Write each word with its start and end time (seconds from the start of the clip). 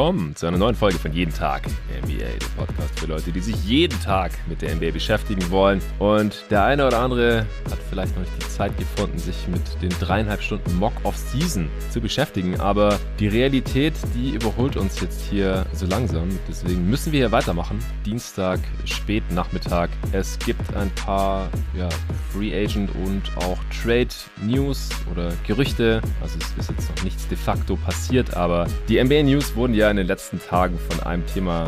willkommen 0.00 0.34
zu 0.34 0.46
einer 0.46 0.56
neuen 0.56 0.74
Folge 0.74 0.98
von 0.98 1.12
Jeden 1.12 1.30
Tag 1.30 1.66
NBA, 2.02 2.24
der 2.24 2.46
Podcast 2.56 2.98
für 2.98 3.04
Leute, 3.04 3.32
die 3.32 3.40
sich 3.40 3.54
jeden 3.66 4.00
Tag 4.00 4.32
mit 4.48 4.62
der 4.62 4.74
NBA 4.74 4.92
beschäftigen 4.92 5.50
wollen. 5.50 5.82
Und 5.98 6.42
der 6.48 6.64
eine 6.64 6.86
oder 6.86 7.00
andere 7.00 7.40
hat 7.70 7.78
vielleicht 7.90 8.16
noch 8.16 8.22
nicht 8.22 8.32
die 8.42 8.48
Zeit 8.48 8.74
gefunden, 8.78 9.18
sich 9.18 9.46
mit 9.48 9.60
den 9.82 9.90
dreieinhalb 10.00 10.40
Stunden 10.40 10.74
Mock-Off-Season 10.78 11.68
zu 11.90 12.00
beschäftigen. 12.00 12.58
Aber 12.60 12.98
die 13.18 13.28
Realität, 13.28 13.92
die 14.14 14.30
überholt 14.30 14.78
uns 14.78 14.98
jetzt 15.02 15.20
hier 15.28 15.66
so 15.74 15.84
langsam. 15.84 16.30
Deswegen 16.48 16.88
müssen 16.88 17.12
wir 17.12 17.18
hier 17.20 17.32
weitermachen. 17.32 17.78
Dienstag, 18.06 18.58
spät 18.86 19.30
Nachmittag. 19.30 19.90
Es 20.12 20.38
gibt 20.38 20.74
ein 20.76 20.88
paar 20.92 21.50
ja, 21.76 21.90
Free 22.32 22.54
Agent 22.54 22.90
und 23.04 23.22
auch 23.36 23.58
Trade 23.82 24.08
News 24.40 24.88
oder 25.12 25.30
Gerüchte. 25.46 26.00
Also 26.22 26.38
es 26.38 26.64
ist 26.64 26.70
jetzt 26.70 26.96
noch 26.96 27.04
nichts 27.04 27.28
de 27.28 27.36
facto 27.36 27.76
passiert, 27.76 28.34
aber 28.34 28.66
die 28.88 29.02
NBA 29.02 29.24
News 29.24 29.54
wurden 29.54 29.74
ja 29.74 29.89
in 29.90 29.96
den 29.96 30.06
letzten 30.06 30.40
Tagen 30.40 30.78
von 30.88 31.00
einem 31.00 31.26
Thema 31.26 31.66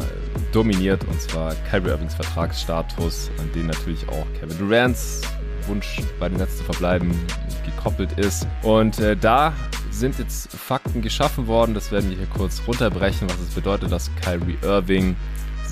dominiert 0.52 1.04
und 1.04 1.20
zwar 1.20 1.54
Kyrie 1.70 1.88
Irvings 1.88 2.14
Vertragsstatus, 2.14 3.30
an 3.38 3.52
den 3.52 3.66
natürlich 3.66 4.08
auch 4.08 4.26
Kevin 4.38 4.58
Durant's 4.58 5.22
Wunsch 5.66 6.00
bei 6.18 6.28
den 6.28 6.38
Nets 6.38 6.58
zu 6.58 6.64
verbleiben 6.64 7.12
gekoppelt 7.64 8.18
ist. 8.18 8.46
Und 8.62 8.98
äh, 8.98 9.16
da 9.16 9.52
sind 9.90 10.18
jetzt 10.18 10.50
Fakten 10.52 11.02
geschaffen 11.02 11.46
worden. 11.46 11.74
Das 11.74 11.92
werden 11.92 12.10
wir 12.10 12.16
hier 12.16 12.26
kurz 12.26 12.62
runterbrechen, 12.66 13.28
was 13.28 13.38
es 13.38 13.54
bedeutet, 13.54 13.92
dass 13.92 14.10
Kyrie 14.22 14.58
Irving 14.62 15.16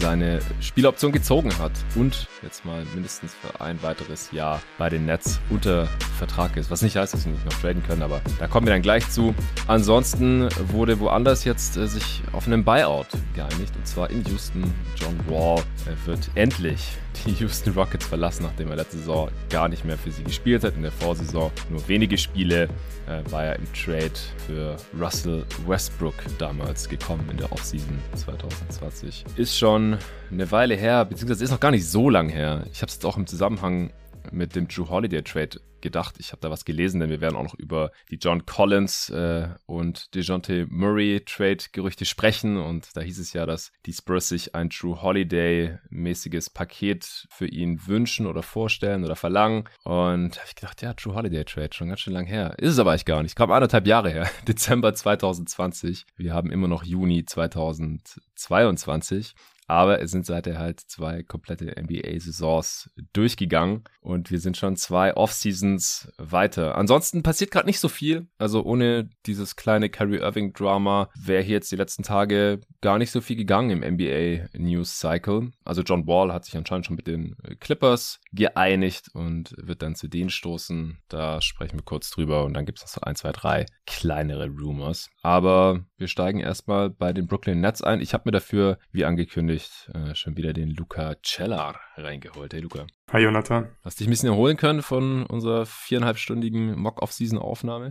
seine 0.01 0.41
Spieloption 0.61 1.13
gezogen 1.13 1.57
hat 1.59 1.73
und 1.95 2.27
jetzt 2.43 2.65
mal 2.65 2.85
mindestens 2.95 3.35
für 3.35 3.61
ein 3.61 3.83
weiteres 3.83 4.31
Jahr 4.33 4.61
bei 4.79 4.89
den 4.89 5.07
Nets 5.07 5.41
unter 5.51 5.87
Vertrag 6.19 6.57
ist. 6.57 6.71
Was 6.71 6.83
nicht 6.83 6.97
heißt, 6.97 7.15
dass 7.15 7.25
sie 7.25 7.31
nicht 7.31 7.45
noch 7.45 7.53
traden 7.61 7.83
können, 7.83 8.03
aber 8.03 8.21
da 8.39 8.47
kommen 8.47 8.67
wir 8.67 8.73
dann 8.73 8.83
gleich 8.83 9.09
zu. 9.11 9.35
Ansonsten 9.67 10.49
wurde 10.69 11.01
woanders 11.01 11.45
jetzt 11.45 11.77
äh, 11.77 11.87
sich 11.87 12.23
auf 12.33 12.47
einen 12.47 12.65
Buyout 12.65 13.09
geeinigt 13.35 13.75
und 13.77 13.87
zwar 13.87 14.11
in 14.11 14.25
Houston. 14.25 14.73
John 14.97 15.19
Wall 15.29 15.63
wird 16.07 16.31
endlich 16.35 16.97
die 17.27 17.33
Houston 17.33 17.73
Rockets 17.75 18.07
verlassen, 18.07 18.45
nachdem 18.45 18.71
er 18.71 18.77
letzte 18.77 18.99
Saison 18.99 19.29
gar 19.49 19.69
nicht 19.69 19.85
mehr 19.85 19.99
für 19.99 20.11
sie 20.11 20.25
gespielt 20.25 20.65
hat. 20.65 20.75
In 20.77 20.83
der 20.83 20.93
Vorsaison 20.93 21.51
nur 21.69 21.87
wenige 21.89 22.17
Spiele 22.19 22.69
äh, 23.07 23.31
war 23.31 23.45
er 23.45 23.57
im 23.57 23.67
Trade 23.73 24.13
für 24.47 24.77
Russell 24.99 25.45
Westbrook 25.67 26.15
damals 26.39 26.89
gekommen 26.89 27.27
in 27.31 27.37
der 27.37 27.53
Offseason 27.53 27.99
2020. 28.15 29.25
Ist 29.37 29.59
schon 29.59 29.99
eine 30.31 30.51
Weile 30.51 30.75
her, 30.75 31.05
beziehungsweise 31.05 31.45
ist 31.45 31.51
noch 31.51 31.61
gar 31.61 31.71
nicht 31.71 31.87
so 31.87 32.09
lang 32.09 32.29
her. 32.29 32.65
Ich 32.73 32.83
habe 32.83 32.89
es 32.89 32.95
jetzt 32.95 33.05
auch 33.05 33.17
im 33.17 33.27
Zusammenhang 33.27 33.91
mit 34.31 34.55
dem 34.55 34.69
Drew 34.69 34.89
Holiday 34.89 35.23
Trade 35.23 35.61
gedacht. 35.81 36.17
Ich 36.19 36.33
habe 36.33 36.41
da 36.41 36.51
was 36.51 36.65
gelesen, 36.65 37.01
denn 37.01 37.11
wir 37.11 37.21
werden 37.21 37.37
auch 37.37 37.43
noch 37.43 37.55
über 37.55 37.91
die 38.11 38.17
John 38.17 38.47
Collins 38.47 39.11
äh, 39.11 39.49
und 39.67 40.15
DeJounte 40.15 40.67
Murray 40.69 41.23
Trade 41.25 41.59
Gerüchte 41.73 42.05
sprechen. 42.05 42.57
Und 42.57 42.89
da 42.95 43.01
hieß 43.01 43.19
es 43.19 43.33
ja, 43.33 43.47
dass 43.47 43.73
die 43.87 43.93
Spurs 43.93 44.29
sich 44.29 44.55
ein 44.55 44.69
Drew 44.69 45.03
Holiday 45.03 45.79
mäßiges 45.89 46.51
Paket 46.51 47.27
für 47.31 47.47
ihn 47.47 47.87
wünschen 47.87 48.27
oder 48.27 48.43
vorstellen 48.43 49.05
oder 49.05 49.17
verlangen. 49.17 49.65
Und 49.85 50.37
da 50.37 50.41
habe 50.41 50.49
ich 50.49 50.55
gedacht, 50.55 50.83
ja, 50.83 50.95
Drew 50.95 51.15
Holiday 51.15 51.45
Trade, 51.45 51.71
schon 51.73 51.89
ganz 51.89 52.01
schön 52.01 52.15
lang 52.15 52.27
her. 52.27 52.55
Ist 52.59 52.73
es 52.73 52.79
aber 52.79 52.91
eigentlich 52.91 53.05
gar 53.05 53.23
nicht. 53.23 53.37
Kam 53.37 53.51
anderthalb 53.51 53.87
Jahre 53.87 54.11
her. 54.11 54.31
Dezember 54.49 54.95
2020. 54.95 56.07
Wir 56.17 56.35
haben 56.35 56.51
immer 56.51 56.69
noch 56.69 56.85
Juni 56.85 57.25
2022. 57.25 59.35
Aber 59.71 60.03
es 60.03 60.11
sind 60.11 60.27
seither 60.27 60.59
halt 60.59 60.81
zwei 60.81 61.23
komplette 61.23 61.81
NBA-Saisons 61.81 62.91
durchgegangen 63.13 63.85
und 64.01 64.33
wir 64.33 64.41
sind 64.41 64.57
schon 64.57 64.75
zwei 64.75 65.15
Off-Seasons 65.15 66.13
weiter. 66.19 66.77
Ansonsten 66.77 67.23
passiert 67.23 67.53
gerade 67.53 67.69
nicht 67.69 67.79
so 67.79 67.89
viel. 67.89 68.27
Also 68.37 68.65
ohne 68.65 69.09
dieses 69.27 69.55
kleine 69.55 69.89
Kyrie 69.89 70.19
Irving-Drama 70.19 71.11
wäre 71.15 71.45
hier 71.45 71.55
jetzt 71.55 71.71
die 71.71 71.77
letzten 71.77 72.03
Tage 72.03 72.61
gar 72.81 72.99
nicht 72.99 73.13
so 73.13 73.21
viel 73.21 73.37
gegangen 73.37 73.71
im 73.71 73.95
NBA-News-Cycle. 73.95 75.53
Also 75.65 75.83
John 75.83 76.05
Wall 76.09 76.33
hat 76.33 76.47
sich 76.47 76.57
anscheinend 76.57 76.87
schon 76.87 76.97
mit 76.97 77.07
den 77.07 77.37
Clippers 77.61 78.19
geeinigt 78.33 79.11
und 79.15 79.55
wird 79.57 79.83
dann 79.83 79.95
zu 79.95 80.09
denen 80.09 80.31
stoßen. 80.31 80.99
Da 81.07 81.41
sprechen 81.41 81.79
wir 81.79 81.85
kurz 81.85 82.11
drüber 82.11 82.45
und 82.45 82.55
dann 82.55 82.67
gibt 82.67 82.79
es 82.79 82.85
noch 82.85 82.89
so 82.89 83.01
ein, 83.03 83.15
zwei, 83.15 83.31
drei 83.31 83.67
kleinere 83.87 84.49
Rumors. 84.49 85.11
Aber 85.23 85.85
wir 85.97 86.09
steigen 86.09 86.41
erstmal 86.41 86.91
bei 86.91 87.13
den 87.13 87.29
Brooklyn 87.29 87.61
Nets 87.61 87.83
ein. 87.83 88.01
Ich 88.01 88.15
habe 88.15 88.25
mir 88.27 88.33
dafür, 88.33 88.79
wie 88.91 89.05
angekündigt, 89.05 89.60
angekündigt, 89.61 89.91
äh, 89.95 90.15
schon 90.15 90.37
wieder 90.37 90.53
den 90.53 90.71
Luca 90.71 91.15
Cellar 91.23 91.79
reingeholt. 91.97 92.53
Hey 92.53 92.61
Luca. 92.61 92.87
Hi 93.13 93.23
Jonathan. 93.23 93.69
Hast 93.83 94.01
dich 94.01 94.07
ein 94.07 94.11
bisschen 94.11 94.29
erholen 94.29 94.57
können 94.57 94.83
von 94.83 95.25
unserer 95.27 95.67
viereinhalbstündigen 95.67 96.79
Mock-Off-Season-Aufnahme? 96.79 97.91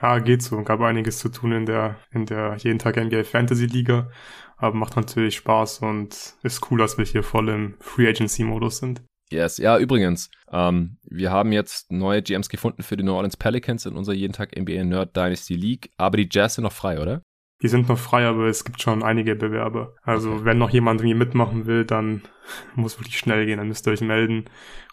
Ja, 0.00 0.18
geht 0.18 0.42
so. 0.42 0.62
Gab 0.62 0.80
einiges 0.80 1.18
zu 1.18 1.28
tun 1.28 1.52
in 1.52 1.66
der, 1.66 1.96
in 2.10 2.26
der 2.26 2.56
jeden 2.58 2.78
Tag 2.78 2.96
NBA 2.96 3.24
Fantasy 3.24 3.66
Liga. 3.66 4.10
Aber 4.56 4.74
macht 4.74 4.96
natürlich 4.96 5.36
Spaß 5.36 5.80
und 5.80 6.34
ist 6.42 6.70
cool, 6.70 6.78
dass 6.78 6.98
wir 6.98 7.04
hier 7.04 7.22
voll 7.22 7.48
im 7.48 7.76
Free 7.80 8.08
Agency 8.08 8.44
Modus 8.44 8.78
sind. 8.78 9.02
Yes, 9.30 9.58
ja, 9.58 9.78
übrigens, 9.78 10.30
ähm, 10.50 10.96
wir 11.02 11.30
haben 11.30 11.52
jetzt 11.52 11.92
neue 11.92 12.22
GMs 12.22 12.48
gefunden 12.48 12.82
für 12.82 12.96
die 12.96 13.04
New 13.04 13.12
Orleans 13.12 13.36
Pelicans 13.36 13.84
in 13.84 13.94
unserer 13.94 14.14
jeden 14.14 14.32
Tag 14.32 14.58
NBA 14.58 14.84
Nerd 14.84 15.14
Dynasty 15.14 15.54
League, 15.54 15.90
aber 15.98 16.16
die 16.16 16.28
Jazz 16.30 16.54
sind 16.54 16.64
noch 16.64 16.72
frei, 16.72 16.98
oder? 16.98 17.22
Die 17.62 17.68
sind 17.68 17.88
noch 17.88 17.98
frei, 17.98 18.26
aber 18.26 18.46
es 18.46 18.64
gibt 18.64 18.80
schon 18.80 19.02
einige 19.02 19.34
Bewerber. 19.34 19.94
Also 20.02 20.32
okay. 20.32 20.44
wenn 20.44 20.58
noch 20.58 20.70
jemand 20.70 21.00
irgendwie 21.00 21.18
mitmachen 21.18 21.66
will, 21.66 21.84
dann 21.84 22.22
muss 22.74 22.98
wirklich 22.98 23.18
schnell 23.18 23.46
gehen, 23.46 23.58
dann 23.58 23.68
müsst 23.68 23.86
ihr 23.86 23.92
euch 23.92 24.00
melden 24.00 24.44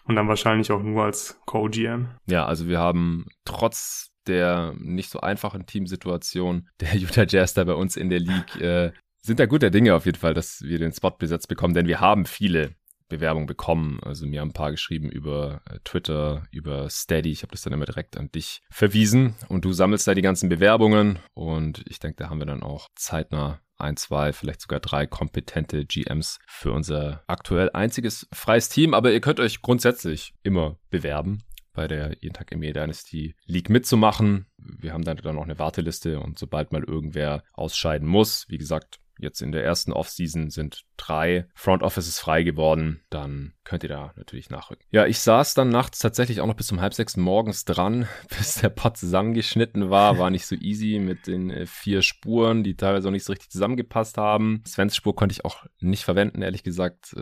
und 0.04 0.16
dann 0.16 0.28
wahrscheinlich 0.28 0.70
auch 0.72 0.82
nur 0.82 1.04
als 1.04 1.40
Co-GM. 1.46 2.08
Ja, 2.26 2.46
also 2.46 2.68
wir 2.68 2.78
haben 2.78 3.26
trotz 3.44 4.12
der 4.26 4.74
nicht 4.78 5.10
so 5.10 5.20
einfachen 5.20 5.66
Teamsituation 5.66 6.68
der 6.80 6.96
Utah 6.96 7.26
Jazz 7.28 7.54
da 7.54 7.64
bei 7.64 7.74
uns 7.74 7.96
in 7.96 8.10
der 8.10 8.20
League 8.20 8.60
äh, 8.60 8.92
sind 9.22 9.40
da 9.40 9.46
guter 9.46 9.70
Dinge 9.70 9.94
auf 9.94 10.06
jeden 10.06 10.18
Fall, 10.18 10.34
dass 10.34 10.62
wir 10.62 10.78
den 10.78 10.92
Spot 10.92 11.10
besetzt 11.10 11.48
bekommen, 11.48 11.74
denn 11.74 11.88
wir 11.88 12.00
haben 12.00 12.26
viele 12.26 12.76
Bewerbung 13.08 13.46
bekommen. 13.46 14.00
Also 14.02 14.26
mir 14.26 14.40
haben 14.40 14.50
ein 14.50 14.54
paar 14.54 14.70
geschrieben 14.70 15.08
über 15.08 15.62
äh, 15.70 15.78
Twitter, 15.84 16.44
über 16.50 16.88
Steady. 16.90 17.30
Ich 17.30 17.42
habe 17.42 17.52
das 17.52 17.62
dann 17.62 17.72
immer 17.72 17.84
direkt 17.84 18.16
an 18.16 18.30
dich 18.32 18.62
verwiesen 18.70 19.34
und 19.48 19.64
du 19.64 19.72
sammelst 19.72 20.06
da 20.06 20.14
die 20.14 20.22
ganzen 20.22 20.48
Bewerbungen 20.48 21.18
und 21.34 21.84
ich 21.88 21.98
denke, 21.98 22.16
da 22.16 22.30
haben 22.30 22.38
wir 22.38 22.46
dann 22.46 22.62
auch 22.62 22.88
zeitnah 22.94 23.60
ein, 23.78 23.96
zwei, 23.96 24.32
vielleicht 24.32 24.62
sogar 24.62 24.80
drei 24.80 25.06
kompetente 25.06 25.84
GMs 25.84 26.38
für 26.46 26.72
unser 26.72 27.22
aktuell 27.26 27.70
einziges 27.72 28.26
freies 28.32 28.68
Team. 28.68 28.94
Aber 28.94 29.12
ihr 29.12 29.20
könnt 29.20 29.40
euch 29.40 29.60
grundsätzlich 29.62 30.34
immer 30.42 30.78
bewerben 30.90 31.42
bei 31.76 31.86
der 31.86 32.16
Jeden 32.20 32.32
Tag 32.32 32.54
NBA 32.54 32.72
Dynasty 32.72 33.36
League 33.44 33.68
mitzumachen. 33.68 34.46
Wir 34.56 34.92
haben 34.92 35.04
dann, 35.04 35.18
noch 35.22 35.42
eine 35.42 35.58
Warteliste 35.58 36.18
und 36.20 36.38
sobald 36.38 36.72
mal 36.72 36.82
irgendwer 36.82 37.44
ausscheiden 37.52 38.08
muss, 38.08 38.46
wie 38.48 38.58
gesagt, 38.58 38.98
Jetzt 39.18 39.40
in 39.42 39.52
der 39.52 39.64
ersten 39.64 39.92
Offseason 39.92 40.50
sind 40.50 40.84
drei 40.96 41.46
Front 41.54 41.82
Offices 41.82 42.18
frei 42.18 42.42
geworden. 42.42 43.00
Dann 43.10 43.54
könnt 43.64 43.82
ihr 43.82 43.88
da 43.88 44.12
natürlich 44.16 44.50
nachrücken. 44.50 44.84
Ja, 44.90 45.06
ich 45.06 45.20
saß 45.20 45.54
dann 45.54 45.68
nachts 45.68 45.98
tatsächlich 45.98 46.40
auch 46.40 46.46
noch 46.46 46.54
bis 46.54 46.70
um 46.72 46.80
halb 46.80 46.94
sechs 46.94 47.16
morgens 47.16 47.64
dran, 47.64 48.08
bis 48.38 48.56
der 48.56 48.68
Pod 48.68 48.96
zusammengeschnitten 48.96 49.90
war. 49.90 50.18
War 50.18 50.30
nicht 50.30 50.46
so 50.46 50.54
easy 50.56 50.98
mit 50.98 51.26
den 51.26 51.50
äh, 51.50 51.66
vier 51.66 52.02
Spuren, 52.02 52.62
die 52.62 52.76
teilweise 52.76 53.08
auch 53.08 53.12
nicht 53.12 53.24
so 53.24 53.32
richtig 53.32 53.50
zusammengepasst 53.50 54.18
haben. 54.18 54.62
Svens 54.66 54.96
Spur 54.96 55.14
konnte 55.14 55.32
ich 55.32 55.44
auch 55.44 55.64
nicht 55.80 56.04
verwenden, 56.04 56.42
ehrlich 56.42 56.62
gesagt. 56.62 57.14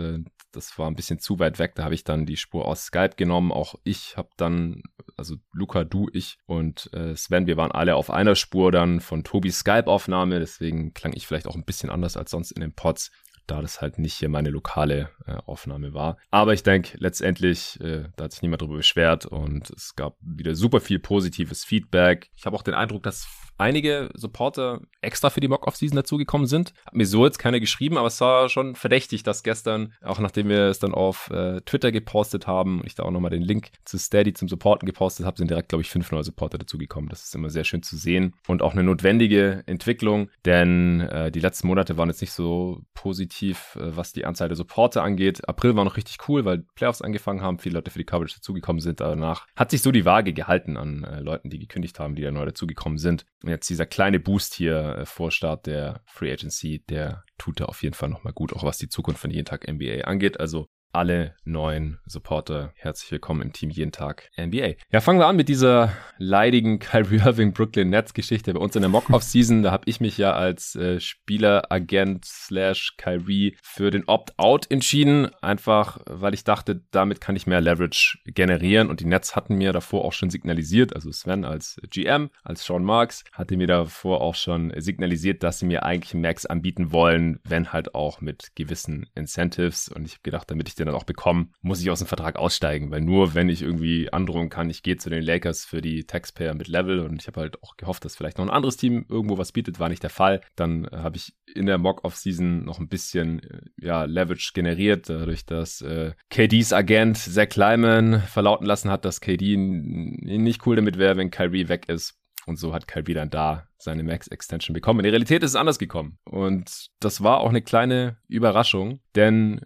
Das 0.57 0.79
war 0.79 0.87
ein 0.87 0.95
bisschen 0.95 1.19
zu 1.19 1.39
weit 1.39 1.59
weg. 1.59 1.75
Da 1.75 1.85
habe 1.85 1.95
ich 1.95 2.05
dann 2.05 2.27
die 2.27 2.37
Spur 2.37 2.67
aus 2.67 2.87
Skype 2.87 3.17
genommen. 3.17 3.53
Auch 3.53 3.75
ich 3.85 4.17
habe 4.17 4.31
dann, 4.37 4.83
also 5.17 5.37
Luca, 5.53 5.85
du, 5.85 6.09
ich 6.13 6.39
und 6.47 6.93
äh, 6.93 7.17
Sven, 7.17 7.47
wir 7.47 7.57
waren 7.57 7.73
alle 7.73 7.97
auf 7.97 8.11
einer 8.11 8.35
Spur 8.35 8.73
dann 8.73 9.01
von 9.01 9.25
Tobis 9.25 9.61
Skype-Aufnahme. 9.61 10.39
Deswegen 10.39 10.95
klang 10.95 11.13
ich 11.13 11.27
vielleicht 11.27 11.47
auch 11.47 11.57
ein 11.57 11.65
bisschen 11.65 11.91
anders 11.91 12.17
als 12.17 12.31
sonst 12.31 12.53
in 12.53 12.61
den 12.61 12.75
Pods 12.75 13.11
da 13.47 13.61
das 13.61 13.81
halt 13.81 13.99
nicht 13.99 14.15
hier 14.15 14.29
meine 14.29 14.51
lokale 14.51 15.11
äh, 15.27 15.37
Aufnahme 15.47 15.95
war. 15.95 16.17
Aber 16.31 16.55
ich 16.55 16.63
denke, 16.63 16.97
letztendlich, 16.99 17.81
äh, 17.81 18.05
da 18.17 18.25
hat 18.25 18.33
sich 18.33 18.43
niemand 18.43 18.63
drüber 18.63 18.77
beschwert 18.77 19.27
und 19.27 19.71
es 19.71 19.97
gab 19.97 20.17
wieder 20.21 20.55
super 20.55 20.81
viel 20.81 20.99
positives 20.99 21.65
Feedback. 21.65 22.31
Ich 22.37 22.47
habe 22.47 22.57
auch 22.57 22.63
den 22.63 22.75
Eindruck, 22.75 23.03
dass 23.03 23.27
einige 23.59 24.11
Supporter 24.15 24.81
extra 25.01 25.31
für 25.31 25.41
die 25.41 25.49
Mock-Off-Season 25.49 25.97
dazugekommen 25.97 26.47
sind. 26.47 26.73
Hat 26.87 26.95
mir 26.95 27.07
so 27.07 27.25
jetzt 27.25 27.39
keiner 27.39 27.61
geschrieben, 27.61 27.97
aber 27.97 28.09
es 28.09 28.21
war 28.21 28.49
schon 28.49 28.75
verdächtig, 28.75 29.23
dass 29.23 29.43
gestern, 29.43 29.93
auch 30.03 30.19
nachdem 30.19 30.49
wir 30.49 30.67
es 30.67 30.79
dann 30.79 30.95
auf 30.95 31.31
äh, 31.31 31.61
Twitter 31.63 31.93
gepostet 31.93 32.47
haben, 32.47 32.83
ich 32.85 32.95
da 32.95 33.05
auch 33.05 33.11
nochmal 33.11 33.31
den 33.31 33.43
Link 33.43 33.71
zu 33.85 33.99
Steady 33.99 34.33
zum 34.33 34.49
Supporten 34.49 34.87
gepostet 34.87 35.27
habe, 35.27 35.37
sind 35.37 35.51
direkt, 35.51 35.69
glaube 35.69 35.83
ich, 35.83 35.91
fünf 35.91 36.11
neue 36.11 36.25
Supporter 36.25 36.59
dazugekommen. 36.59 37.09
Das 37.09 37.25
ist 37.25 37.35
immer 37.35 37.51
sehr 37.51 37.65
schön 37.65 37.83
zu 37.83 37.97
sehen 37.97 38.35
und 38.49 38.63
auch 38.63 38.73
eine 38.73 38.83
notwendige 38.83 39.63
Entwicklung, 39.67 40.31
denn 40.45 41.01
äh, 41.01 41.31
die 41.31 41.41
letzten 41.41 41.69
Monate 41.69 41.97
waren 41.97 42.09
jetzt 42.09 42.21
nicht 42.21 42.33
so 42.33 42.83
positiv, 42.95 43.34
äh, 43.43 43.97
was 43.97 44.13
die 44.13 44.25
Anzahl 44.25 44.49
der 44.49 44.57
Supporter 44.57 45.03
angeht. 45.03 45.49
April 45.49 45.77
war 45.77 45.85
noch 45.85 45.97
richtig 45.97 46.29
cool, 46.29 46.45
weil 46.45 46.65
Playoffs 46.75 47.03
angefangen 47.03 47.43
haben, 47.43 47.59
viele 47.59 47.75
Leute 47.75 47.91
für 47.91 47.99
die 47.99 48.05
Coverage 48.05 48.37
dazugekommen 48.37 48.81
sind. 48.81 49.01
Danach 49.01 49.47
hat 49.57 49.71
sich 49.71 49.83
so 49.83 49.93
die 49.93 50.05
Waage 50.05 50.33
gehalten 50.33 50.77
an 50.77 51.05
äh, 51.05 51.21
Leuten, 51.21 51.51
die 51.51 51.59
gekündigt 51.59 51.99
haben, 51.99 52.15
die 52.15 52.23
da 52.23 52.31
neu 52.31 52.45
dazugekommen 52.45 52.99
sind. 52.99 53.27
Und 53.43 53.51
jetzt 53.51 53.69
dieser 53.69 53.87
kleine 53.87 54.21
Boost 54.21 54.55
hier 54.55 54.99
äh, 54.99 55.07
vor 55.07 55.31
Start 55.31 55.67
der 55.67 56.03
Free 56.07 56.33
Agency, 56.33 56.85
der 56.89 57.25
tut 57.39 57.61
da 57.61 57.67
auf 57.67 57.83
jeden 57.83 57.95
Fall 57.95 58.09
nochmal 58.09 58.33
gut, 58.33 58.53
auch 58.53 58.63
was 58.63 58.79
die 58.79 58.89
Zukunft 58.89 59.21
von 59.21 59.31
jeden 59.31 59.47
Tag 59.47 59.67
NBA 59.69 60.05
angeht. 60.05 60.39
Also 60.41 60.69
alle 60.95 61.35
neuen 61.45 61.99
Supporter 62.07 62.73
herzlich 62.77 63.11
willkommen 63.11 63.43
im 63.43 63.53
Team 63.53 63.71
jeden 63.71 63.91
Tag 63.91 64.31
NBA. 64.39 64.75
Ja, 64.93 65.01
fangen 65.01 65.19
wir 65.19 65.27
an 65.27 65.35
mit 65.35 65.49
dieser 65.49 65.93
leidigen 66.19 66.79
Kyrie 66.79 67.17
Irving 67.17 67.53
Brooklyn 67.53 67.91
Nets 67.91 68.15
Geschichte 68.15 68.55
bei 68.55 68.61
uns 68.61 68.77
in 68.77 68.83
der 68.83 68.89
Mock 68.89 69.11
Off 69.11 69.25
Season. 69.25 69.65
Da 69.65 69.73
habe 69.73 69.85
ich 69.87 70.01
mich 70.01 70.17
ja 70.19 70.35
als 70.35 70.77
äh, 70.77 71.01
Spieleragent 71.01 72.25
slash 72.25 72.95
Kyrie 72.97 73.57
für 73.61 73.91
den 73.91 74.05
Opt-out 74.07 74.71
entschieden, 74.71 75.35
einfach 75.43 75.99
weil 76.07 76.33
ich 76.33 76.45
dachte, 76.45 76.83
damit 76.93 77.21
kann 77.21 77.35
ich 77.35 77.49
mehr 77.49 77.61
Leverage 77.61 78.19
generieren 78.27 78.89
und 78.89 79.01
die 79.01 79.07
Nets 79.07 79.35
hatten 79.35 79.57
mir 79.57 79.73
davor 79.73 80.05
auch 80.05 80.13
schon 80.13 80.31
signalisiert, 80.31 80.95
also 80.95 81.11
Sven 81.11 81.45
als 81.45 81.81
GM, 81.91 82.31
als 82.45 82.65
Sean 82.65 82.85
Marks 82.85 83.25
hatte 83.33 83.57
mir 83.57 83.67
davor 83.67 84.21
auch 84.21 84.37
schon 84.37 84.73
signalisiert, 84.77 85.43
dass 85.43 85.59
sie 85.59 85.67
mir 85.67 85.83
eigentlich 85.83 86.15
Max 86.15 86.47
anbieten 86.47 86.93
wollen, 86.93 87.41
wenn 87.43 87.73
halt 87.73 87.97
auch 87.97 88.21
mit 88.21 88.53
gewissen 88.55 89.07
Incentives 89.17 89.89
und 89.89 90.05
ich 90.05 90.13
habe 90.13 90.23
gedacht, 90.23 90.51
damit 90.51 90.69
ich 90.69 90.77
den 90.77 90.84
dann 90.87 90.95
auch 90.95 91.05
bekomme, 91.05 91.49
muss 91.63 91.81
ich 91.81 91.91
aus 91.91 91.99
dem 91.99 92.09
Vertrag 92.09 92.37
aussteigen, 92.37 92.91
weil 92.91 93.01
nur 93.01 93.35
wenn 93.35 93.49
ich 93.49 93.63
irgendwie 93.63 94.13
androhen 94.13 94.49
kann, 94.49 94.71
ich 94.71 94.83
gehe 94.83 94.97
zu 94.97 95.11
den 95.11 95.23
Lakers 95.23 95.65
für 95.65 95.81
die 95.81 96.05
Taxpayer 96.05 96.55
mit 96.55 96.69
Level 96.69 97.01
und 97.01 97.21
ich 97.21 97.27
habe 97.27 97.41
halt 97.41 97.63
auch 97.63 97.77
gehofft, 97.77 98.05
dass 98.05 98.17
vielleicht 98.17 98.39
noch 98.39 98.45
ein 98.45 98.51
anderes 98.51 98.77
Team 98.77 99.07
irgendwo 99.09 99.39
was 99.39 99.53
bietet, 99.53 99.81
war 99.81 99.89
nicht 99.89 100.03
der 100.03 100.11
Fall. 100.11 100.41
Dann 100.57 100.85
äh, 100.87 100.97
habe 100.97 101.17
ich 101.17 101.35
in 101.55 101.67
der 101.67 101.79
Mock-Off-Season 101.79 102.65
noch 102.65 102.79
ein 102.79 102.89
bisschen 102.89 103.43
äh, 103.43 103.61
ja, 103.81 104.05
Leverage 104.05 104.53
generiert, 104.55 105.09
dadurch, 105.09 105.47
dass 105.47 105.81
äh, 105.81 106.13
KDs 106.31 106.73
Agent 106.73 107.19
Zach 107.19 107.49
Kleiman 107.49 108.21
verlauten 108.21 108.67
lassen 108.67 108.91
hat, 108.91 109.05
dass 109.05 109.21
KD 109.21 109.57
nicht 109.57 110.67
cool 110.67 110.77
damit 110.77 110.99
wäre, 110.99 111.17
wenn 111.17 111.31
Kyrie 111.31 111.69
weg 111.69 111.89
ist. 111.89 112.19
Und 112.47 112.59
so 112.59 112.75
hat 112.75 112.89
Kyrie 112.89 113.15
dann 113.15 113.31
da 113.31 113.69
seine 113.79 114.03
Max-Extension 114.03 114.75
bekommen. 114.75 115.01
In 115.01 115.05
der 115.05 115.13
Realität 115.13 115.43
ist 115.43 115.53
es 115.53 115.57
anders 115.57 115.79
gekommen. 115.79 116.19
Und 116.25 116.89
das 117.01 117.23
war 117.23 117.39
auch 117.41 117.49
eine 117.49 117.63
kleine 117.63 118.19
Überraschung, 118.29 119.01
denn 119.15 119.61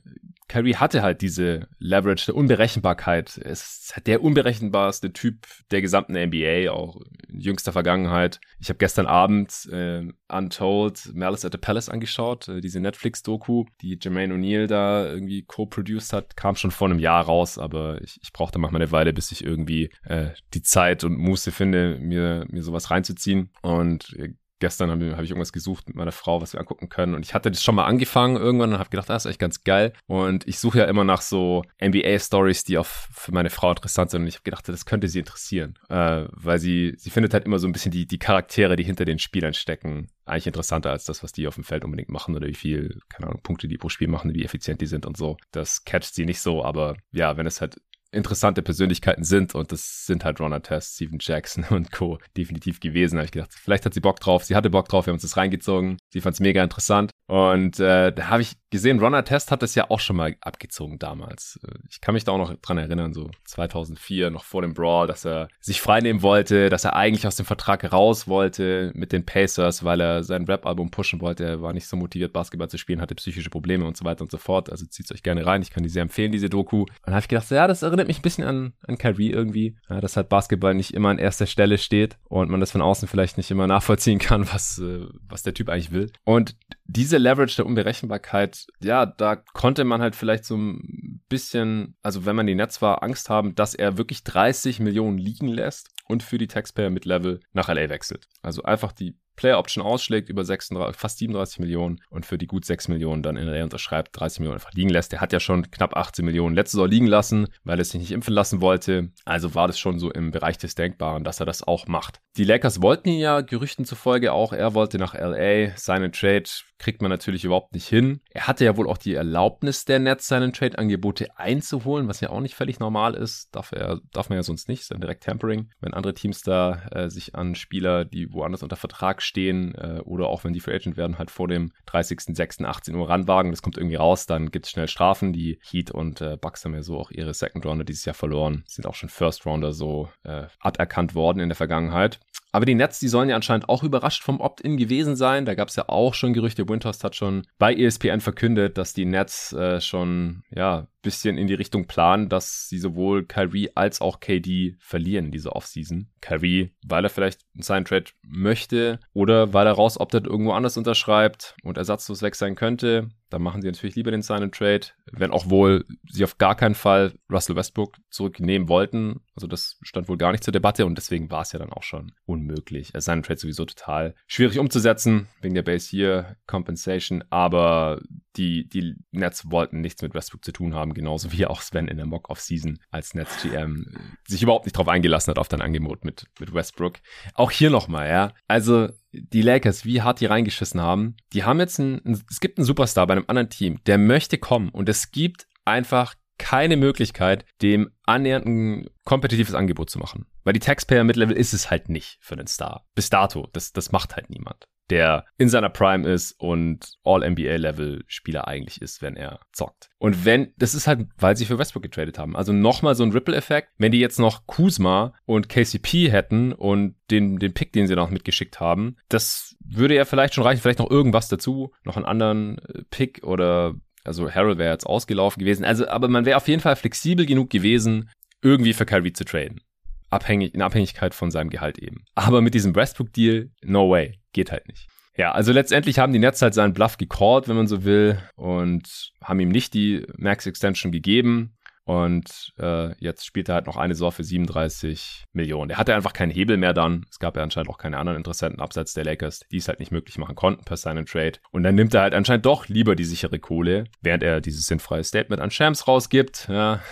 Kyrie 0.49 0.77
hatte 0.77 1.03
halt 1.03 1.21
diese 1.21 1.69
Leverage 1.79 2.27
der 2.27 2.35
Unberechenbarkeit. 2.35 3.39
Er 3.39 3.50
ist 3.50 3.95
der 4.06 4.23
unberechenbarste 4.23 5.12
Typ 5.12 5.47
der 5.71 5.83
gesamten 5.83 6.15
NBA, 6.15 6.71
auch 6.71 7.00
in 7.29 7.41
jüngster 7.41 7.73
Vergangenheit. 7.73 8.41
Ich 8.59 8.71
habe 8.71 8.79
gestern 8.79 9.06
Abend 9.06 9.69
äh, 9.71 10.06
Untold 10.29 11.15
Malice 11.15 11.45
at 11.45 11.53
the 11.53 11.59
Palace 11.59 11.91
angeschaut, 11.91 12.49
äh, 12.49 12.61
diese 12.62 12.81
Netflix-Doku, 12.81 13.67
die 13.83 13.99
Jermaine 14.00 14.35
O'Neal 14.35 14.67
da 14.67 15.06
irgendwie 15.06 15.43
co-produced 15.43 16.15
hat, 16.15 16.37
kam 16.37 16.56
schon 16.56 16.71
vor 16.71 16.89
einem 16.89 16.99
Jahr 16.99 17.25
raus, 17.25 17.59
aber 17.59 18.01
ich, 18.03 18.19
ich 18.23 18.33
brauchte 18.33 18.59
manchmal 18.59 18.83
eine 18.83 18.91
Weile, 18.91 19.12
bis 19.12 19.31
ich 19.33 19.44
irgendwie 19.44 19.91
äh, 20.05 20.31
die 20.55 20.62
Zeit 20.62 21.05
und 21.05 21.19
Muße 21.19 21.53
finde, 21.53 21.99
mir, 22.01 22.47
mir 22.49 22.62
sowas 22.62 22.91
reinzuziehen. 22.91 23.51
Und 23.61 24.15
äh, 24.15 24.33
gestern 24.58 24.90
habe 24.90 25.16
hab 25.16 25.22
ich 25.22 25.31
irgendwas 25.31 25.52
gesucht 25.52 25.88
mit 25.88 25.96
meiner 25.96 26.12
Frau, 26.12 26.40
was 26.40 26.52
wir 26.52 26.60
angucken 26.60 26.88
können. 26.88 27.14
Und 27.14 27.25
ich 27.25 27.34
hatte 27.34 27.50
das 27.50 27.62
schon 27.62 27.75
mal 27.75 27.84
angefangen 27.84 28.37
irgendwann 28.37 28.72
und 28.72 28.78
habe 28.78 28.90
gedacht, 28.90 29.08
das 29.08 29.25
ist 29.25 29.31
echt 29.31 29.38
ganz 29.38 29.64
geil. 29.64 29.93
Und 30.06 30.46
ich 30.46 30.58
suche 30.58 30.78
ja 30.78 30.84
immer 30.84 31.05
nach 31.05 31.20
so 31.20 31.62
NBA-Stories, 31.82 32.64
die 32.64 32.78
auch 32.78 32.87
für 32.87 33.32
meine 33.32 33.50
Frau 33.50 33.70
interessant 33.70 34.10
sind. 34.10 34.22
Und 34.22 34.28
ich 34.28 34.34
habe 34.34 34.44
gedacht, 34.44 34.69
das 34.69 34.87
könnte 34.87 35.08
sie 35.08 35.20
interessieren. 35.20 35.78
Äh, 35.88 36.26
weil 36.32 36.58
sie, 36.58 36.94
sie 36.96 37.10
findet 37.10 37.34
halt 37.34 37.44
immer 37.44 37.58
so 37.58 37.66
ein 37.66 37.72
bisschen 37.72 37.93
die, 37.93 38.06
die 38.06 38.19
Charaktere, 38.19 38.76
die 38.76 38.84
hinter 38.84 39.05
den 39.05 39.19
Spielern 39.19 39.55
stecken, 39.55 40.08
eigentlich 40.28 40.46
interessanter 40.46 40.90
als 40.90 41.05
das, 41.05 41.22
was 41.22 41.32
die 41.32 41.46
auf 41.46 41.55
dem 41.55 41.64
Feld 41.64 41.84
unbedingt 41.84 42.10
machen 42.10 42.37
oder 42.37 42.46
wie 42.46 42.55
viel, 42.55 43.00
keine 43.08 43.28
Ahnung, 43.28 43.43
Punkte 43.43 43.69
die 43.69 43.78
pro 43.78 43.88
Spiel 43.88 44.08
machen, 44.08 44.34
wie 44.34 44.44
effizient 44.44 44.81
die 44.81 44.87
sind 44.87 45.06
und 45.06 45.16
so. 45.16 45.37
Das 45.52 45.84
catcht 45.84 46.14
sie 46.14 46.26
nicht 46.26 46.40
so, 46.40 46.64
aber 46.64 46.96
ja, 47.12 47.37
wenn 47.37 47.46
es 47.46 47.60
halt 47.60 47.81
interessante 48.10 48.62
Persönlichkeiten 48.62 49.25
sind 49.25 49.55
und 49.55 49.72
das 49.72 50.06
sind 50.06 50.25
halt 50.25 50.40
Ron 50.40 50.62
Test, 50.62 50.94
Steven 50.94 51.19
Jackson 51.20 51.64
und 51.70 51.93
Co. 51.93 52.19
definitiv 52.37 52.81
gewesen. 52.81 53.16
Da 53.16 53.20
habe 53.20 53.26
ich 53.26 53.32
gedacht, 53.32 53.55
vielleicht 53.55 53.84
hat 53.84 53.94
sie 53.94 54.00
Bock 54.00 54.20
drauf. 54.20 54.44
Sie 54.44 54.56
hatte 54.56 54.70
Bock 54.70 54.88
drauf, 54.88 55.06
wir 55.06 55.12
haben 55.12 55.16
uns 55.16 55.22
das 55.22 55.37
reingezogen. 55.37 55.99
Sie 56.12 56.20
fand 56.20 56.34
es 56.34 56.40
mega 56.40 56.62
interessant. 56.62 57.10
Und 57.26 57.78
äh, 57.81 58.12
da 58.12 58.28
habe 58.28 58.43
ich 58.43 58.56
gesehen, 58.70 59.00
Ron 59.00 59.25
Test 59.25 59.50
hat 59.50 59.62
das 59.62 59.75
ja 59.75 59.91
auch 59.91 60.00
schon 60.00 60.17
mal 60.17 60.37
abgezogen 60.41 60.99
damals. 60.99 61.59
Ich 61.91 62.00
kann 62.00 62.15
mich 62.15 62.25
da 62.25 62.32
auch 62.32 62.38
noch 62.38 62.55
dran 62.56 62.79
erinnern, 62.79 63.12
so 63.12 63.31
2004, 63.44 64.31
noch 64.31 64.44
vor 64.44 64.62
dem 64.62 64.75
Brawl, 64.75 65.06
dass 65.06 65.25
er 65.25 65.49
sich 65.61 65.81
freinehmen 65.81 66.23
wollte, 66.23 66.69
dass 66.69 66.85
er 66.85 66.94
eigentlich 66.94 67.26
aus 67.26 67.37
dem 67.37 67.47
Vertrag 67.47 67.93
raus 67.93 68.29
wollte 68.29 68.93
mit 68.94 69.12
den 69.12 69.25
Pacers, 69.25 69.85
weil 69.85 70.00
er 70.00 70.23
sein 70.23 70.44
Rap-Album 70.44 70.91
pushen 70.91 71.20
wollte. 71.20 71.44
Er 71.44 71.62
war 71.62 71.73
nicht 71.73 71.87
so 71.87 71.97
motiviert, 71.97 72.32
Basketball 72.32 72.69
zu 72.69 72.79
spielen, 72.79 73.00
hatte 73.00 73.15
psychische 73.15 73.50
Probleme 73.50 73.87
und 73.87 73.97
so 73.97 74.05
weiter 74.05 74.23
und 74.23 74.31
so 74.31 74.38
fort. 74.38 74.70
Also 74.70 74.87
zieht 74.87 75.11
euch 75.12 75.23
gerne 75.23 75.47
rein. 75.47 75.62
Ich 75.62 75.70
kann 75.70 75.82
die 75.82 75.88
sehr 75.88 76.03
empfehlen, 76.03 76.32
diese 76.32 76.50
Doku. 76.50 76.82
Und 76.82 76.91
dann 77.05 77.15
habe 77.15 77.23
ich 77.23 77.29
gedacht, 77.29 77.50
ja, 77.50 77.67
das 77.67 77.82
erinnert 77.82 78.09
mich 78.09 78.19
ein 78.19 78.23
bisschen 78.23 78.44
an, 78.44 78.75
an 78.87 78.99
Kyrie 78.99 79.31
irgendwie, 79.31 79.76
ja, 79.88 80.00
dass 80.00 80.17
halt 80.17 80.29
Basketball 80.29 80.75
nicht 80.75 80.94
immer 80.94 81.09
an 81.09 81.19
erster 81.19 81.47
Stelle 81.47 81.79
steht 81.79 82.19
und 82.25 82.50
man 82.50 82.61
das 82.61 82.73
von 82.73 82.82
außen 82.82 83.09
vielleicht 83.09 83.37
nicht 83.38 83.50
immer 83.50 83.67
nachvollziehen 83.67 84.19
kann, 84.19 84.47
was, 84.53 84.79
äh, 84.79 85.06
was 85.29 85.43
der 85.43 85.55
Typ 85.55 85.69
eigentlich 85.69 85.93
will. 85.93 86.11
Und 86.25 86.56
diese 86.88 87.19
Leverage 87.19 87.56
der 87.56 87.67
Unberechenbarkeit, 87.67 88.67
ja, 88.81 89.06
da 89.06 89.37
konnte 89.37 89.85
man 89.85 90.00
halt 90.00 90.17
vielleicht 90.17 90.44
so 90.44 90.56
ein 90.56 91.23
bisschen, 91.29 91.96
also 92.02 92.25
wenn 92.25 92.35
man 92.35 92.46
die 92.46 92.55
Netz 92.55 92.81
war, 92.81 93.02
Angst 93.02 93.29
haben, 93.29 93.55
dass 93.55 93.75
er 93.75 93.99
wirklich 93.99 94.25
30 94.25 94.81
Millionen 94.81 95.19
liegen 95.19 95.49
lässt 95.49 95.90
und 96.06 96.23
für 96.23 96.38
die 96.38 96.49
Taxpayer 96.49 96.90
mit 96.90 97.05
Level 97.05 97.40
nach 97.52 97.69
LA 97.69 97.90
wechselt. 97.90 98.26
Also 98.43 98.62
einfach 98.62 98.93
die 98.93 99.19
Player 99.38 99.58
Option 99.58 99.85
ausschlägt 99.85 100.29
über 100.29 100.44
36, 100.44 100.99
fast 100.99 101.19
37 101.19 101.61
Millionen 101.61 102.00
und 102.11 102.26
für 102.26 102.38
die 102.38 102.49
gut 102.49 102.64
6 102.64 102.88
Millionen 102.88 103.23
dann 103.23 103.37
in 103.37 103.46
LA 103.46 103.62
unterschreibt, 103.62 104.19
30 104.19 104.41
Millionen 104.41 104.56
einfach 104.56 104.73
liegen 104.73 104.88
lässt. 104.88 105.12
Der 105.12 105.20
hat 105.20 105.32
ja 105.32 105.38
schon 105.38 105.70
knapp 105.70 105.96
18 105.96 106.25
Millionen 106.25 106.56
letztes 106.56 106.79
Jahr 106.79 106.88
liegen 106.88 107.06
lassen, 107.06 107.46
weil 107.62 107.79
er 107.79 107.84
sich 107.84 108.00
nicht 108.00 108.11
impfen 108.11 108.34
lassen 108.34 108.61
wollte. 108.61 109.12
Also 109.25 109.55
war 109.55 109.69
das 109.69 109.79
schon 109.79 110.00
so 110.00 110.11
im 110.11 110.32
Bereich 110.32 110.58
des 110.58 110.75
Denkbaren, 110.75 111.23
dass 111.23 111.38
er 111.38 111.46
das 111.46 111.62
auch 111.62 111.87
macht. 111.87 112.20
Die 112.37 112.44
Lakers 112.44 112.82
wollten 112.82 113.11
ihn 113.11 113.20
ja 113.20 113.43
Gerüchten 113.43 113.84
zufolge 113.84 114.32
auch. 114.32 114.52
Er 114.52 114.75
wollte 114.75 114.99
nach 114.99 115.14
LA. 115.14 115.76
Seinen 115.76 116.11
Trade 116.11 116.50
kriegt 116.79 117.03
man 117.03 117.11
natürlich 117.11 117.45
überhaupt 117.45 117.75
nicht 117.75 117.87
hin. 117.87 118.21
Er 118.31 118.47
hatte 118.47 118.65
ja 118.65 118.77
wohl 118.77 118.89
auch 118.89 118.99
die 118.99 119.15
Erlaubnis 119.15 119.85
der 119.85 119.99
Nets, 119.99 120.29
seinen 120.29 120.53
Trade-Angebote 120.53 121.37
einzuholen, 121.37 122.09
was 122.09 122.21
ja 122.21 122.31
auch 122.31 122.41
nicht 122.41 122.55
völlig 122.55 122.79
normal 122.79 123.15
ist. 123.15 123.55
Darf, 123.55 123.73
er, 123.73 124.01
darf 124.13 124.29
man 124.29 124.37
ja 124.37 124.43
sonst 124.43 124.69
nicht. 124.69 124.83
Ist 124.83 124.91
dann 124.91 125.01
direkt 125.01 125.25
Tampering. 125.25 125.71
Wenn 125.81 125.95
andere 125.95 126.15
Teams 126.15 126.43
da 126.43 126.83
äh, 126.93 127.11
sich 127.11 127.35
an 127.35 127.55
Spieler, 127.55 128.05
die 128.05 128.33
woanders 128.33 128.63
unter 128.63 128.77
Vertrag 128.77 129.23
stehen 129.23 129.75
äh, 129.75 130.01
oder 130.05 130.29
auch 130.29 130.45
wenn 130.45 130.53
die 130.53 130.61
Free 130.61 130.75
Agent 130.75 130.97
werden, 130.97 131.19
halt 131.19 131.31
vor 131.31 131.49
dem 131.49 131.73
30.06.18 131.89 132.95
Uhr 132.95 133.09
ranwagen, 133.09 133.51
das 133.51 133.63
kommt 133.63 133.77
irgendwie 133.77 133.97
raus, 133.97 134.27
dann 134.27 134.51
gibt 134.51 134.67
es 134.67 134.71
schnell 134.71 134.89
Strafen. 134.89 135.33
Die 135.33 135.59
Heat 135.69 135.91
und 135.91 136.21
äh, 136.21 136.37
Bucks 136.37 136.65
haben 136.65 136.75
ja 136.75 136.83
so 136.83 136.99
auch 136.99 137.11
ihre 137.11 137.35
Second 137.35 137.67
Rounder 137.67 137.85
dieses 137.85 138.05
Jahr 138.05 138.15
verloren. 138.15 138.65
Sind 138.67 138.87
auch 138.87 138.95
schon 138.95 139.09
First 139.09 139.47
Rounder 139.47 139.73
so 139.73 140.09
äh, 140.25 140.47
aberkannt 140.61 141.15
worden 141.15 141.41
in 141.41 141.49
der 141.49 141.57
Vergangenheit. 141.57 142.21
Aber 142.53 142.65
die 142.65 142.75
Nets, 142.75 142.99
die 142.99 143.09
sollen 143.09 143.29
ja 143.29 143.37
anscheinend 143.37 143.69
auch 143.69 143.83
überrascht 143.83 144.23
vom 144.23 144.41
Opt-in 144.41 144.77
gewesen 144.77 145.17
sein. 145.17 145.45
Da 145.45 145.55
gab 145.55 145.69
es 145.69 145.77
ja 145.77 145.89
auch 145.89 146.15
schon 146.15 146.33
Gerüchte. 146.33 146.69
Winters 146.69 147.05
hat 147.05 147.15
schon 147.15 147.47
bei 147.59 147.75
ESPN 147.75 148.21
verkündet, 148.21 148.79
dass 148.79 148.95
die 148.95 149.05
Nets 149.05 149.53
äh, 149.53 149.81
schon 149.81 150.43
ja 150.50 150.87
bisschen 151.08 151.38
in 151.38 151.46
die 151.46 151.55
Richtung 151.55 151.86
planen, 151.86 152.29
dass 152.29 152.69
sie 152.69 152.79
sowohl 152.79 153.24
Kyrie 153.24 153.70
als 153.74 154.03
auch 154.03 154.20
KD 154.20 154.77
verlieren 154.79 155.27
in 155.27 155.32
dieser 155.32 155.56
Offseason. 155.56 156.10
Kyrie, 156.20 156.72
weil 156.84 157.05
er 157.05 157.08
vielleicht 157.08 157.41
einen 157.55 157.62
Sign 157.62 157.86
Trade 157.86 158.10
möchte 158.22 159.00
oder 159.15 159.55
weil 159.55 159.67
er 159.67 159.72
raus 159.72 159.98
optet, 159.98 160.27
irgendwo 160.27 160.53
anders 160.53 160.77
unterschreibt 160.77 161.56
und 161.62 161.79
ersatzlos 161.79 162.20
weg 162.20 162.34
sein 162.34 162.56
könnte. 162.56 163.08
Dann 163.31 163.43
machen 163.43 163.60
sie 163.60 163.69
natürlich 163.69 163.96
lieber 163.96 164.10
den 164.10 164.22
Sign 164.22 164.43
and 164.43 164.55
Trade, 164.55 164.86
wenn 165.12 165.31
auch 165.31 165.50
wohl 165.50 165.84
sie 166.10 166.24
auf 166.24 166.38
gar 166.38 166.55
keinen 166.55 166.74
Fall 166.74 167.12
Russell 167.31 167.56
Westbrook 167.56 167.96
zurücknehmen 168.10 168.69
wollten. 168.69 169.20
Also 169.34 169.46
das 169.46 169.79
stand 169.82 170.08
wohl 170.08 170.17
gar 170.17 170.32
nicht 170.32 170.44
zur 170.44 170.53
Debatte 170.53 170.86
und 170.86 170.96
deswegen 170.96 171.31
war 171.31 171.43
es 171.43 171.53
ja 171.53 171.58
dann 171.58 171.72
auch 171.72 171.82
schon 171.82 172.12
unmöglich. 172.24 172.93
Sign 172.96 173.19
and 173.19 173.27
Trade 173.27 173.41
sowieso 173.41 173.65
total 173.65 174.15
schwierig 174.27 174.58
umzusetzen 174.58 175.29
wegen 175.41 175.55
der 175.55 175.62
Base 175.62 175.88
hier 175.91 176.36
Compensation, 176.46 177.22
aber 177.29 178.00
die, 178.36 178.69
die 178.69 178.94
Nets 179.10 179.50
wollten 179.50 179.81
nichts 179.81 180.00
mit 180.00 180.15
Westbrook 180.15 180.44
zu 180.44 180.53
tun 180.53 180.74
haben, 180.74 180.94
genauso 180.98 181.32
wie 181.32 181.46
auch 181.46 181.62
Sven 181.62 181.88
in 181.88 181.96
der 181.96 182.06
Mock-Off-Season 182.06 182.78
als 182.90 183.14
Nets-GM 183.14 183.86
sich 184.26 184.43
überhaupt 184.43 184.67
nicht 184.67 184.76
drauf 184.76 184.88
eingelassen 184.88 185.31
hat 185.31 185.38
auf 185.38 185.48
dein 185.48 185.62
Angebot 185.62 186.05
mit, 186.05 186.26
mit 186.38 186.52
Westbrook. 186.52 186.98
Auch 187.34 187.50
hier 187.50 187.70
nochmal, 187.70 188.08
ja. 188.08 188.32
Also, 188.46 188.88
die 189.12 189.43
Lakers, 189.43 189.84
wie 189.84 190.02
hart 190.02 190.20
die 190.20 190.26
reingeschissen 190.26 190.81
haben, 190.81 191.17
die 191.32 191.44
haben 191.44 191.60
jetzt 191.60 191.81
einen, 191.81 192.22
es 192.31 192.40
gibt 192.40 192.58
einen 192.58 192.67
Superstar 192.67 193.06
bei 193.06 193.14
einem 193.14 193.24
anderen 193.26 193.50
Team, 193.50 193.81
der 193.86 193.98
möchte 193.98 194.38
kommen 194.38 194.69
und 194.69 194.88
es 194.88 195.10
gibt 195.10 195.46
einfach 195.64 196.14
keine 196.38 196.76
Möglichkeit, 196.76 197.44
dem 197.62 197.90
annähernd 198.05 198.46
ein 198.46 198.90
kompetitives 199.05 199.55
Angebot 199.55 199.90
zu 199.90 199.98
machen. 199.98 200.26
Weil 200.44 200.52
die 200.52 200.60
Taxpayer-Mid-Level 200.60 201.36
ist 201.36 201.52
es 201.52 201.70
halt 201.70 201.88
nicht 201.88 202.19
für 202.20 202.36
den 202.36 202.46
Star. 202.46 202.86
Bis 202.94 203.10
dato. 203.10 203.48
Das, 203.52 203.72
das 203.72 203.90
macht 203.93 204.14
halt 204.14 204.31
niemand 204.31 204.67
der 204.91 205.25
in 205.37 205.49
seiner 205.49 205.69
Prime 205.69 206.09
ist 206.09 206.33
und 206.39 206.93
All-NBA-Level-Spieler 207.05 208.47
eigentlich 208.49 208.81
ist, 208.81 209.03
wenn 209.03 209.17
er 209.17 209.41
zockt. 209.53 209.91
Und 209.99 210.25
wenn, 210.25 210.53
das 210.57 210.75
ist 210.75 210.87
halt, 210.87 211.07
weil 211.19 211.37
sie 211.37 211.45
für 211.45 211.59
Westbrook 211.59 211.83
getradet 211.83 212.19
haben. 212.19 212.37
Also 212.37 212.53
nochmal 212.53 212.95
so 212.95 213.05
ein 213.05 213.13
Ripple-Effekt. 213.13 213.71
Wenn 213.79 213.93
die 213.93 214.01
jetzt 214.01 214.19
noch 214.19 214.47
Kuzma 214.47 215.15
und 215.27 215.49
KCP 215.49 216.11
hätten 216.11 216.53
und 216.53 216.97
den, 217.11 217.39
den 217.39 217.55
Pick, 217.55 217.73
den 217.73 217.87
sie 217.87 217.97
noch 217.97 218.11
mitgeschickt 218.11 218.61
haben, 218.61 218.97
das 219.09 219.57
würde 219.65 219.95
ja 219.95 220.05
vielleicht 220.05 220.35
schon 220.35 220.45
reichen. 220.45 220.63
Vielleicht 220.63 220.79
noch 220.79 220.91
irgendwas 220.91 221.29
dazu. 221.29 221.73
Noch 221.85 221.97
einen 221.97 222.07
anderen 222.07 222.59
äh, 222.59 222.83
Pick 222.91 223.23
oder 223.25 223.75
also 224.05 224.31
Harold 224.31 224.59
wäre 224.59 224.73
jetzt 224.73 224.87
ausgelaufen 224.87 225.41
gewesen. 225.41 225.65
Also, 225.65 225.87
aber 225.89 226.09
man 226.09 226.25
wäre 226.25 226.39
auf 226.39 226.49
jeden 226.49 226.63
Fall 226.63 226.77
flexibel 226.77 227.27
genug 227.27 227.51
gewesen, 227.51 228.11
irgendwie 228.41 228.73
für 228.73 228.87
Kyrie 228.87 229.13
zu 229.13 229.25
traden 229.25 229.61
abhängig, 230.10 230.55
in 230.55 230.62
Abhängigkeit 230.62 231.15
von 231.15 231.31
seinem 231.31 231.50
Gehalt 231.50 231.79
eben. 231.79 232.05
Aber 232.15 232.41
mit 232.41 232.55
diesem 232.55 232.74
Westbrook-Deal, 232.74 233.50
no 233.62 233.91
way. 233.91 234.19
Geht 234.32 234.53
halt 234.53 234.69
nicht. 234.69 234.88
Ja, 235.17 235.32
also 235.32 235.53
letztendlich 235.53 235.98
haben 235.98 236.12
die 236.12 236.20
Nets 236.20 236.41
halt 236.43 236.55
seinen 236.55 236.72
Bluff 236.72 236.96
gecallt, 236.96 237.48
wenn 237.48 237.56
man 237.56 237.67
so 237.67 237.82
will, 237.82 238.19
und 238.36 239.10
haben 239.22 239.41
ihm 239.41 239.48
nicht 239.48 239.74
die 239.74 240.06
Max 240.17 240.46
Extension 240.46 240.93
gegeben. 240.93 241.56
Und 241.89 242.53
äh, 242.59 242.95
jetzt 243.03 243.25
spielt 243.25 243.49
er 243.49 243.55
halt 243.55 243.67
noch 243.67 243.79
eine 243.79 243.95
Saison 243.95 244.13
für 244.13 244.23
37 244.23 245.25
Millionen. 245.33 245.71
Er 245.71 245.79
hatte 245.79 245.95
einfach 245.95 246.13
keinen 246.13 246.31
Hebel 246.31 246.59
mehr 246.59 246.75
dann. 246.75 247.07
Es 247.11 247.19
gab 247.19 247.35
ja 247.35 247.43
anscheinend 247.43 247.71
auch 247.71 247.79
keine 247.79 247.97
anderen 247.97 248.19
Interessenten 248.19 248.61
abseits 248.61 248.93
der 248.93 249.07
Lakers, 249.07 249.41
die 249.51 249.57
es 249.57 249.69
halt 249.69 249.81
nicht 249.81 249.91
möglich 249.91 250.19
machen 250.19 250.35
konnten 250.35 250.67
per 250.67 250.77
Sign 250.77 250.99
and 250.99 251.09
Trade. 251.09 251.39
Und 251.51 251.63
dann 251.63 251.77
nimmt 251.77 251.95
er 251.95 252.03
halt 252.03 252.13
anscheinend 252.13 252.45
doch 252.45 252.69
lieber 252.69 252.95
die 252.95 253.07
sichere 253.07 253.39
Kohle, 253.39 253.85
während 254.03 254.23
er 254.23 254.43
dieses 254.43 254.67
sinnfreie 254.67 255.03
Statement 255.03 255.41
an 255.41 255.51
Shams 255.51 255.89
rausgibt. 255.89 256.47
Ja, 256.51 256.83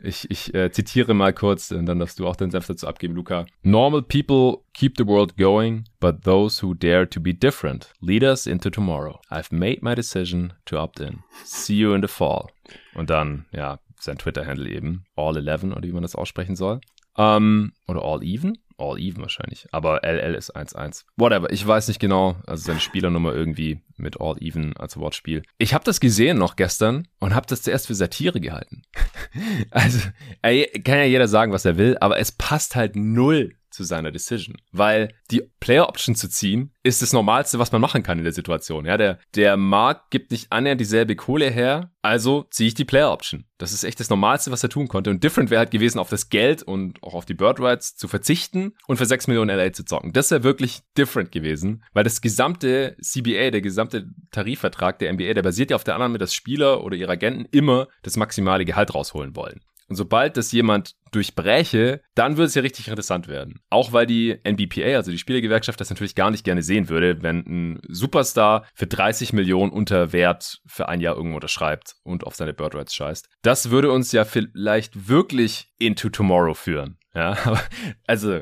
ich, 0.00 0.30
ich 0.30 0.54
äh, 0.54 0.70
zitiere 0.70 1.14
mal 1.14 1.32
kurz, 1.32 1.72
und 1.72 1.86
dann 1.86 1.98
darfst 1.98 2.20
du 2.20 2.28
auch 2.28 2.36
den 2.36 2.52
Senf 2.52 2.68
dazu 2.68 2.86
abgeben, 2.86 3.16
Luca. 3.16 3.44
Normal 3.62 4.02
people 4.02 4.62
keep 4.72 4.94
the 4.98 5.06
world 5.06 5.36
going, 5.36 5.82
but 5.98 6.22
those 6.22 6.64
who 6.64 6.74
dare 6.74 7.10
to 7.10 7.20
be 7.20 7.34
different 7.34 7.92
lead 8.00 8.22
us 8.22 8.46
into 8.46 8.70
tomorrow. 8.70 9.18
I've 9.32 9.50
made 9.50 9.78
my 9.82 9.96
decision 9.96 10.52
to 10.66 10.78
opt 10.78 11.00
in. 11.00 11.24
See 11.42 11.74
you 11.74 11.92
in 11.92 12.02
the 12.02 12.08
fall. 12.08 12.50
Und 12.94 13.10
dann, 13.10 13.46
ja, 13.50 13.80
sein 14.00 14.18
Twitter-Handle 14.18 14.68
eben, 14.70 15.04
All11 15.16 15.72
oder 15.72 15.82
wie 15.88 15.92
man 15.92 16.02
das 16.02 16.14
aussprechen 16.14 16.56
soll. 16.56 16.80
Ähm, 17.16 17.72
oder 17.86 18.02
All 18.02 18.22
Even? 18.22 18.58
All 18.78 18.98
Even 18.98 19.22
wahrscheinlich. 19.22 19.66
Aber 19.72 20.04
LL 20.04 20.34
ist 20.34 20.56
1-1. 20.56 21.04
Whatever, 21.16 21.52
ich 21.52 21.66
weiß 21.66 21.88
nicht 21.88 21.98
genau. 21.98 22.36
Also 22.46 22.66
seine 22.66 22.78
Spielernummer 22.78 23.34
irgendwie 23.34 23.80
mit 23.96 24.20
All 24.20 24.36
Even 24.40 24.76
als 24.76 24.96
Wortspiel. 24.96 25.42
Ich 25.58 25.74
habe 25.74 25.84
das 25.84 25.98
gesehen 25.98 26.38
noch 26.38 26.54
gestern 26.54 27.08
und 27.18 27.34
habe 27.34 27.48
das 27.48 27.62
zuerst 27.62 27.88
für 27.88 27.96
Satire 27.96 28.40
gehalten. 28.40 28.82
also, 29.70 29.98
ey, 30.42 30.66
kann 30.84 30.98
ja 30.98 31.04
jeder 31.04 31.26
sagen, 31.26 31.52
was 31.52 31.64
er 31.64 31.76
will, 31.76 31.98
aber 32.00 32.18
es 32.20 32.30
passt 32.30 32.76
halt 32.76 32.94
null 32.94 33.57
zu 33.70 33.84
seiner 33.84 34.10
Decision. 34.10 34.56
Weil 34.72 35.14
die 35.30 35.42
Player 35.60 35.88
Option 35.88 36.14
zu 36.14 36.28
ziehen, 36.28 36.72
ist 36.82 37.02
das 37.02 37.12
Normalste, 37.12 37.58
was 37.58 37.72
man 37.72 37.80
machen 37.80 38.02
kann 38.02 38.18
in 38.18 38.24
der 38.24 38.32
Situation. 38.32 38.86
Ja, 38.86 38.96
der, 38.96 39.18
der 39.34 39.56
Markt 39.56 40.10
gibt 40.10 40.30
nicht 40.30 40.52
annähernd 40.52 40.80
dieselbe 40.80 41.16
Kohle 41.16 41.50
her, 41.50 41.90
also 42.02 42.46
ziehe 42.50 42.68
ich 42.68 42.74
die 42.74 42.84
Player 42.84 43.12
Option. 43.12 43.44
Das 43.58 43.72
ist 43.72 43.84
echt 43.84 44.00
das 44.00 44.08
Normalste, 44.08 44.50
was 44.50 44.62
er 44.62 44.70
tun 44.70 44.88
konnte. 44.88 45.10
Und 45.10 45.22
different 45.22 45.50
wäre 45.50 45.58
halt 45.58 45.70
gewesen, 45.70 45.98
auf 45.98 46.08
das 46.08 46.28
Geld 46.28 46.62
und 46.62 47.02
auch 47.02 47.14
auf 47.14 47.26
die 47.26 47.34
Bird 47.34 47.60
Rights 47.60 47.96
zu 47.96 48.08
verzichten 48.08 48.74
und 48.86 48.96
für 48.96 49.06
6 49.06 49.26
Millionen 49.26 49.56
LA 49.56 49.72
zu 49.72 49.84
zocken. 49.84 50.12
Das 50.12 50.30
wäre 50.30 50.44
wirklich 50.44 50.80
different 50.96 51.32
gewesen, 51.32 51.84
weil 51.92 52.04
das 52.04 52.20
gesamte 52.20 52.96
CBA, 53.02 53.50
der 53.50 53.60
gesamte 53.60 54.08
Tarifvertrag 54.30 54.98
der 54.98 55.12
NBA, 55.12 55.34
der 55.34 55.42
basiert 55.42 55.70
ja 55.70 55.76
auf 55.76 55.84
der 55.84 55.96
Annahme, 55.96 56.18
dass 56.18 56.34
Spieler 56.34 56.84
oder 56.84 56.96
ihre 56.96 57.12
Agenten 57.12 57.46
immer 57.50 57.88
das 58.02 58.16
maximale 58.16 58.64
Gehalt 58.64 58.94
rausholen 58.94 59.34
wollen. 59.34 59.60
Und 59.88 59.96
sobald 59.96 60.36
das 60.36 60.52
jemand 60.52 60.94
durchbreche, 61.12 62.02
dann 62.14 62.36
würde 62.36 62.46
es 62.46 62.54
ja 62.54 62.62
richtig 62.62 62.88
interessant 62.88 63.26
werden. 63.26 63.60
Auch 63.70 63.92
weil 63.92 64.06
die 64.06 64.38
NBPA, 64.44 64.96
also 64.96 65.10
die 65.10 65.18
Spielergewerkschaft, 65.18 65.80
das 65.80 65.90
natürlich 65.90 66.14
gar 66.14 66.30
nicht 66.30 66.44
gerne 66.44 66.62
sehen 66.62 66.88
würde, 66.88 67.22
wenn 67.22 67.38
ein 67.46 67.80
Superstar 67.88 68.66
für 68.74 68.86
30 68.86 69.32
Millionen 69.32 69.72
unter 69.72 70.12
Wert 70.12 70.60
für 70.66 70.88
ein 70.88 71.00
Jahr 71.00 71.16
irgendwo 71.16 71.36
unterschreibt 71.36 71.96
und 72.02 72.24
auf 72.24 72.34
seine 72.34 72.52
Bird 72.52 72.74
Rights 72.74 72.94
scheißt. 72.94 73.28
Das 73.42 73.70
würde 73.70 73.90
uns 73.90 74.12
ja 74.12 74.24
vielleicht 74.24 75.08
wirklich 75.08 75.70
into 75.78 76.10
tomorrow 76.10 76.54
führen. 76.54 76.98
Ja, 77.14 77.36
also, 78.06 78.40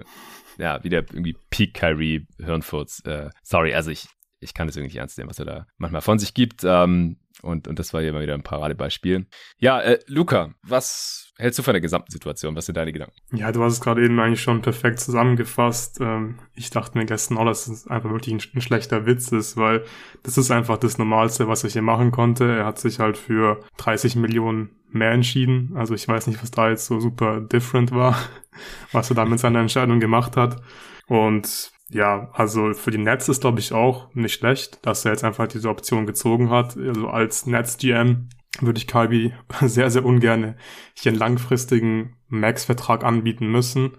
ja, 0.58 0.82
wieder 0.82 0.98
irgendwie 0.98 1.36
Peak 1.50 1.74
Kyrie 1.74 2.26
Hirnfurz. 2.42 3.02
Äh, 3.04 3.30
sorry, 3.42 3.74
also 3.74 3.90
ich, 3.90 4.06
ich 4.40 4.52
kann 4.52 4.66
das 4.66 4.76
irgendwie 4.76 4.94
nicht 4.94 5.00
ernst 5.00 5.16
nehmen, 5.18 5.30
was 5.30 5.38
er 5.38 5.44
da 5.44 5.66
manchmal 5.76 6.02
von 6.02 6.18
sich 6.18 6.34
gibt. 6.34 6.64
Ähm, 6.64 7.18
und, 7.42 7.68
und 7.68 7.78
das 7.78 7.92
war 7.92 8.00
hier 8.00 8.12
mal 8.12 8.22
wieder 8.22 8.34
ein 8.34 8.42
Paradebeispiel. 8.42 9.26
Ja, 9.58 9.80
äh, 9.80 9.98
Luca, 10.06 10.54
was 10.62 11.25
hältst 11.38 11.58
du 11.58 11.62
von 11.62 11.74
der 11.74 11.80
gesamten 11.80 12.10
Situation? 12.10 12.56
Was 12.56 12.66
sind 12.66 12.76
deine 12.76 12.92
Gedanken? 12.92 13.14
Ja, 13.32 13.52
du 13.52 13.62
hast 13.62 13.74
es 13.74 13.80
gerade 13.80 14.04
eben 14.04 14.18
eigentlich 14.18 14.42
schon 14.42 14.62
perfekt 14.62 15.00
zusammengefasst. 15.00 15.98
Ähm, 16.00 16.38
ich 16.54 16.70
dachte 16.70 16.98
mir 16.98 17.06
gestern 17.06 17.38
auch, 17.38 17.44
dass 17.44 17.66
es 17.66 17.86
einfach 17.86 18.10
wirklich 18.10 18.34
ein, 18.34 18.60
schlechter 18.60 19.06
Witz 19.06 19.32
ist, 19.32 19.56
weil 19.56 19.84
das 20.22 20.38
ist 20.38 20.50
einfach 20.50 20.78
das 20.78 20.98
Normalste, 20.98 21.48
was 21.48 21.64
er 21.64 21.70
hier 21.70 21.82
machen 21.82 22.10
konnte. 22.10 22.44
Er 22.56 22.66
hat 22.66 22.78
sich 22.78 22.98
halt 22.98 23.16
für 23.16 23.60
30 23.76 24.16
Millionen 24.16 24.70
mehr 24.90 25.12
entschieden. 25.12 25.72
Also 25.74 25.94
ich 25.94 26.08
weiß 26.08 26.26
nicht, 26.26 26.42
was 26.42 26.50
da 26.50 26.70
jetzt 26.70 26.86
so 26.86 27.00
super 27.00 27.40
different 27.40 27.92
war, 27.92 28.16
was 28.92 29.10
er 29.10 29.16
da 29.16 29.24
mit 29.24 29.38
seiner 29.38 29.60
Entscheidung 29.60 30.00
gemacht 30.00 30.36
hat. 30.36 30.62
Und 31.06 31.72
ja, 31.88 32.30
also 32.32 32.72
für 32.74 32.90
die 32.90 32.98
Nets 32.98 33.28
ist, 33.28 33.42
glaube 33.42 33.60
ich, 33.60 33.72
auch 33.72 34.12
nicht 34.14 34.34
schlecht, 34.34 34.84
dass 34.84 35.04
er 35.04 35.12
jetzt 35.12 35.22
einfach 35.22 35.46
diese 35.46 35.68
Option 35.68 36.06
gezogen 36.06 36.50
hat. 36.50 36.76
Also 36.76 37.08
als 37.08 37.46
Nets-GM 37.46 38.28
würde 38.60 38.78
ich 38.78 38.86
Kalbi 38.86 39.32
sehr, 39.62 39.90
sehr 39.90 40.04
ungern 40.04 40.54
hier 40.94 41.10
einen 41.10 41.18
langfristigen 41.18 42.16
Max-Vertrag 42.28 43.04
anbieten 43.04 43.48
müssen. 43.48 43.92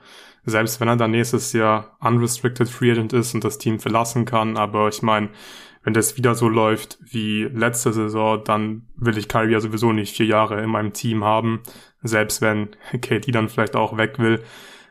Selbst 0.46 0.80
wenn 0.80 0.88
er 0.88 0.96
dann 0.96 1.12
nächstes 1.12 1.52
Jahr 1.54 1.98
unrestricted 2.00 2.70
free 2.70 2.92
agent 2.92 3.14
ist 3.14 3.34
und 3.34 3.44
das 3.44 3.58
Team 3.58 3.80
verlassen 3.80 4.26
kann. 4.26 4.56
Aber 4.58 4.88
ich 4.88 5.02
meine, 5.02 5.30
wenn 5.84 5.94
das 5.94 6.18
wieder 6.18 6.36
so 6.36 6.48
läuft 6.48 6.98
wie 7.02 7.44
letzte 7.44 7.92
Saison, 7.94 8.44
dann 8.44 8.88
will 8.96 9.18
ich 9.18 9.28
Kyrie 9.28 9.52
ja 9.52 9.60
sowieso 9.60 9.92
nicht 9.92 10.16
vier 10.16 10.26
Jahre 10.26 10.62
in 10.62 10.70
meinem 10.70 10.94
Team 10.94 11.24
haben. 11.24 11.62
Selbst 12.02 12.42
wenn 12.42 12.70
KD 13.02 13.32
dann 13.32 13.50
vielleicht 13.50 13.76
auch 13.76 13.98
weg 13.98 14.20
will 14.20 14.42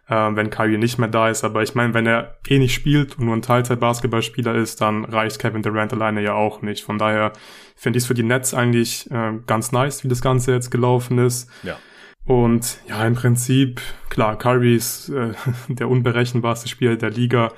äh, 0.09 0.15
wenn 0.15 0.51
Kyrie 0.51 0.79
nicht 0.79 0.99
mehr 0.99 1.09
da 1.09 1.29
ist. 1.29 1.45
Aber 1.45 1.63
ich 1.63 1.75
meine, 1.75 1.95
wenn 1.95 2.07
er 2.07 2.37
eh 2.49 2.59
nicht 2.59 2.75
spielt 2.75 3.19
und 3.19 3.27
nur 3.27 3.37
ein 3.37 3.43
Teilzeit-Basketballspieler 3.43 4.55
ist, 4.55 4.81
dann 4.81 5.05
reicht 5.05 5.39
Kevin 5.39 5.63
Durant 5.63 5.93
alleine 5.93 6.23
ja 6.23 6.35
auch 6.35 6.63
nicht. 6.63 6.85
Von 6.85 6.99
daher 6.99 7.33
finde 7.75 7.99
ich 7.99 8.05
es 8.05 8.07
für 8.09 8.15
die 8.15 8.23
Nets 8.23 8.55
eigentlich 8.55 9.11
äh, 9.11 9.33
ganz 9.47 9.73
nice, 9.73 10.05
wie 10.05 10.09
das 10.09 10.21
Ganze 10.21 10.53
jetzt 10.53 10.71
gelaufen 10.71 11.19
ist. 11.19 11.51
Ja. 11.63 11.77
Und 12.25 12.79
ja, 12.89 13.07
im 13.07 13.15
Prinzip, 13.15 13.81
klar, 14.09 14.37
Kyrie 14.37 14.77
ist 14.77 15.09
äh, 15.11 15.33
der 15.69 15.89
unberechenbarste 15.89 16.69
Spieler 16.69 16.97
der 16.97 17.11
Liga. 17.11 17.53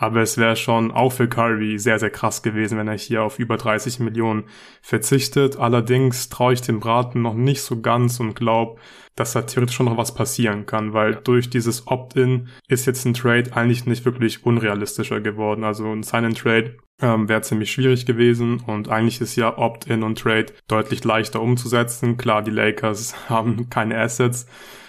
Aber 0.00 0.22
es 0.22 0.38
wäre 0.38 0.54
schon 0.54 0.92
auch 0.92 1.10
für 1.10 1.28
Curry 1.28 1.78
sehr, 1.78 1.98
sehr 1.98 2.10
krass 2.10 2.42
gewesen, 2.42 2.78
wenn 2.78 2.86
er 2.86 2.96
hier 2.96 3.24
auf 3.24 3.40
über 3.40 3.56
30 3.56 3.98
Millionen 3.98 4.44
verzichtet. 4.80 5.56
Allerdings 5.56 6.28
traue 6.28 6.52
ich 6.52 6.62
dem 6.62 6.78
Braten 6.78 7.20
noch 7.20 7.34
nicht 7.34 7.62
so 7.62 7.80
ganz 7.80 8.20
und 8.20 8.34
glaube, 8.34 8.80
dass 9.16 9.32
da 9.32 9.42
theoretisch 9.42 9.74
schon 9.74 9.86
noch 9.86 9.96
was 9.96 10.14
passieren 10.14 10.66
kann, 10.66 10.92
weil 10.92 11.16
durch 11.16 11.50
dieses 11.50 11.88
Opt-in 11.88 12.48
ist 12.68 12.86
jetzt 12.86 13.04
ein 13.04 13.14
Trade 13.14 13.50
eigentlich 13.56 13.86
nicht 13.86 14.04
wirklich 14.04 14.46
unrealistischer 14.46 15.20
geworden. 15.20 15.64
Also 15.64 15.92
ein 15.92 16.04
Sign-and-Trade 16.04 16.76
ähm, 17.02 17.28
wäre 17.28 17.42
ziemlich 17.42 17.72
schwierig 17.72 18.06
gewesen 18.06 18.62
und 18.66 18.88
eigentlich 18.88 19.20
ist 19.20 19.34
ja 19.34 19.58
Opt-in 19.58 20.04
und 20.04 20.18
Trade 20.18 20.46
deutlich 20.68 21.02
leichter 21.02 21.40
umzusetzen. 21.42 22.16
Klar, 22.16 22.42
die 22.42 22.52
Lakers 22.52 23.14
haben 23.28 23.68
keine 23.68 23.98
Assets 23.98 24.46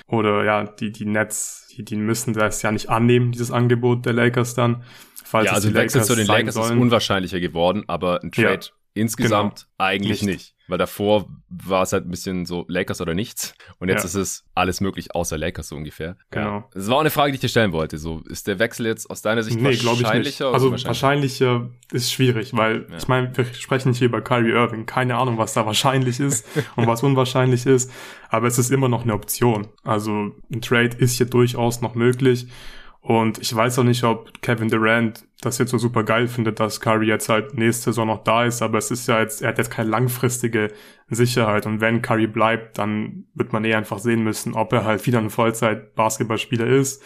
oder 0.08 0.44
ja, 0.44 0.64
die, 0.64 0.92
die 0.92 1.06
Nets, 1.06 1.68
die, 1.80 1.86
die 1.86 1.96
müssen 1.96 2.34
das 2.34 2.62
ja 2.62 2.72
nicht 2.72 2.90
annehmen, 2.90 3.32
dieses 3.32 3.52
Angebot 3.52 4.06
der 4.06 4.14
Lakers 4.14 4.54
dann. 4.54 4.84
Falls 5.24 5.46
ja, 5.46 5.54
also 5.54 5.74
Wechsel 5.74 6.04
zu 6.04 6.16
den 6.16 6.28
Lakers 6.28 6.56
sollen. 6.56 6.78
ist 6.78 6.82
unwahrscheinlicher 6.82 7.40
geworden, 7.40 7.84
aber 7.88 8.22
ein 8.22 8.32
Trade 8.32 8.66
ja, 8.66 8.72
insgesamt 8.94 9.68
genau. 9.78 9.90
eigentlich 9.90 10.24
nicht. 10.24 10.38
nicht. 10.38 10.56
Weil 10.70 10.78
davor 10.78 11.28
war 11.50 11.82
es 11.82 11.92
halt 11.94 12.06
ein 12.06 12.12
bisschen 12.12 12.46
so 12.46 12.66
Lakers 12.68 13.02
oder 13.02 13.14
nichts. 13.14 13.56
Und 13.80 13.90
jetzt 13.90 14.04
ja. 14.04 14.06
ist 14.06 14.16
es 14.16 14.46
alles 14.56 14.82
möglich 14.82 15.16
außer 15.16 15.38
Lakers 15.38 15.70
so 15.70 15.76
ungefähr. 15.76 16.16
Genau. 16.32 16.70
Das 16.74 16.88
war 16.88 16.98
auch 16.98 17.02
eine 17.02 17.10
Frage, 17.10 17.32
die 17.32 17.36
ich 17.36 17.42
dir 17.42 17.50
stellen 17.50 17.72
wollte. 17.72 17.98
So, 17.98 18.22
ist 18.30 18.48
der 18.48 18.60
Wechsel 18.60 18.86
jetzt 18.86 19.10
aus 19.10 19.22
deiner 19.22 19.44
Sicht 19.44 19.58
nee, 19.58 19.66
wahrscheinlicher? 19.84 20.54
Also 20.54 20.72
wahrscheinlicher? 20.72 20.88
wahrscheinlicher 20.88 21.70
ist 21.92 22.12
schwierig, 22.12 22.56
weil 22.56 22.86
ja. 22.90 22.98
ich 22.98 23.08
meine, 23.08 23.36
wir 23.36 23.46
sprechen 23.46 23.94
hier 23.94 24.08
über 24.08 24.22
Kyrie 24.22 24.52
Irving. 24.52 24.86
Keine 24.86 25.18
Ahnung, 25.18 25.38
was 25.38 25.54
da 25.54 25.66
wahrscheinlich 25.66 26.20
ist 26.20 26.46
und 26.76 26.88
was 26.88 27.04
unwahrscheinlich 27.04 27.66
ist. 27.66 27.92
Aber 28.30 28.48
es 28.48 28.60
ist 28.60 28.72
immer 28.72 28.88
noch 28.90 29.04
eine 29.04 29.14
Option. 29.14 29.68
Also 29.84 30.32
ein 30.54 30.62
Trade 30.62 30.98
ist 30.98 31.18
hier 31.18 31.26
durchaus 31.26 31.82
noch 31.82 31.96
möglich. 31.96 32.48
Und 33.02 33.40
ich 33.40 33.56
weiß 33.56 33.80
auch 33.80 33.84
nicht, 33.84 34.04
ob 34.04 34.42
Kevin 34.42 34.68
Durant 34.68 35.26
das 35.42 35.58
jetzt 35.58 35.72
so 35.72 35.78
super 35.78 36.04
geil 36.04 36.28
findet, 36.28 36.60
dass 36.60 36.82
Curry 36.82 37.08
jetzt 37.08 37.30
halt 37.30 37.58
nächste 37.58 37.86
Saison 37.86 38.08
noch 38.08 38.24
da 38.24 38.44
ist, 38.44 38.62
aber 38.62 38.78
es 38.78 38.92
ist 38.92 39.08
ja 39.08 39.20
jetzt, 39.20 39.42
er 39.42 39.50
hat 39.50 39.58
jetzt 39.58 39.72
keine 39.72 39.90
langfristige 39.90 40.74
Sicherheit. 41.10 41.66
Und 41.66 41.80
wenn 41.80 42.02
Curry 42.02 42.28
bleibt, 42.28 42.78
dann 42.78 43.26
wird 43.34 43.54
man 43.54 43.64
eher 43.64 43.78
einfach 43.78 44.00
sehen 44.00 44.24
müssen, 44.24 44.54
ob 44.54 44.74
er 44.74 44.84
halt 44.84 45.06
wieder 45.06 45.20
ein 45.20 45.30
Vollzeit-Basketballspieler 45.30 46.68
ist 46.68 47.02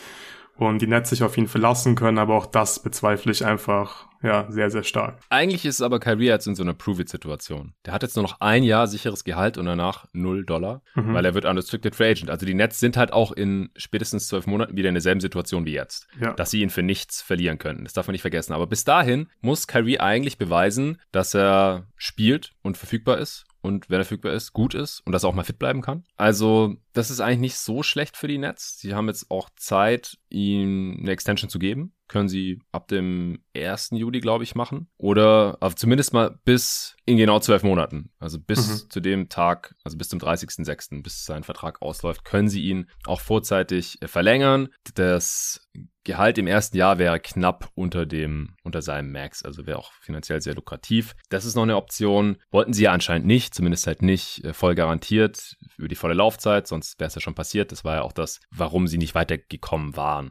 und 0.56 0.82
die 0.82 0.88
Nets 0.88 1.10
sich 1.10 1.24
auf 1.24 1.38
ihn 1.38 1.48
verlassen 1.48 1.96
können, 1.96 2.18
aber 2.18 2.36
auch 2.36 2.46
das 2.46 2.80
bezweifle 2.80 3.32
ich 3.32 3.46
einfach, 3.46 4.08
ja, 4.22 4.46
sehr, 4.50 4.70
sehr 4.70 4.84
stark. 4.84 5.20
Eigentlich 5.30 5.66
ist 5.66 5.82
aber 5.82 6.00
Kyrie 6.00 6.28
jetzt 6.28 6.48
in 6.48 6.56
so 6.56 6.64
einer 6.64 6.74
Prove-It-Situation. 6.74 7.74
Der 7.86 7.94
hat 7.94 8.04
jetzt 8.04 8.16
nur 8.16 8.24
noch 8.24 8.40
ein 8.40 8.64
Jahr 8.64 8.88
sicheres 8.88 9.24
Gehalt 9.24 9.58
und 9.58 9.66
danach 9.66 10.06
null 10.14 10.46
Dollar, 10.46 10.82
mhm. 10.96 11.14
weil 11.14 11.26
er 11.26 11.34
wird 11.34 11.46
unrestricted 11.46 11.96
free 11.96 12.12
agent. 12.12 12.30
Also 12.30 12.46
die 12.46 12.54
Nets 12.54 12.80
sind 12.80 12.98
halt 12.98 13.12
auch 13.12 13.32
in 13.32 13.72
spätestens 13.76 14.28
zwölf 14.28 14.46
Monaten 14.46 14.78
wieder 14.78 14.90
in 14.90 14.96
derselben 14.96 15.22
Situation 15.22 15.66
wie 15.66 15.74
jetzt, 15.74 16.08
ja. 16.22 16.34
dass 16.34 16.52
sie 16.52 16.62
ihn 16.62 16.70
für 16.70 16.84
nichts 16.84 17.22
verlieren 17.22 17.58
könnten. 17.58 17.84
Das 17.84 17.94
darf 17.94 18.08
man 18.08 18.14
nicht 18.14 18.22
vergessen. 18.22 18.54
Aber 18.54 18.68
bis 18.68 18.84
dahin 18.84 19.28
muss 19.42 19.68
Kyrie 19.68 20.00
eigentlich 20.00 20.38
beweisen, 20.38 21.02
dass 21.12 21.34
er 21.34 21.88
spielt 21.98 22.54
und 22.62 22.78
verfügbar 22.78 23.18
ist 23.18 23.46
und 23.64 23.90
wenn 23.90 24.02
er 24.02 24.04
verfügbar 24.04 24.34
ist, 24.34 24.52
gut 24.52 24.76
ist 24.76 25.00
und 25.06 25.14
dass 25.14 25.24
er 25.24 25.30
auch 25.30 25.34
mal 25.34 25.46
fit 25.46 25.58
bleiben 25.58 25.82
kann. 25.82 26.04
Also, 26.18 26.76
das 26.92 27.10
ist 27.10 27.22
eigentlich 27.22 27.40
nicht 27.40 27.58
so 27.58 27.82
schlecht 27.82 28.18
für 28.18 28.28
die 28.28 28.38
Nets. 28.38 28.78
Sie 28.80 28.94
haben 28.94 29.08
jetzt 29.08 29.32
auch 29.32 29.50
Zeit, 29.56 30.18
ihm 30.34 30.98
eine 31.00 31.12
Extension 31.12 31.50
zu 31.50 31.60
geben. 31.60 31.94
können 32.10 32.28
sie 32.28 32.62
ab 32.72 32.88
dem 32.90 33.40
1. 33.56 33.92
Juli, 33.94 34.20
glaube 34.20 34.44
ich, 34.44 34.56
machen. 34.56 34.88
Oder 34.98 35.58
also 35.62 35.76
zumindest 35.76 36.14
mal 36.14 36.38
bis 36.44 36.96
in 37.06 37.18
genau 37.18 37.40
zwölf 37.40 37.64
Monaten. 37.64 38.12
Also 38.20 38.40
bis 38.40 38.84
mhm. 38.84 38.90
zu 38.90 39.00
dem 39.00 39.30
Tag, 39.30 39.76
also 39.84 39.98
bis 39.98 40.10
zum 40.10 40.20
30.06., 40.20 41.02
bis 41.02 41.26
sein 41.26 41.44
Vertrag 41.44 41.82
ausläuft, 41.82 42.26
können 42.26 42.50
sie 42.50 42.64
ihn 42.64 42.88
auch 43.06 43.22
vorzeitig 43.22 44.02
äh, 44.02 44.08
verlängern. 44.08 44.70
Das 44.96 45.68
Gehalt 46.06 46.38
im 46.38 46.48
ersten 46.48 46.76
Jahr 46.76 47.00
wäre 47.00 47.20
knapp 47.20 47.70
unter 47.76 48.06
dem, 48.06 48.56
unter 48.64 48.82
seinem 48.82 49.12
Max, 49.14 49.44
also 49.44 49.66
wäre 49.66 49.78
auch 49.78 49.94
finanziell 50.02 50.42
sehr 50.42 50.54
lukrativ. 50.54 51.16
Das 51.30 51.46
ist 51.46 51.56
noch 51.56 51.64
eine 51.64 51.78
Option. 51.78 52.38
Wollten 52.52 52.74
sie 52.74 52.84
ja 52.84 52.92
anscheinend 52.92 53.26
nicht, 53.26 53.56
zumindest 53.56 53.88
halt 53.88 54.02
nicht 54.02 54.44
äh, 54.44 54.54
voll 54.54 54.76
garantiert 54.76 55.56
über 55.78 55.88
die 55.88 55.96
volle 55.96 56.14
Laufzeit, 56.14 56.68
sonst 56.68 57.00
wäre 57.00 57.08
es 57.08 57.16
ja 57.16 57.22
schon 57.22 57.36
passiert. 57.36 57.72
Das 57.72 57.86
war 57.86 57.96
ja 57.96 58.02
auch 58.02 58.12
das, 58.12 58.42
warum 58.52 58.88
sie 58.88 58.98
nicht 58.98 59.16
weitergekommen 59.16 59.96
waren. 59.96 60.23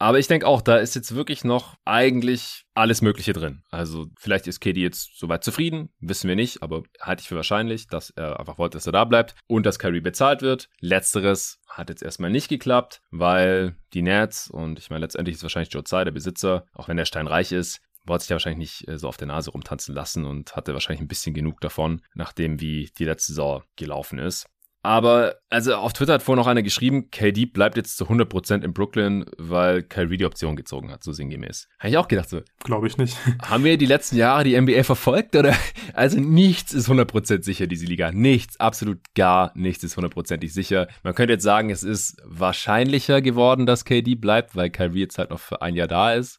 Aber 0.00 0.18
ich 0.18 0.28
denke 0.28 0.46
auch, 0.46 0.62
da 0.62 0.78
ist 0.78 0.94
jetzt 0.94 1.14
wirklich 1.14 1.44
noch 1.44 1.76
eigentlich 1.84 2.64
alles 2.72 3.02
Mögliche 3.02 3.34
drin. 3.34 3.62
Also 3.70 4.06
vielleicht 4.18 4.46
ist 4.46 4.60
KD 4.60 4.80
jetzt 4.80 5.18
soweit 5.18 5.44
zufrieden, 5.44 5.90
wissen 6.00 6.26
wir 6.26 6.36
nicht, 6.36 6.62
aber 6.62 6.84
halte 7.02 7.20
ich 7.20 7.28
für 7.28 7.36
wahrscheinlich, 7.36 7.86
dass 7.86 8.08
er 8.08 8.40
einfach 8.40 8.56
wollte, 8.56 8.78
dass 8.78 8.86
er 8.86 8.92
da 8.92 9.04
bleibt 9.04 9.34
und 9.46 9.66
dass 9.66 9.78
Kyrie 9.78 10.00
bezahlt 10.00 10.40
wird. 10.40 10.70
Letzteres 10.80 11.60
hat 11.68 11.90
jetzt 11.90 12.02
erstmal 12.02 12.30
nicht 12.30 12.48
geklappt, 12.48 13.02
weil 13.10 13.76
die 13.92 14.00
Nets 14.00 14.48
und 14.48 14.78
ich 14.78 14.88
meine 14.88 15.02
letztendlich 15.02 15.36
ist 15.36 15.42
wahrscheinlich 15.42 15.72
Joe 15.74 15.84
Tsai 15.84 16.04
der 16.04 16.12
Besitzer, 16.12 16.64
auch 16.72 16.88
wenn 16.88 16.96
der 16.96 17.04
Stein 17.04 17.26
reich 17.26 17.52
ist, 17.52 17.82
wollte 18.06 18.22
sich 18.22 18.30
ja 18.30 18.36
wahrscheinlich 18.36 18.58
nicht 18.58 18.88
äh, 18.88 18.96
so 18.96 19.06
auf 19.06 19.18
der 19.18 19.28
Nase 19.28 19.50
rumtanzen 19.50 19.94
lassen 19.94 20.24
und 20.24 20.56
hatte 20.56 20.72
wahrscheinlich 20.72 21.02
ein 21.02 21.08
bisschen 21.08 21.34
genug 21.34 21.60
davon, 21.60 22.00
nachdem 22.14 22.58
wie 22.58 22.90
die 22.96 23.04
letzte 23.04 23.32
Saison 23.32 23.64
gelaufen 23.76 24.18
ist. 24.18 24.46
Aber, 24.82 25.36
also 25.50 25.74
auf 25.74 25.92
Twitter 25.92 26.14
hat 26.14 26.22
vorhin 26.22 26.40
noch 26.40 26.46
einer 26.46 26.62
geschrieben, 26.62 27.10
KD 27.10 27.46
bleibt 27.46 27.76
jetzt 27.76 27.98
zu 27.98 28.06
100% 28.06 28.64
in 28.64 28.72
Brooklyn, 28.72 29.26
weil 29.36 29.82
Kyrie 29.82 30.16
die 30.16 30.24
Option 30.24 30.56
gezogen 30.56 30.90
hat, 30.90 31.04
so 31.04 31.12
sinngemäß. 31.12 31.68
Habe 31.78 31.90
ich 31.90 31.96
auch 31.98 32.08
gedacht 32.08 32.30
so. 32.30 32.40
Glaube 32.64 32.86
ich 32.86 32.96
nicht. 32.96 33.16
Haben 33.42 33.64
wir 33.64 33.76
die 33.76 33.86
letzten 33.86 34.16
Jahre 34.16 34.44
die 34.44 34.58
NBA 34.58 34.84
verfolgt 34.84 35.36
oder? 35.36 35.54
Also 35.92 36.18
nichts 36.18 36.72
ist 36.72 36.88
100% 36.88 37.42
sicher, 37.42 37.66
diese 37.66 37.84
Liga. 37.84 38.10
Nichts, 38.10 38.58
absolut 38.58 39.00
gar 39.14 39.52
nichts 39.54 39.84
ist 39.84 39.96
hundertprozentig 39.96 40.52
sicher. 40.54 40.88
Man 41.02 41.14
könnte 41.14 41.34
jetzt 41.34 41.44
sagen, 41.44 41.68
es 41.68 41.82
ist 41.82 42.16
wahrscheinlicher 42.24 43.20
geworden, 43.20 43.66
dass 43.66 43.84
KD 43.84 44.14
bleibt, 44.14 44.56
weil 44.56 44.70
Kyrie 44.70 45.00
jetzt 45.00 45.18
halt 45.18 45.30
noch 45.30 45.40
für 45.40 45.60
ein 45.60 45.74
Jahr 45.74 45.88
da 45.88 46.14
ist. 46.14 46.38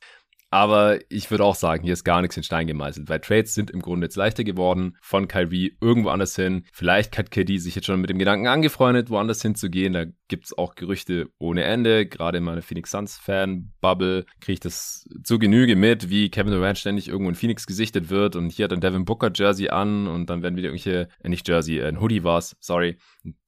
Aber 0.51 0.99
ich 1.09 1.31
würde 1.31 1.45
auch 1.45 1.55
sagen, 1.55 1.83
hier 1.83 1.93
ist 1.93 2.03
gar 2.03 2.21
nichts 2.21 2.35
in 2.35 2.43
Stein 2.43 2.67
gemeißelt, 2.67 3.07
weil 3.07 3.21
Trades 3.21 3.53
sind 3.53 3.71
im 3.71 3.81
Grunde 3.81 4.05
jetzt 4.05 4.17
leichter 4.17 4.43
geworden 4.43 4.97
von 5.01 5.29
Kyrie 5.29 5.77
irgendwo 5.79 6.09
anders 6.09 6.35
hin. 6.35 6.65
Vielleicht 6.73 7.17
hat 7.17 7.31
KD 7.31 7.57
sich 7.57 7.73
jetzt 7.75 7.85
schon 7.85 8.01
mit 8.01 8.09
dem 8.09 8.19
Gedanken 8.19 8.47
angefreundet, 8.47 9.09
woanders 9.09 9.41
hinzugehen. 9.41 9.93
Da 9.93 10.05
gibt's 10.27 10.57
auch 10.57 10.75
Gerüchte 10.75 11.29
ohne 11.39 11.63
Ende. 11.63 12.05
Gerade 12.05 12.39
in 12.39 12.43
meiner 12.43 12.61
Phoenix 12.61 12.91
Suns 12.91 13.17
Fan-Bubble 13.17 14.25
kriege 14.41 14.53
ich 14.53 14.59
das 14.59 15.07
zu 15.23 15.39
Genüge 15.39 15.77
mit, 15.77 16.09
wie 16.09 16.29
Kevin 16.29 16.51
Durant 16.51 16.77
ständig 16.77 17.07
irgendwo 17.07 17.29
in 17.29 17.35
Phoenix 17.35 17.65
gesichtet 17.65 18.09
wird 18.09 18.35
und 18.35 18.51
hier 18.51 18.65
hat 18.65 18.73
dann 18.73 18.81
Devin 18.81 19.05
Booker 19.05 19.31
Jersey 19.33 19.69
an 19.69 20.07
und 20.07 20.29
dann 20.29 20.43
werden 20.43 20.57
wieder 20.57 20.67
irgendwelche, 20.67 21.07
äh, 21.23 21.29
nicht 21.29 21.47
Jersey, 21.47 21.79
äh, 21.79 21.87
ein 21.87 22.01
Hoodie 22.01 22.25
war's, 22.25 22.57
sorry, 22.59 22.97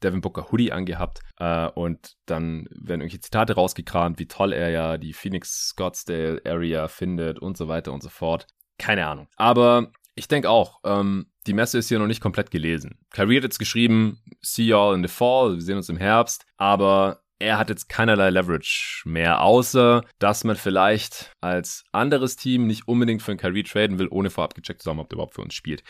Devin 0.02 0.22
Booker 0.22 0.52
Hoodie 0.52 0.72
angehabt 0.72 1.20
äh, 1.40 1.68
und 1.68 2.16
dann 2.26 2.68
werden 2.70 3.02
irgendwelche 3.02 3.20
Zitate 3.20 3.56
rausgekramt, 3.56 4.20
wie 4.20 4.28
toll 4.28 4.54
er 4.54 4.70
ja 4.70 4.98
die 4.98 5.14
Phoenix 5.14 5.68
Scottsdale 5.70 6.42
Area 6.46 6.88
findet 6.94 7.40
und 7.40 7.58
so 7.58 7.68
weiter 7.68 7.94
und 7.94 8.04
so 8.04 8.10
fort. 8.10 8.48
Keine 8.78 9.08
Ahnung. 9.08 9.28
Aber 9.36 9.92
ich 10.16 10.28
denke 10.28 10.50
auch, 10.50 10.80
ähm, 10.84 11.28
die 11.48 11.54
Messe 11.54 11.78
ist 11.78 11.90
hier 11.90 12.00
noch 12.00 12.08
nicht 12.08 12.22
komplett 12.22 12.52
gelesen. 12.52 13.00
Kyrie 13.12 13.38
hat 13.38 13.44
jetzt 13.44 13.60
geschrieben, 13.60 14.22
see 14.42 14.64
y'all 14.64 14.96
in 14.96 15.04
the 15.04 15.10
fall, 15.10 15.56
wir 15.56 15.62
sehen 15.62 15.78
uns 15.78 15.90
im 15.90 15.98
Herbst, 15.98 16.46
aber 16.58 17.22
er 17.40 17.58
hat 17.58 17.70
jetzt 17.70 17.90
keinerlei 17.90 18.30
Leverage 18.30 19.02
mehr, 19.06 19.42
außer 19.42 20.06
dass 20.20 20.44
man 20.44 20.56
vielleicht 20.56 21.34
als 21.42 21.84
anderes 21.92 22.36
Team 22.36 22.68
nicht 22.68 22.88
unbedingt 22.88 23.22
für 23.22 23.32
einen 23.32 23.40
Kyrie 23.40 23.64
traden 23.64 24.00
will, 24.00 24.08
ohne 24.10 24.30
vorab 24.30 24.56
gecheckt 24.56 24.82
zu 24.82 24.90
haben, 24.90 25.00
ob 25.00 25.10
der 25.10 25.18
überhaupt 25.18 25.36
für 25.36 25.42
uns 25.42 25.54
spielt. 25.54 25.84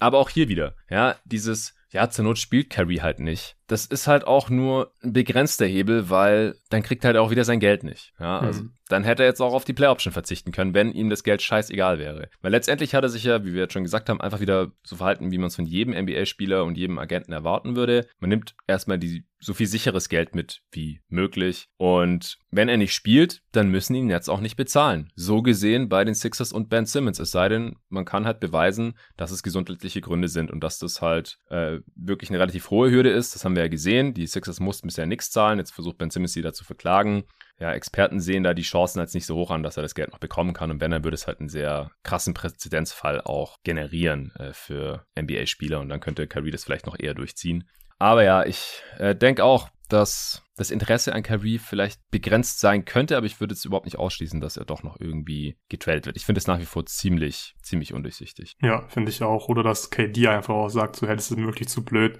Aber 0.00 0.18
auch 0.18 0.28
hier 0.28 0.48
wieder, 0.48 0.74
ja, 0.90 1.16
dieses 1.24 1.74
ja, 1.90 2.10
zur 2.10 2.24
Not 2.24 2.38
spielt 2.38 2.70
Carrie 2.70 3.00
halt 3.00 3.18
nicht. 3.18 3.56
Das 3.68 3.86
ist 3.86 4.06
halt 4.06 4.26
auch 4.26 4.50
nur 4.50 4.92
ein 5.02 5.12
begrenzter 5.12 5.66
Hebel, 5.66 6.10
weil 6.10 6.56
dann 6.70 6.82
kriegt 6.82 7.04
er 7.04 7.08
halt 7.08 7.16
auch 7.18 7.30
wieder 7.30 7.44
sein 7.44 7.60
Geld 7.60 7.84
nicht. 7.84 8.12
Ja, 8.18 8.40
also 8.40 8.62
mhm. 8.62 8.72
dann 8.88 9.04
hätte 9.04 9.22
er 9.22 9.28
jetzt 9.28 9.40
auch 9.40 9.52
auf 9.52 9.64
die 9.64 9.74
Play-Option 9.74 10.12
verzichten 10.12 10.50
können, 10.50 10.74
wenn 10.74 10.90
ihm 10.90 11.10
das 11.10 11.22
Geld 11.22 11.42
scheißegal 11.42 11.98
wäre. 11.98 12.28
Weil 12.40 12.52
letztendlich 12.52 12.94
hat 12.94 13.04
er 13.04 13.10
sich 13.10 13.24
ja, 13.24 13.44
wie 13.44 13.52
wir 13.52 13.62
jetzt 13.62 13.74
schon 13.74 13.84
gesagt 13.84 14.08
haben, 14.08 14.20
einfach 14.20 14.40
wieder 14.40 14.72
so 14.82 14.96
verhalten, 14.96 15.30
wie 15.30 15.38
man 15.38 15.48
es 15.48 15.56
von 15.56 15.66
jedem 15.66 15.94
NBA-Spieler 15.94 16.64
und 16.64 16.76
jedem 16.76 16.98
Agenten 16.98 17.32
erwarten 17.32 17.76
würde. 17.76 18.06
Man 18.18 18.30
nimmt 18.30 18.54
erstmal 18.66 18.98
die 18.98 19.24
so 19.40 19.54
viel 19.54 19.66
sicheres 19.66 20.08
Geld 20.08 20.34
mit 20.34 20.62
wie 20.72 21.00
möglich. 21.08 21.68
Und 21.76 22.38
wenn 22.50 22.68
er 22.68 22.76
nicht 22.76 22.92
spielt, 22.92 23.42
dann 23.52 23.70
müssen 23.70 23.94
ihn 23.94 24.10
jetzt 24.10 24.28
auch 24.28 24.40
nicht 24.40 24.56
bezahlen. 24.56 25.12
So 25.14 25.42
gesehen 25.42 25.88
bei 25.88 26.04
den 26.04 26.14
Sixers 26.14 26.52
und 26.52 26.68
Ben 26.68 26.86
Simmons. 26.86 27.20
Es 27.20 27.30
sei 27.30 27.48
denn, 27.48 27.76
man 27.88 28.04
kann 28.04 28.24
halt 28.24 28.40
beweisen, 28.40 28.98
dass 29.16 29.30
es 29.30 29.42
gesundheitliche 29.42 30.00
Gründe 30.00 30.28
sind 30.28 30.50
und 30.50 30.60
dass 30.60 30.78
das 30.78 31.00
halt 31.00 31.38
äh, 31.50 31.78
wirklich 31.94 32.30
eine 32.30 32.40
relativ 32.40 32.70
hohe 32.70 32.90
Hürde 32.90 33.10
ist. 33.10 33.34
Das 33.34 33.44
haben 33.44 33.54
wir 33.54 33.57
ja 33.58 33.68
gesehen. 33.68 34.14
Die 34.14 34.26
Sixers 34.26 34.60
mussten 34.60 34.88
bisher 34.88 35.06
nichts 35.06 35.30
zahlen. 35.30 35.58
Jetzt 35.58 35.72
versucht 35.72 35.98
Ben 35.98 36.10
Simmons 36.10 36.32
sie 36.32 36.42
da 36.42 36.52
zu 36.52 36.64
verklagen. 36.64 37.24
Ja, 37.58 37.72
Experten 37.72 38.20
sehen 38.20 38.44
da 38.44 38.54
die 38.54 38.62
Chancen 38.62 39.00
als 39.00 39.14
nicht 39.14 39.26
so 39.26 39.34
hoch 39.36 39.50
an, 39.50 39.62
dass 39.62 39.76
er 39.76 39.82
das 39.82 39.94
Geld 39.94 40.12
noch 40.12 40.18
bekommen 40.18 40.52
kann. 40.52 40.70
Und 40.70 40.80
wenn, 40.80 40.90
dann 40.90 41.04
würde 41.04 41.16
es 41.16 41.26
halt 41.26 41.40
einen 41.40 41.48
sehr 41.48 41.90
krassen 42.04 42.34
Präzedenzfall 42.34 43.20
auch 43.20 43.58
generieren 43.64 44.32
äh, 44.38 44.52
für 44.52 45.06
NBA-Spieler. 45.18 45.80
Und 45.80 45.88
dann 45.88 46.00
könnte 46.00 46.26
Kyrie 46.26 46.50
das 46.50 46.64
vielleicht 46.64 46.86
noch 46.86 46.98
eher 46.98 47.14
durchziehen. 47.14 47.68
Aber 47.98 48.22
ja, 48.22 48.44
ich 48.44 48.82
äh, 48.98 49.14
denke 49.14 49.44
auch, 49.44 49.68
dass 49.88 50.42
das 50.58 50.70
Interesse 50.70 51.14
an 51.14 51.22
Kyrie 51.22 51.58
vielleicht 51.58 52.00
begrenzt 52.10 52.60
sein 52.60 52.84
könnte, 52.84 53.16
aber 53.16 53.26
ich 53.26 53.40
würde 53.40 53.54
es 53.54 53.64
überhaupt 53.64 53.86
nicht 53.86 53.98
ausschließen, 53.98 54.40
dass 54.40 54.56
er 54.56 54.64
doch 54.64 54.82
noch 54.82 55.00
irgendwie 55.00 55.56
getradet 55.68 56.06
wird. 56.06 56.16
Ich 56.16 56.26
finde 56.26 56.38
es 56.40 56.46
nach 56.46 56.60
wie 56.60 56.66
vor 56.66 56.84
ziemlich, 56.86 57.56
ziemlich 57.62 57.94
undurchsichtig. 57.94 58.56
Ja, 58.60 58.86
finde 58.88 59.10
ich 59.10 59.22
auch. 59.22 59.48
Oder 59.48 59.62
dass 59.62 59.90
KD 59.90 60.28
einfach 60.28 60.54
auch 60.54 60.68
sagt, 60.68 60.96
so, 60.96 61.06
das 61.06 61.30
ist 61.30 61.36
wirklich 61.38 61.68
zu 61.68 61.84
blöd. 61.84 62.18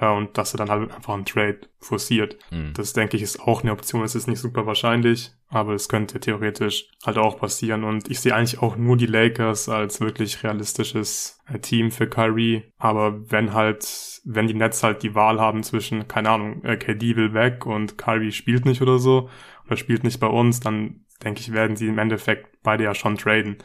Und 0.00 0.38
dass 0.38 0.54
er 0.54 0.58
dann 0.58 0.70
halt 0.70 0.90
einfach 0.90 1.12
einen 1.12 1.26
Trade 1.26 1.60
forciert. 1.80 2.36
Mhm. 2.50 2.72
Das 2.74 2.92
denke 2.92 3.16
ich 3.16 3.22
ist 3.22 3.40
auch 3.40 3.62
eine 3.62 3.72
Option. 3.72 4.02
Es 4.02 4.14
ist 4.14 4.28
nicht 4.28 4.38
super 4.38 4.66
wahrscheinlich, 4.66 5.32
aber 5.48 5.72
es 5.72 5.88
könnte 5.88 6.20
theoretisch 6.20 6.90
halt 7.04 7.16
auch 7.16 7.38
passieren. 7.38 7.84
Und 7.84 8.10
ich 8.10 8.20
sehe 8.20 8.34
eigentlich 8.34 8.60
auch 8.60 8.76
nur 8.76 8.96
die 8.96 9.06
Lakers 9.06 9.68
als 9.68 10.00
wirklich 10.00 10.42
realistisches 10.44 11.40
äh, 11.48 11.58
Team 11.58 11.90
für 11.90 12.06
Kyrie. 12.06 12.64
Aber 12.78 13.30
wenn 13.30 13.54
halt, 13.54 14.20
wenn 14.24 14.46
die 14.46 14.54
Nets 14.54 14.82
halt 14.82 15.02
die 15.02 15.14
Wahl 15.14 15.40
haben 15.40 15.62
zwischen, 15.62 16.06
keine 16.06 16.30
Ahnung, 16.30 16.62
äh, 16.64 16.76
KD 16.76 17.16
will 17.16 17.32
weg 17.32 17.64
und 17.64 17.96
Kyrie 17.96 18.32
spielt 18.32 18.66
nicht 18.66 18.82
oder 18.82 18.98
so, 18.98 19.30
oder 19.66 19.76
spielt 19.76 20.04
nicht 20.04 20.20
bei 20.20 20.26
uns, 20.26 20.60
dann 20.60 21.06
denke 21.24 21.40
ich, 21.40 21.52
werden 21.52 21.76
sie 21.76 21.88
im 21.88 21.98
Endeffekt 21.98 22.62
beide 22.62 22.84
ja 22.84 22.94
schon 22.94 23.16
traden. 23.16 23.58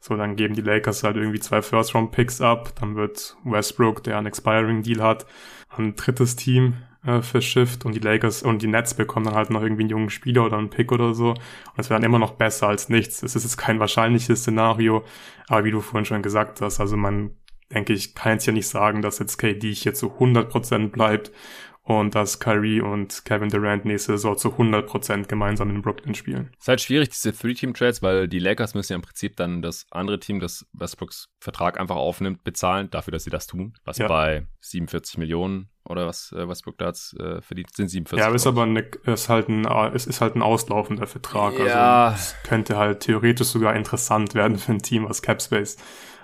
So, 0.00 0.16
dann 0.16 0.36
geben 0.36 0.54
die 0.54 0.62
Lakers 0.62 1.02
halt 1.02 1.16
irgendwie 1.16 1.40
zwei 1.40 1.60
First-Round-Picks 1.60 2.40
ab, 2.40 2.72
dann 2.80 2.96
wird 2.96 3.36
Westbrook, 3.44 4.02
der 4.02 4.16
einen 4.16 4.28
Expiring-Deal 4.28 5.02
hat, 5.02 5.26
ein 5.76 5.94
drittes 5.94 6.36
Team 6.36 6.74
äh, 7.04 7.22
verschifft 7.22 7.84
und 7.84 7.94
die 7.94 8.00
Lakers 8.00 8.42
und 8.42 8.62
die 8.62 8.66
Nets 8.66 8.94
bekommen 8.94 9.26
dann 9.26 9.34
halt 9.34 9.50
noch 9.50 9.62
irgendwie 9.62 9.82
einen 9.82 9.90
jungen 9.90 10.10
Spieler 10.10 10.44
oder 10.44 10.58
einen 10.58 10.70
Pick 10.70 10.92
oder 10.92 11.14
so. 11.14 11.30
Und 11.30 11.78
es 11.78 11.90
wäre 11.90 12.00
dann 12.00 12.06
immer 12.06 12.18
noch 12.18 12.32
besser 12.32 12.68
als 12.68 12.88
nichts. 12.88 13.22
Es 13.22 13.36
ist 13.36 13.44
jetzt 13.44 13.56
kein 13.56 13.80
wahrscheinliches 13.80 14.40
Szenario, 14.40 15.04
aber 15.48 15.64
wie 15.64 15.70
du 15.70 15.80
vorhin 15.80 16.04
schon 16.04 16.22
gesagt 16.22 16.60
hast, 16.60 16.80
also 16.80 16.96
man 16.96 17.36
denke 17.72 17.92
ich, 17.92 18.14
kann 18.14 18.32
jetzt 18.32 18.46
ja 18.46 18.52
nicht 18.52 18.68
sagen, 18.68 19.00
dass 19.00 19.18
jetzt 19.18 19.38
KD 19.38 19.72
hier 19.72 19.94
zu 19.94 20.08
100% 20.18 20.88
bleibt 20.88 21.30
und 21.82 22.14
dass 22.14 22.38
Kyrie 22.38 22.80
und 22.80 23.24
Kevin 23.24 23.48
Durant 23.48 23.84
nächste 23.84 24.12
Saison 24.12 24.36
zu 24.36 24.50
100% 24.50 25.26
gemeinsam 25.26 25.70
in 25.70 25.82
Brooklyn 25.82 26.14
spielen. 26.14 26.50
Es 26.54 26.64
ist 26.64 26.68
halt 26.68 26.80
schwierig, 26.80 27.08
diese 27.10 27.32
Three-Team-Trades, 27.32 28.02
weil 28.02 28.28
die 28.28 28.38
Lakers 28.38 28.74
müssen 28.74 28.92
ja 28.92 28.96
im 28.96 29.02
Prinzip 29.02 29.36
dann 29.36 29.62
das 29.62 29.86
andere 29.90 30.20
Team, 30.20 30.40
das 30.40 30.66
Westbrooks 30.72 31.28
Vertrag 31.40 31.80
einfach 31.80 31.96
aufnimmt, 31.96 32.44
bezahlen, 32.44 32.90
dafür, 32.90 33.12
dass 33.12 33.24
sie 33.24 33.30
das 33.30 33.46
tun, 33.46 33.74
was 33.84 33.98
ja. 33.98 34.08
bei 34.08 34.46
47 34.60 35.18
Millionen 35.18 35.68
oder 35.90 36.06
was 36.06 36.32
äh, 36.32 36.48
Westbrook 36.48 36.78
da 36.78 36.86
jetzt 36.86 37.18
äh, 37.18 37.42
verdient, 37.42 37.74
sind 37.74 37.88
47. 37.88 38.24
Ja, 38.24 38.34
ist 38.34 38.46
aber 38.46 38.62
eine, 38.62 38.80
ist 38.80 39.28
halt 39.28 39.48
ein, 39.48 39.66
es 39.94 40.06
ist 40.06 40.20
halt 40.20 40.36
ein 40.36 40.42
auslaufender 40.42 41.06
Vertrag. 41.06 41.58
Ja. 41.58 42.08
Also 42.08 42.16
es 42.16 42.36
könnte 42.48 42.76
halt 42.76 43.00
theoretisch 43.00 43.48
sogar 43.48 43.74
interessant 43.74 44.34
werden 44.34 44.58
für 44.58 44.72
ein 44.72 44.82
Team, 44.82 45.08
was 45.08 45.20
Capspace 45.20 45.76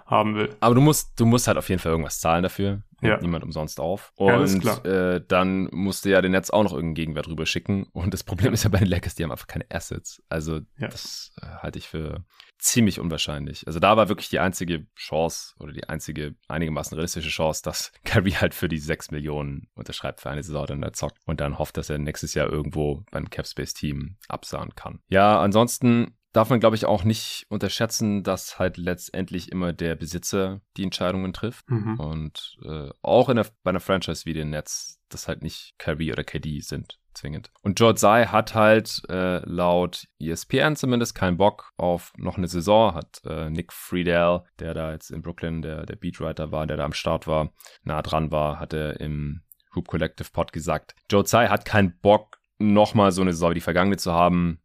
haben 0.07 0.35
will. 0.37 0.55
Aber 0.61 0.75
du 0.75 0.81
musst, 0.81 1.19
du 1.19 1.27
musst 1.27 1.49
halt 1.49 1.59
auf 1.59 1.69
jeden 1.69 1.81
Fall 1.81 1.93
irgendwas 1.93 2.21
zahlen 2.21 2.43
dafür 2.43 2.83
ja. 3.03 3.19
niemand 3.21 3.45
umsonst 3.45 3.81
auf. 3.81 4.13
Und 4.17 4.65
ja, 4.65 4.79
äh, 4.85 5.25
dann 5.27 5.69
musste 5.73 6.11
ja 6.11 6.23
den 6.23 6.33
Netz 6.33 6.51
auch 6.51 6.63
noch 6.63 6.73
irgendeinen 6.73 6.95
Gegenwert 6.95 7.29
rüber 7.29 7.47
schicken. 7.47 7.85
Und 7.93 8.15
das 8.15 8.25
Problem 8.25 8.53
ist 8.53 8.65
ja 8.65 8.71
bei 8.71 8.79
den 8.79 8.89
Lakers, 8.89 9.15
die 9.15 9.25
haben 9.25 9.33
einfach 9.33 9.47
keine 9.47 9.67
Assets. 9.71 10.23
Also 10.29 10.61
ja. 10.79 10.89
das 10.89 11.33
äh, 11.43 11.47
halte 11.47 11.79
ich 11.79 11.89
für 11.89 12.25
ziemlich 12.59 13.01
unwahrscheinlich. 13.01 13.67
Also 13.67 13.81
da 13.81 13.97
war 13.97 14.09
wirklich 14.09 14.31
die 14.31 14.39
einzige 14.39 14.87
Chance 14.97 15.55
oder 15.59 15.73
die 15.73 15.89
einzige 15.89 16.35
einigermaßen 16.49 16.95
realistische 16.95 17.29
Chance, 17.29 17.63
dass 17.63 17.93
Kyrie 18.05 18.35
halt 18.35 18.55
für 18.55 18.69
die 18.69 18.79
6 18.79 19.11
Millionen 19.11 19.69
unterschreibt 19.75 20.21
für 20.21 20.31
eine 20.31 20.43
Saison, 20.43 20.67
dann 20.67 20.81
da 20.81 20.93
zockt 20.93 21.19
und 21.27 21.41
dann 21.41 21.59
hofft, 21.59 21.77
dass 21.77 21.91
er 21.91 21.99
nächstes 21.99 22.35
Jahr 22.35 22.49
irgendwo 22.49 23.05
beim 23.11 23.29
Capspace-Team 23.29 24.17
absahen 24.29 24.75
kann. 24.75 25.01
Ja, 25.09 25.41
ansonsten 25.41 26.17
darf 26.37 26.51
man, 26.51 26.61
glaube 26.61 26.77
ich, 26.77 26.85
auch 26.85 27.03
nicht 27.03 27.47
unterschätzen, 27.49 28.23
dass 28.23 28.59
halt 28.59 28.77
letztendlich 28.77 29.51
immer 29.51 29.73
der 29.73 29.95
Besitzer 29.95 30.61
die 30.77 30.83
Entscheidungen 30.83 31.33
trifft. 31.33 31.71
Mhm. 31.71 31.99
Und 31.99 32.59
äh, 32.63 32.91
auch 33.01 33.31
in 33.31 33.37
der, 33.37 33.47
bei 33.63 33.71
einer 33.71 33.81
Franchise 33.81 34.27
wie 34.27 34.35
den 34.35 34.51
Nets, 34.51 35.01
das 35.09 35.29
halt 35.29 35.43
nicht 35.43 35.75
Kyrie 35.79 36.13
oder 36.13 36.25
KD 36.25 36.61
sind, 36.61 36.99
zwingend. 37.15 37.51
Und 37.63 37.79
George 37.79 38.01
Tsai 38.01 38.27
hat 38.27 38.55
halt 38.55 39.01
äh, 39.09 39.39
laut 39.49 40.05
ESPN 40.21 40.77
zumindest 40.77 41.15
keinen 41.15 41.39
Bock 41.39 41.73
auf 41.79 42.13
noch 42.19 42.37
eine 42.37 42.49
Saison, 42.49 42.95
hat 42.95 43.23
äh, 43.25 43.49
Nick 43.49 43.73
Friedel, 43.73 44.43
der 44.59 44.75
da 44.75 44.93
jetzt 44.93 45.11
in 45.11 45.23
Brooklyn 45.23 45.63
der, 45.63 45.87
der 45.87 45.97
Beatwriter 45.97 46.53
war, 46.53 46.67
der 46.67 46.77
da 46.77 46.85
am 46.85 46.93
Start 46.93 47.27
war, 47.27 47.53
nah 47.83 48.03
dran 48.03 48.31
war, 48.31 48.61
hatte 48.61 48.97
im 49.01 49.41
Hoop 49.75 49.89
Collective 49.89 50.29
Pod 50.33 50.53
gesagt, 50.53 50.95
Joe 51.11 51.25
Tsai 51.25 51.49
hat 51.49 51.65
keinen 51.65 51.99
Bock, 52.01 52.37
nochmal 52.59 53.13
so 53.13 53.23
eine 53.23 53.33
Saison 53.33 53.51
wie 53.51 53.55
die 53.55 53.61
vergangene 53.61 53.97
zu 53.97 54.13
haben. 54.13 54.61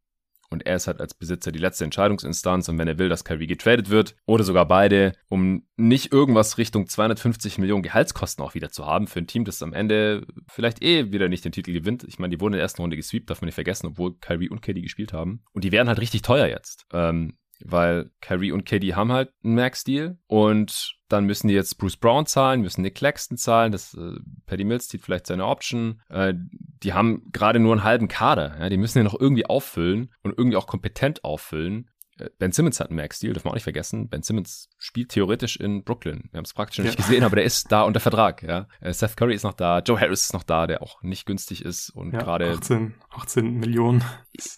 Und 0.52 0.66
er 0.66 0.76
ist 0.76 0.88
halt 0.88 1.00
als 1.00 1.14
Besitzer 1.14 1.52
die 1.52 1.60
letzte 1.60 1.86
Entscheidungsinstanz. 1.86 2.68
Und 2.70 2.78
wenn 2.78 2.88
er 2.88 3.00
will, 3.00 3.10
dass 3.10 3.24
Kyrie 3.24 3.48
getradet 3.48 3.90
wird 3.90 4.16
oder 4.26 4.44
sogar 4.44 4.68
beide, 4.68 5.14
um 5.30 5.66
nicht 5.78 6.12
irgendwas 6.12 6.58
Richtung 6.58 6.88
250 6.88 7.58
Millionen 7.58 7.84
Gehaltskosten 7.84 8.44
auch 8.44 8.54
wieder 8.54 8.70
zu 8.70 8.86
haben 8.86 9.08
für 9.08 9.20
ein 9.20 9.28
Team, 9.28 9.46
das 9.46 9.64
am 9.64 9.74
Ende 9.74 10.28
vielleicht 10.50 10.84
eh 10.84 11.12
wieder 11.12 11.30
nicht 11.30 11.46
den 11.46 11.54
Titel 11.54 11.72
gewinnt. 11.72 12.04
Ich 12.04 12.20
meine, 12.20 12.36
die 12.36 12.42
wurden 12.42 12.54
in 12.54 12.58
der 12.58 12.64
ersten 12.64 12.82
Runde 12.82 12.98
gesweept, 12.98 13.30
darf 13.30 13.42
man 13.42 13.48
nicht 13.48 13.56
vergessen, 13.56 13.88
obwohl 13.88 14.18
Kyrie 14.20 14.50
und 14.50 14.62
KD 14.62 14.82
gespielt 14.82 15.14
haben. 15.14 15.44
Und 15.54 15.64
die 15.64 15.72
werden 15.72 15.88
halt 15.88 16.02
richtig 16.02 16.22
teuer 16.22 16.48
jetzt. 16.48 16.86
Ähm, 16.92 17.38
weil 17.66 18.12
Kyrie 18.22 18.52
und 18.52 18.66
KD 18.66 18.96
haben 18.96 19.12
halt 19.12 19.32
einen 19.44 19.56
Max-Deal 19.56 20.18
und 20.28 20.98
dann 21.10 21.26
müssen 21.26 21.48
die 21.48 21.54
jetzt 21.54 21.78
Bruce 21.78 21.98
Brown 21.98 22.26
zahlen, 22.26 22.62
müssen 22.62 22.82
Nick 22.82 22.96
Claxton 22.96 23.38
zahlen, 23.38 23.72
das 23.72 23.94
äh, 23.94 24.16
Paddy 24.46 24.64
Mills 24.64 24.88
zieht 24.88 25.02
vielleicht 25.02 25.28
seine 25.28 25.46
Option. 25.46 26.02
Äh, 26.10 26.34
die 26.36 26.94
haben 26.94 27.30
gerade 27.32 27.60
nur 27.60 27.74
einen 27.74 27.84
halben 27.84 28.08
Kader, 28.08 28.58
ja, 28.60 28.70
die 28.70 28.78
müssen 28.78 29.00
den 29.00 29.06
noch 29.06 29.20
irgendwie 29.20 29.46
auffüllen 29.46 30.12
und 30.24 30.38
irgendwie 30.38 30.58
auch 30.58 30.68
kompetent 30.68 31.24
auffüllen. 31.24 31.90
Ben 32.38 32.52
Simmons 32.52 32.80
hat 32.80 32.90
einen 32.90 32.98
Max-Deal, 32.98 33.34
darf 33.34 33.44
man 33.44 33.52
auch 33.52 33.56
nicht 33.56 33.64
vergessen. 33.64 34.10
Ben 34.10 34.24
Simmons 34.24 34.70
spielt 34.78 35.10
theoretisch 35.10 35.58
in 35.58 35.84
Brooklyn. 35.84 36.30
Wir 36.32 36.38
haben 36.38 36.46
es 36.46 36.54
praktisch 36.54 36.80
noch 36.80 36.86
nicht 36.86 36.98
gesehen, 36.98 37.24
aber 37.24 37.36
der 37.36 37.46
ist 37.46 37.72
da 37.72 37.84
unter 37.84 38.00
Vertrag. 38.00 38.44
Ja. 38.44 38.68
Äh, 38.82 38.94
Seth 38.94 39.16
Curry 39.16 39.36
ist 39.36 39.44
noch 39.44 39.54
da, 39.54 39.80
Joe 39.80 40.00
Harris 40.00 40.24
ist 40.24 40.34
noch 40.34 40.44
da, 40.44 40.66
der 40.66 40.82
auch 40.82 41.04
nicht 41.04 41.26
günstig 41.26 41.64
ist 41.64 41.90
und 41.92 42.14
ja, 42.14 42.20
gerade 42.20 42.52
18, 42.52 42.96
18 43.12 43.58
Millionen. 43.58 44.04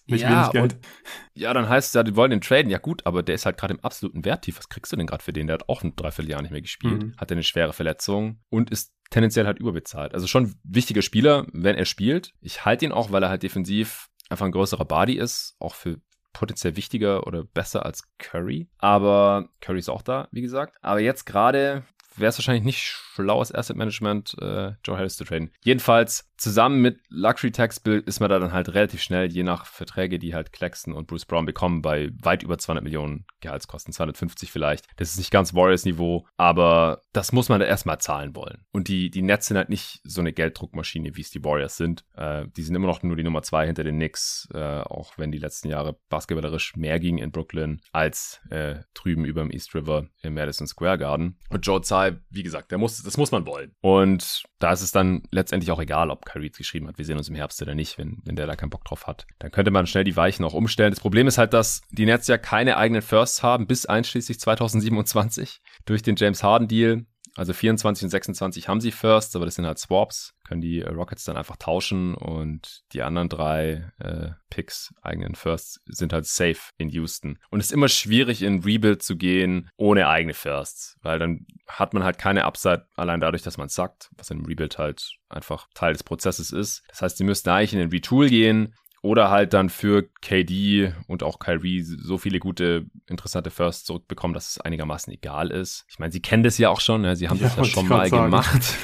nicht 0.05 0.21
ja, 0.21 0.29
wenig 0.29 0.51
Geld. 0.51 0.73
Und, 0.73 0.85
ja, 1.33 1.53
dann 1.53 1.67
heißt 1.67 1.89
es 1.89 1.93
ja, 1.93 2.03
die 2.03 2.15
wollen 2.15 2.31
den 2.31 2.39
traden. 2.39 2.69
Ja 2.69 2.77
gut, 2.77 3.05
aber 3.05 3.21
der 3.21 3.35
ist 3.35 3.45
halt 3.45 3.57
gerade 3.57 3.73
im 3.73 3.79
absoluten 3.81 4.23
Werttief. 4.23 4.57
Was 4.59 4.69
kriegst 4.69 4.91
du 4.91 4.95
denn 4.95 5.07
gerade 5.07 5.23
für 5.23 5.33
den? 5.33 5.47
Der 5.47 5.55
hat 5.55 5.67
auch 5.67 5.83
ein 5.83 5.95
Dreivierteljahr 5.95 6.41
nicht 6.41 6.51
mehr 6.51 6.61
gespielt, 6.61 7.03
mhm. 7.03 7.15
hatte 7.17 7.33
eine 7.33 7.43
schwere 7.43 7.73
Verletzung 7.73 8.39
und 8.49 8.69
ist 8.69 8.93
tendenziell 9.09 9.45
halt 9.45 9.59
überbezahlt. 9.59 10.13
Also 10.13 10.27
schon 10.27 10.55
wichtiger 10.63 11.01
Spieler, 11.01 11.45
wenn 11.51 11.75
er 11.75 11.85
spielt. 11.85 12.33
Ich 12.39 12.65
halte 12.65 12.85
ihn 12.85 12.91
auch, 12.91 13.11
weil 13.11 13.23
er 13.23 13.29
halt 13.29 13.43
defensiv 13.43 14.09
einfach 14.29 14.45
ein 14.45 14.51
größerer 14.51 14.85
Body 14.85 15.13
ist, 15.13 15.55
auch 15.59 15.75
für 15.75 15.99
potenziell 16.33 16.75
wichtiger 16.75 17.25
oder 17.27 17.43
besser 17.43 17.85
als 17.85 18.03
Curry. 18.17 18.67
Aber 18.79 19.49
Curry 19.61 19.79
ist 19.79 19.89
auch 19.89 20.01
da, 20.01 20.27
wie 20.31 20.41
gesagt. 20.41 20.75
Aber 20.81 20.99
jetzt 20.99 21.25
gerade 21.25 21.83
wäre 22.15 22.29
es 22.29 22.37
wahrscheinlich 22.37 22.63
nicht 22.63 22.81
schlaues 22.81 23.53
Asset 23.53 23.75
Management, 23.75 24.35
äh, 24.39 24.73
Joe 24.83 24.97
Harris 24.97 25.17
zu 25.17 25.23
traden. 25.23 25.51
Jedenfalls 25.61 26.29
zusammen 26.43 26.81
mit 26.81 26.99
Luxury 27.09 27.51
Tax 27.51 27.79
Bill 27.79 28.03
ist 28.05 28.19
man 28.19 28.29
da 28.29 28.37
dann 28.37 28.51
halt 28.51 28.73
relativ 28.73 29.01
schnell, 29.01 29.31
je 29.31 29.43
nach 29.43 29.65
Verträge, 29.65 30.19
die 30.19 30.35
halt 30.35 30.51
Claxton 30.51 30.93
und 30.93 31.07
Bruce 31.07 31.25
Brown 31.25 31.45
bekommen, 31.45 31.81
bei 31.81 32.11
weit 32.21 32.43
über 32.43 32.57
200 32.57 32.83
Millionen 32.83 33.25
Gehaltskosten, 33.39 33.93
250 33.93 34.51
vielleicht. 34.51 34.85
Das 34.97 35.09
ist 35.09 35.17
nicht 35.17 35.31
ganz 35.31 35.53
Warriors-Niveau, 35.53 36.27
aber 36.35 37.01
das 37.13 37.31
muss 37.31 37.47
man 37.47 37.61
da 37.61 37.65
erstmal 37.65 37.99
zahlen 37.99 38.35
wollen. 38.35 38.65
Und 38.71 38.89
die, 38.89 39.09
die 39.09 39.21
Nets 39.21 39.47
sind 39.47 39.55
halt 39.55 39.69
nicht 39.69 40.01
so 40.03 40.19
eine 40.19 40.33
Gelddruckmaschine, 40.33 41.15
wie 41.15 41.21
es 41.21 41.31
die 41.31 41.43
Warriors 41.45 41.77
sind. 41.77 42.03
Äh, 42.15 42.45
die 42.57 42.63
sind 42.63 42.75
immer 42.75 42.87
noch 42.87 43.03
nur 43.03 43.15
die 43.15 43.23
Nummer 43.23 43.41
zwei 43.41 43.65
hinter 43.65 43.85
den 43.85 43.95
Knicks, 43.95 44.49
äh, 44.53 44.81
auch 44.81 45.17
wenn 45.17 45.31
die 45.31 45.39
letzten 45.39 45.69
Jahre 45.69 45.97
basketballerisch 46.09 46.75
mehr 46.75 46.99
ging 46.99 47.19
in 47.19 47.31
Brooklyn 47.31 47.79
als 47.93 48.41
äh, 48.49 48.75
drüben 48.93 49.23
über 49.23 49.41
dem 49.41 49.51
East 49.51 49.73
River 49.73 50.07
im 50.21 50.33
Madison 50.33 50.67
Square 50.67 50.97
Garden. 50.97 51.37
Und 51.49 51.65
Joe 51.65 51.79
Tsai, 51.79 52.17
wie 52.29 52.43
gesagt, 52.43 52.71
der 52.71 52.79
muss, 52.79 53.01
das 53.01 53.15
muss 53.15 53.31
man 53.31 53.45
wollen. 53.45 53.73
Und 53.79 54.43
da 54.59 54.71
ist 54.73 54.81
es 54.81 54.91
dann 54.91 55.23
letztendlich 55.31 55.71
auch 55.71 55.81
egal, 55.81 56.09
ob 56.09 56.25
Kyrie 56.33 56.51
geschrieben 56.51 56.87
hat, 56.87 56.97
wir 56.97 57.05
sehen 57.05 57.17
uns 57.17 57.29
im 57.29 57.35
Herbst 57.35 57.61
oder 57.61 57.75
nicht, 57.75 57.97
wenn, 57.97 58.21
wenn 58.25 58.35
der 58.35 58.47
da 58.47 58.55
keinen 58.55 58.69
Bock 58.69 58.85
drauf 58.85 59.07
hat. 59.07 59.25
Dann 59.39 59.51
könnte 59.51 59.71
man 59.71 59.87
schnell 59.87 60.03
die 60.03 60.15
Weichen 60.15 60.43
auch 60.43 60.53
umstellen. 60.53 60.91
Das 60.91 60.99
Problem 60.99 61.27
ist 61.27 61.37
halt, 61.37 61.53
dass 61.53 61.81
die 61.91 62.05
Nets 62.05 62.27
ja 62.27 62.37
keine 62.37 62.77
eigenen 62.77 63.01
Firsts 63.01 63.43
haben, 63.43 63.67
bis 63.67 63.85
einschließlich 63.85 64.39
2027 64.39 65.61
durch 65.85 66.01
den 66.01 66.15
James 66.15 66.43
Harden 66.43 66.67
Deal. 66.67 67.05
Also 67.35 67.53
24 67.53 68.03
und 68.03 68.09
26 68.09 68.67
haben 68.67 68.79
sie 68.79 68.91
Firsts, 68.91 69.35
aber 69.35 69.45
das 69.45 69.55
sind 69.55 69.65
halt 69.65 69.79
Swaps. 69.79 70.33
Können 70.47 70.61
die 70.61 70.81
Rockets 70.81 71.23
dann 71.23 71.37
einfach 71.37 71.57
tauschen 71.57 72.13
und 72.13 72.83
die 72.93 73.01
anderen 73.01 73.29
drei 73.29 73.91
äh, 73.99 74.31
Picks, 74.49 74.93
eigenen 75.01 75.35
Firsts, 75.35 75.81
sind 75.85 76.13
halt 76.13 76.25
safe 76.25 76.59
in 76.77 76.89
Houston. 76.89 77.39
Und 77.49 77.59
es 77.59 77.67
ist 77.67 77.71
immer 77.71 77.87
schwierig, 77.87 78.43
in 78.43 78.63
Rebuild 78.63 79.01
zu 79.01 79.17
gehen 79.17 79.69
ohne 79.77 80.07
eigene 80.07 80.33
Firsts, 80.33 80.97
weil 81.01 81.17
dann 81.17 81.47
hat 81.67 81.93
man 81.93 82.03
halt 82.03 82.19
keine 82.19 82.45
Upside 82.45 82.85
allein 82.95 83.19
dadurch, 83.19 83.41
dass 83.41 83.57
man 83.57 83.69
sagt, 83.69 84.09
was 84.15 84.29
im 84.29 84.45
Rebuild 84.45 84.77
halt 84.77 85.17
einfach 85.29 85.67
Teil 85.73 85.93
des 85.93 86.03
Prozesses 86.03 86.51
ist. 86.51 86.83
Das 86.89 87.01
heißt, 87.01 87.17
sie 87.17 87.23
müssten 87.23 87.49
eigentlich 87.49 87.73
in 87.73 87.79
den 87.79 87.89
Retool 87.89 88.29
gehen, 88.29 88.75
oder 89.03 89.29
halt 89.29 89.53
dann 89.53 89.69
für 89.69 90.09
KD 90.21 90.93
und 91.07 91.23
auch 91.23 91.37
Kyrie 91.37 91.81
so 91.81 92.17
viele 92.17 92.39
gute, 92.39 92.85
interessante 93.07 93.51
Firsts 93.51 93.83
zurückbekommen, 93.83 94.33
dass 94.33 94.51
es 94.51 94.61
einigermaßen 94.61 95.11
egal 95.11 95.51
ist. 95.51 95.85
Ich 95.89 95.99
meine, 95.99 96.13
sie 96.13 96.21
kennen 96.21 96.41
das 96.41 96.57
ja 96.57 96.69
auch 96.69 96.79
schon, 96.79 97.01
ne? 97.01 97.15
sie 97.17 97.27
haben 97.27 97.37
ja, 97.37 97.49
das 97.49 97.57
ja 97.57 97.65
schon 97.65 97.87
mal 97.89 98.09
gemacht. 98.09 98.61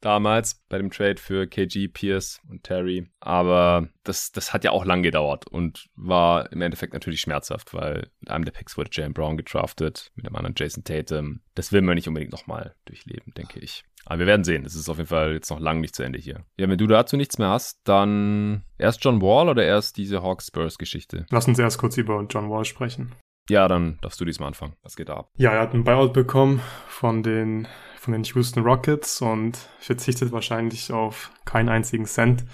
Damals 0.00 0.62
bei 0.68 0.78
dem 0.78 0.90
Trade 0.90 1.16
für 1.16 1.46
KG, 1.46 1.88
Pierce 1.88 2.40
und 2.48 2.62
Terry. 2.62 3.08
Aber 3.20 3.88
das, 4.04 4.30
das 4.32 4.52
hat 4.52 4.64
ja 4.64 4.70
auch 4.70 4.84
lang 4.84 5.02
gedauert 5.02 5.46
und 5.48 5.88
war 5.96 6.52
im 6.52 6.62
Endeffekt 6.62 6.92
natürlich 6.92 7.20
schmerzhaft, 7.20 7.74
weil 7.74 8.08
mit 8.20 8.30
einem 8.30 8.44
der 8.44 8.52
Picks 8.52 8.76
wurde 8.76 8.90
Jalen 8.92 9.12
Brown 9.12 9.36
gedraftet, 9.36 10.12
mit 10.14 10.26
dem 10.26 10.36
anderen 10.36 10.54
Jason 10.56 10.84
Tatum. 10.84 11.40
Das 11.54 11.72
will 11.72 11.82
man 11.82 11.96
nicht 11.96 12.06
unbedingt 12.06 12.32
nochmal 12.32 12.74
durchleben, 12.84 13.32
denke 13.36 13.58
ich. 13.58 13.84
Aber 14.06 14.20
wir 14.20 14.26
werden 14.26 14.44
sehen. 14.44 14.64
Es 14.64 14.74
ist 14.74 14.88
auf 14.88 14.96
jeden 14.96 15.08
Fall 15.08 15.34
jetzt 15.34 15.50
noch 15.50 15.60
lang 15.60 15.80
nicht 15.80 15.94
zu 15.94 16.02
Ende 16.02 16.18
hier. 16.18 16.44
Ja, 16.56 16.68
wenn 16.68 16.78
du 16.78 16.86
dazu 16.86 17.16
nichts 17.16 17.38
mehr 17.38 17.50
hast, 17.50 17.80
dann 17.84 18.64
erst 18.78 19.04
John 19.04 19.20
Wall 19.20 19.48
oder 19.48 19.64
erst 19.64 19.96
diese 19.96 20.22
Hawks-Spurs-Geschichte? 20.22 21.26
Lass 21.30 21.48
uns 21.48 21.58
erst 21.58 21.78
kurz 21.78 21.96
über 21.96 22.24
John 22.30 22.48
Wall 22.48 22.64
sprechen. 22.64 23.14
Ja, 23.48 23.66
dann 23.68 23.98
darfst 24.02 24.20
du 24.20 24.24
diesmal 24.24 24.48
anfangen. 24.48 24.74
Was 24.82 24.96
geht 24.96 25.08
da 25.08 25.14
ab? 25.14 25.30
Ja, 25.36 25.52
er 25.52 25.60
hat 25.60 25.74
einen 25.74 25.84
Buyout 25.84 26.12
bekommen 26.12 26.60
von 26.86 27.22
den, 27.22 27.66
von 27.96 28.12
den 28.12 28.24
Houston 28.24 28.62
Rockets 28.62 29.20
und 29.22 29.56
verzichtet 29.78 30.32
wahrscheinlich 30.32 30.92
auf 30.92 31.30
keinen 31.44 31.68
einzigen 31.68 32.04
Cent. 32.06 32.44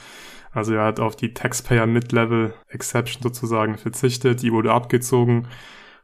Also 0.52 0.74
er 0.74 0.84
hat 0.84 1.00
auf 1.00 1.16
die 1.16 1.34
Taxpayer 1.34 1.86
Mid-Level 1.86 2.54
Exception 2.68 3.22
sozusagen 3.22 3.76
verzichtet. 3.76 4.42
Die 4.42 4.52
wurde 4.52 4.72
abgezogen 4.72 5.48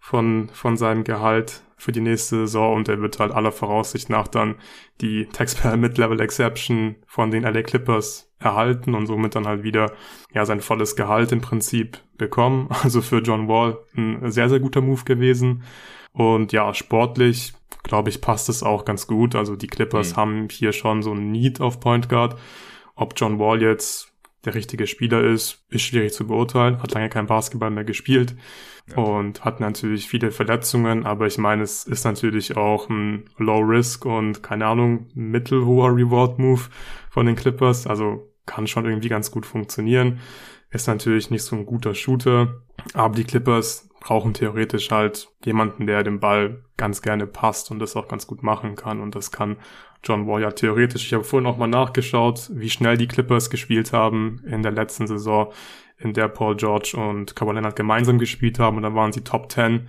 von, 0.01 0.49
von 0.53 0.77
seinem 0.77 1.05
Gehalt 1.05 1.63
für 1.77 1.93
die 1.93 2.01
nächste 2.01 2.37
Saison 2.41 2.75
und 2.75 2.89
er 2.89 3.01
wird 3.01 3.21
halt 3.21 3.33
aller 3.33 3.53
Voraussicht 3.53 4.11
nach 4.11 4.29
dann 4.29 4.57
die 5.01 5.27
Taxpayer 5.27 5.77
Mid-Level 5.77 6.21
Exception 6.21 6.97
von 7.07 7.31
den 7.31 7.45
LA 7.45 7.63
Clippers 7.63 8.30
erhalten 8.41 8.95
und 8.95 9.07
somit 9.07 9.35
dann 9.35 9.47
halt 9.47 9.63
wieder 9.63 9.93
ja 10.33 10.45
sein 10.45 10.61
volles 10.61 10.97
Gehalt 10.97 11.31
im 11.33 11.41
Prinzip 11.41 11.99
bekommen. 12.19 12.69
Also 12.83 13.03
für 13.03 13.19
John 13.19 13.47
Wall 13.49 13.79
ein 13.97 14.31
sehr, 14.31 14.49
sehr 14.49 14.61
guter 14.61 14.81
Move 14.81 15.05
gewesen. 15.05 15.63
Und 16.13 16.53
ja, 16.53 16.75
sportlich, 16.75 17.53
glaube 17.83 18.09
ich, 18.11 18.21
passt 18.21 18.49
es 18.49 18.63
auch 18.63 18.85
ganz 18.85 19.07
gut. 19.07 19.35
Also 19.35 19.55
die 19.55 19.69
Clippers 19.69 20.13
mhm. 20.13 20.17
haben 20.17 20.49
hier 20.51 20.73
schon 20.73 21.03
so 21.03 21.13
ein 21.13 21.31
Need 21.31 21.61
auf 21.61 21.79
Point 21.79 22.09
Guard. 22.09 22.39
Ob 22.97 23.15
John 23.17 23.39
Wall 23.39 23.63
jetzt 23.63 24.11
der 24.45 24.55
richtige 24.55 24.87
Spieler 24.87 25.23
ist, 25.23 25.65
ist 25.69 25.83
schwierig 25.83 26.13
zu 26.13 26.27
beurteilen. 26.27 26.83
Hat 26.83 26.93
lange 26.95 27.11
kein 27.11 27.27
Basketball 27.27 27.71
mehr 27.71 27.85
gespielt 27.85 28.35
ja. 28.89 28.97
und 28.97 29.45
hat 29.45 29.61
natürlich 29.61 30.09
viele 30.09 30.31
Verletzungen. 30.31 31.05
Aber 31.05 31.27
ich 31.27 31.39
meine, 31.39 31.63
es 31.63 31.85
ist 31.85 32.05
natürlich 32.05 32.57
auch 32.57 32.89
ein 32.89 33.25
Low 33.37 33.61
Risk 33.61 34.07
und 34.07 34.43
keine 34.43 34.67
Ahnung, 34.67 35.07
mittelhoher 35.15 35.95
Reward 35.95 36.39
Move 36.39 36.63
von 37.11 37.27
den 37.27 37.37
Clippers. 37.37 37.87
Also 37.87 38.30
kann 38.47 38.67
schon 38.67 38.85
irgendwie 38.85 39.09
ganz 39.09 39.31
gut 39.31 39.47
funktionieren. 39.47 40.21
Ist 40.71 40.87
natürlich 40.87 41.31
nicht 41.31 41.43
so 41.43 41.57
ein 41.57 41.67
guter 41.67 41.95
Shooter, 41.95 42.63
aber 42.95 43.15
die 43.15 43.25
Clippers 43.25 43.89
brauchen 44.01 44.35
theoretisch 44.35 44.91
halt 44.91 45.29
jemanden, 45.45 45.87
der 45.87 46.03
dem 46.03 46.21
Ball 46.21 46.65
ganz 46.77 47.03
gerne 47.03 47.27
passt 47.27 47.71
und 47.71 47.79
das 47.79 47.97
auch 47.97 48.09
ganz 48.09 48.27
gut 48.27 48.43
machen 48.43 48.77
kann. 48.77 49.01
Und 49.01 49.15
das 49.15 49.31
kann 49.31 49.57
John 50.03 50.27
Wall 50.27 50.43
ja 50.43 50.51
theoretisch. 50.51 51.07
Ich 51.07 51.13
habe 51.13 51.25
vorhin 51.25 51.47
auch 51.47 51.59
mal 51.59 51.67
nachgeschaut, 51.67 52.51
wie 52.55 52.71
schnell 52.71 52.97
die 52.97 53.09
Clippers 53.09 53.51
gespielt 53.51 53.93
haben 53.93 54.43
in 54.47 54.63
der 54.63 54.73
letzten 54.73 55.07
Saison, 55.07 55.53
in 55.99 56.15
der 56.15 56.29
Paul 56.29 56.57
George 56.57 56.95
und 56.97 57.37
Kawhi 57.37 57.53
Leonard 57.53 57.77
gemeinsam 57.77 58.19
gespielt 58.19 58.59
haben. 58.59 58.79
Und 58.79 58.85
da 58.85 58.95
waren 58.95 59.13
sie 59.13 59.23
Top 59.23 59.53
10 59.53 59.89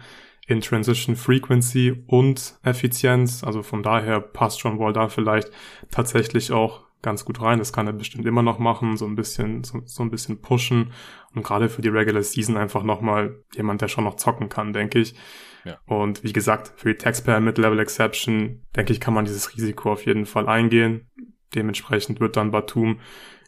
in 0.51 0.61
Transition 0.61 1.15
Frequency 1.15 2.03
und 2.07 2.59
Effizienz. 2.61 3.43
Also 3.43 3.63
von 3.63 3.83
daher 3.83 4.19
passt 4.19 4.61
John 4.61 4.79
Wall 4.79 4.91
da 4.91 5.07
vielleicht 5.07 5.49
tatsächlich 5.89 6.51
auch 6.51 6.81
ganz 7.01 7.23
gut 7.23 7.41
rein. 7.41 7.57
Das 7.57 7.71
kann 7.71 7.87
er 7.87 7.93
bestimmt 7.93 8.25
immer 8.25 8.43
noch 8.43 8.59
machen, 8.59 8.97
so 8.97 9.05
ein 9.05 9.15
bisschen, 9.15 9.63
so, 9.63 9.81
so 9.85 10.03
ein 10.03 10.11
bisschen 10.11 10.41
pushen. 10.41 10.91
Und 11.33 11.43
gerade 11.43 11.69
für 11.69 11.81
die 11.81 11.89
Regular 11.89 12.21
Season 12.21 12.57
einfach 12.57 12.83
nochmal 12.83 13.39
jemand, 13.55 13.81
der 13.81 13.87
schon 13.87 14.03
noch 14.03 14.17
zocken 14.17 14.49
kann, 14.49 14.73
denke 14.73 14.99
ich. 14.99 15.15
Ja. 15.63 15.79
Und 15.85 16.23
wie 16.23 16.33
gesagt, 16.33 16.73
für 16.75 16.89
die 16.89 16.97
Taxpayer 16.97 17.39
Mid-Level 17.39 17.79
Exception, 17.79 18.61
denke 18.75 18.91
ich, 18.91 18.99
kann 18.99 19.13
man 19.13 19.25
dieses 19.25 19.55
Risiko 19.55 19.93
auf 19.93 20.05
jeden 20.05 20.25
Fall 20.25 20.49
eingehen. 20.49 21.09
Dementsprechend 21.55 22.19
wird 22.19 22.35
dann 22.35 22.51
Batum 22.51 22.99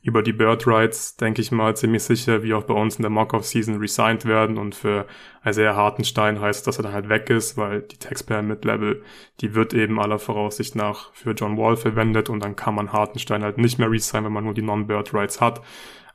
über 0.03 0.21
die 0.21 0.33
Bird 0.33 0.67
Rights, 0.67 1.15
denke 1.15 1.41
ich 1.41 1.51
mal, 1.51 1.75
ziemlich 1.77 2.03
sicher, 2.03 2.43
wie 2.43 2.53
auch 2.53 2.63
bei 2.63 2.73
uns 2.73 2.97
in 2.97 3.03
der 3.03 3.09
Mock-Off-Season 3.09 3.77
resigned 3.77 4.25
werden 4.25 4.57
und 4.57 4.75
für 4.75 5.07
Isaiah 5.45 5.75
Hartenstein 5.75 6.41
heißt, 6.41 6.67
dass 6.67 6.77
er 6.77 6.83
dann 6.83 6.93
halt 6.93 7.07
weg 7.07 7.29
ist, 7.29 7.55
weil 7.55 7.83
die 7.83 7.97
Taxpayer 7.97 8.41
Mid-Level, 8.41 9.01
die 9.39 9.55
wird 9.55 9.73
eben 9.73 10.01
aller 10.01 10.19
Voraussicht 10.19 10.75
nach 10.75 11.13
für 11.13 11.31
John 11.31 11.57
Wall 11.57 11.77
verwendet 11.77 12.29
und 12.29 12.43
dann 12.43 12.57
kann 12.57 12.75
man 12.75 12.91
Hartenstein 12.91 13.43
halt 13.43 13.57
nicht 13.57 13.79
mehr 13.79 13.89
resign, 13.89 14.25
wenn 14.25 14.33
man 14.33 14.43
nur 14.43 14.53
die 14.53 14.61
Non-Bird 14.61 15.13
Rights 15.13 15.39
hat. 15.39 15.61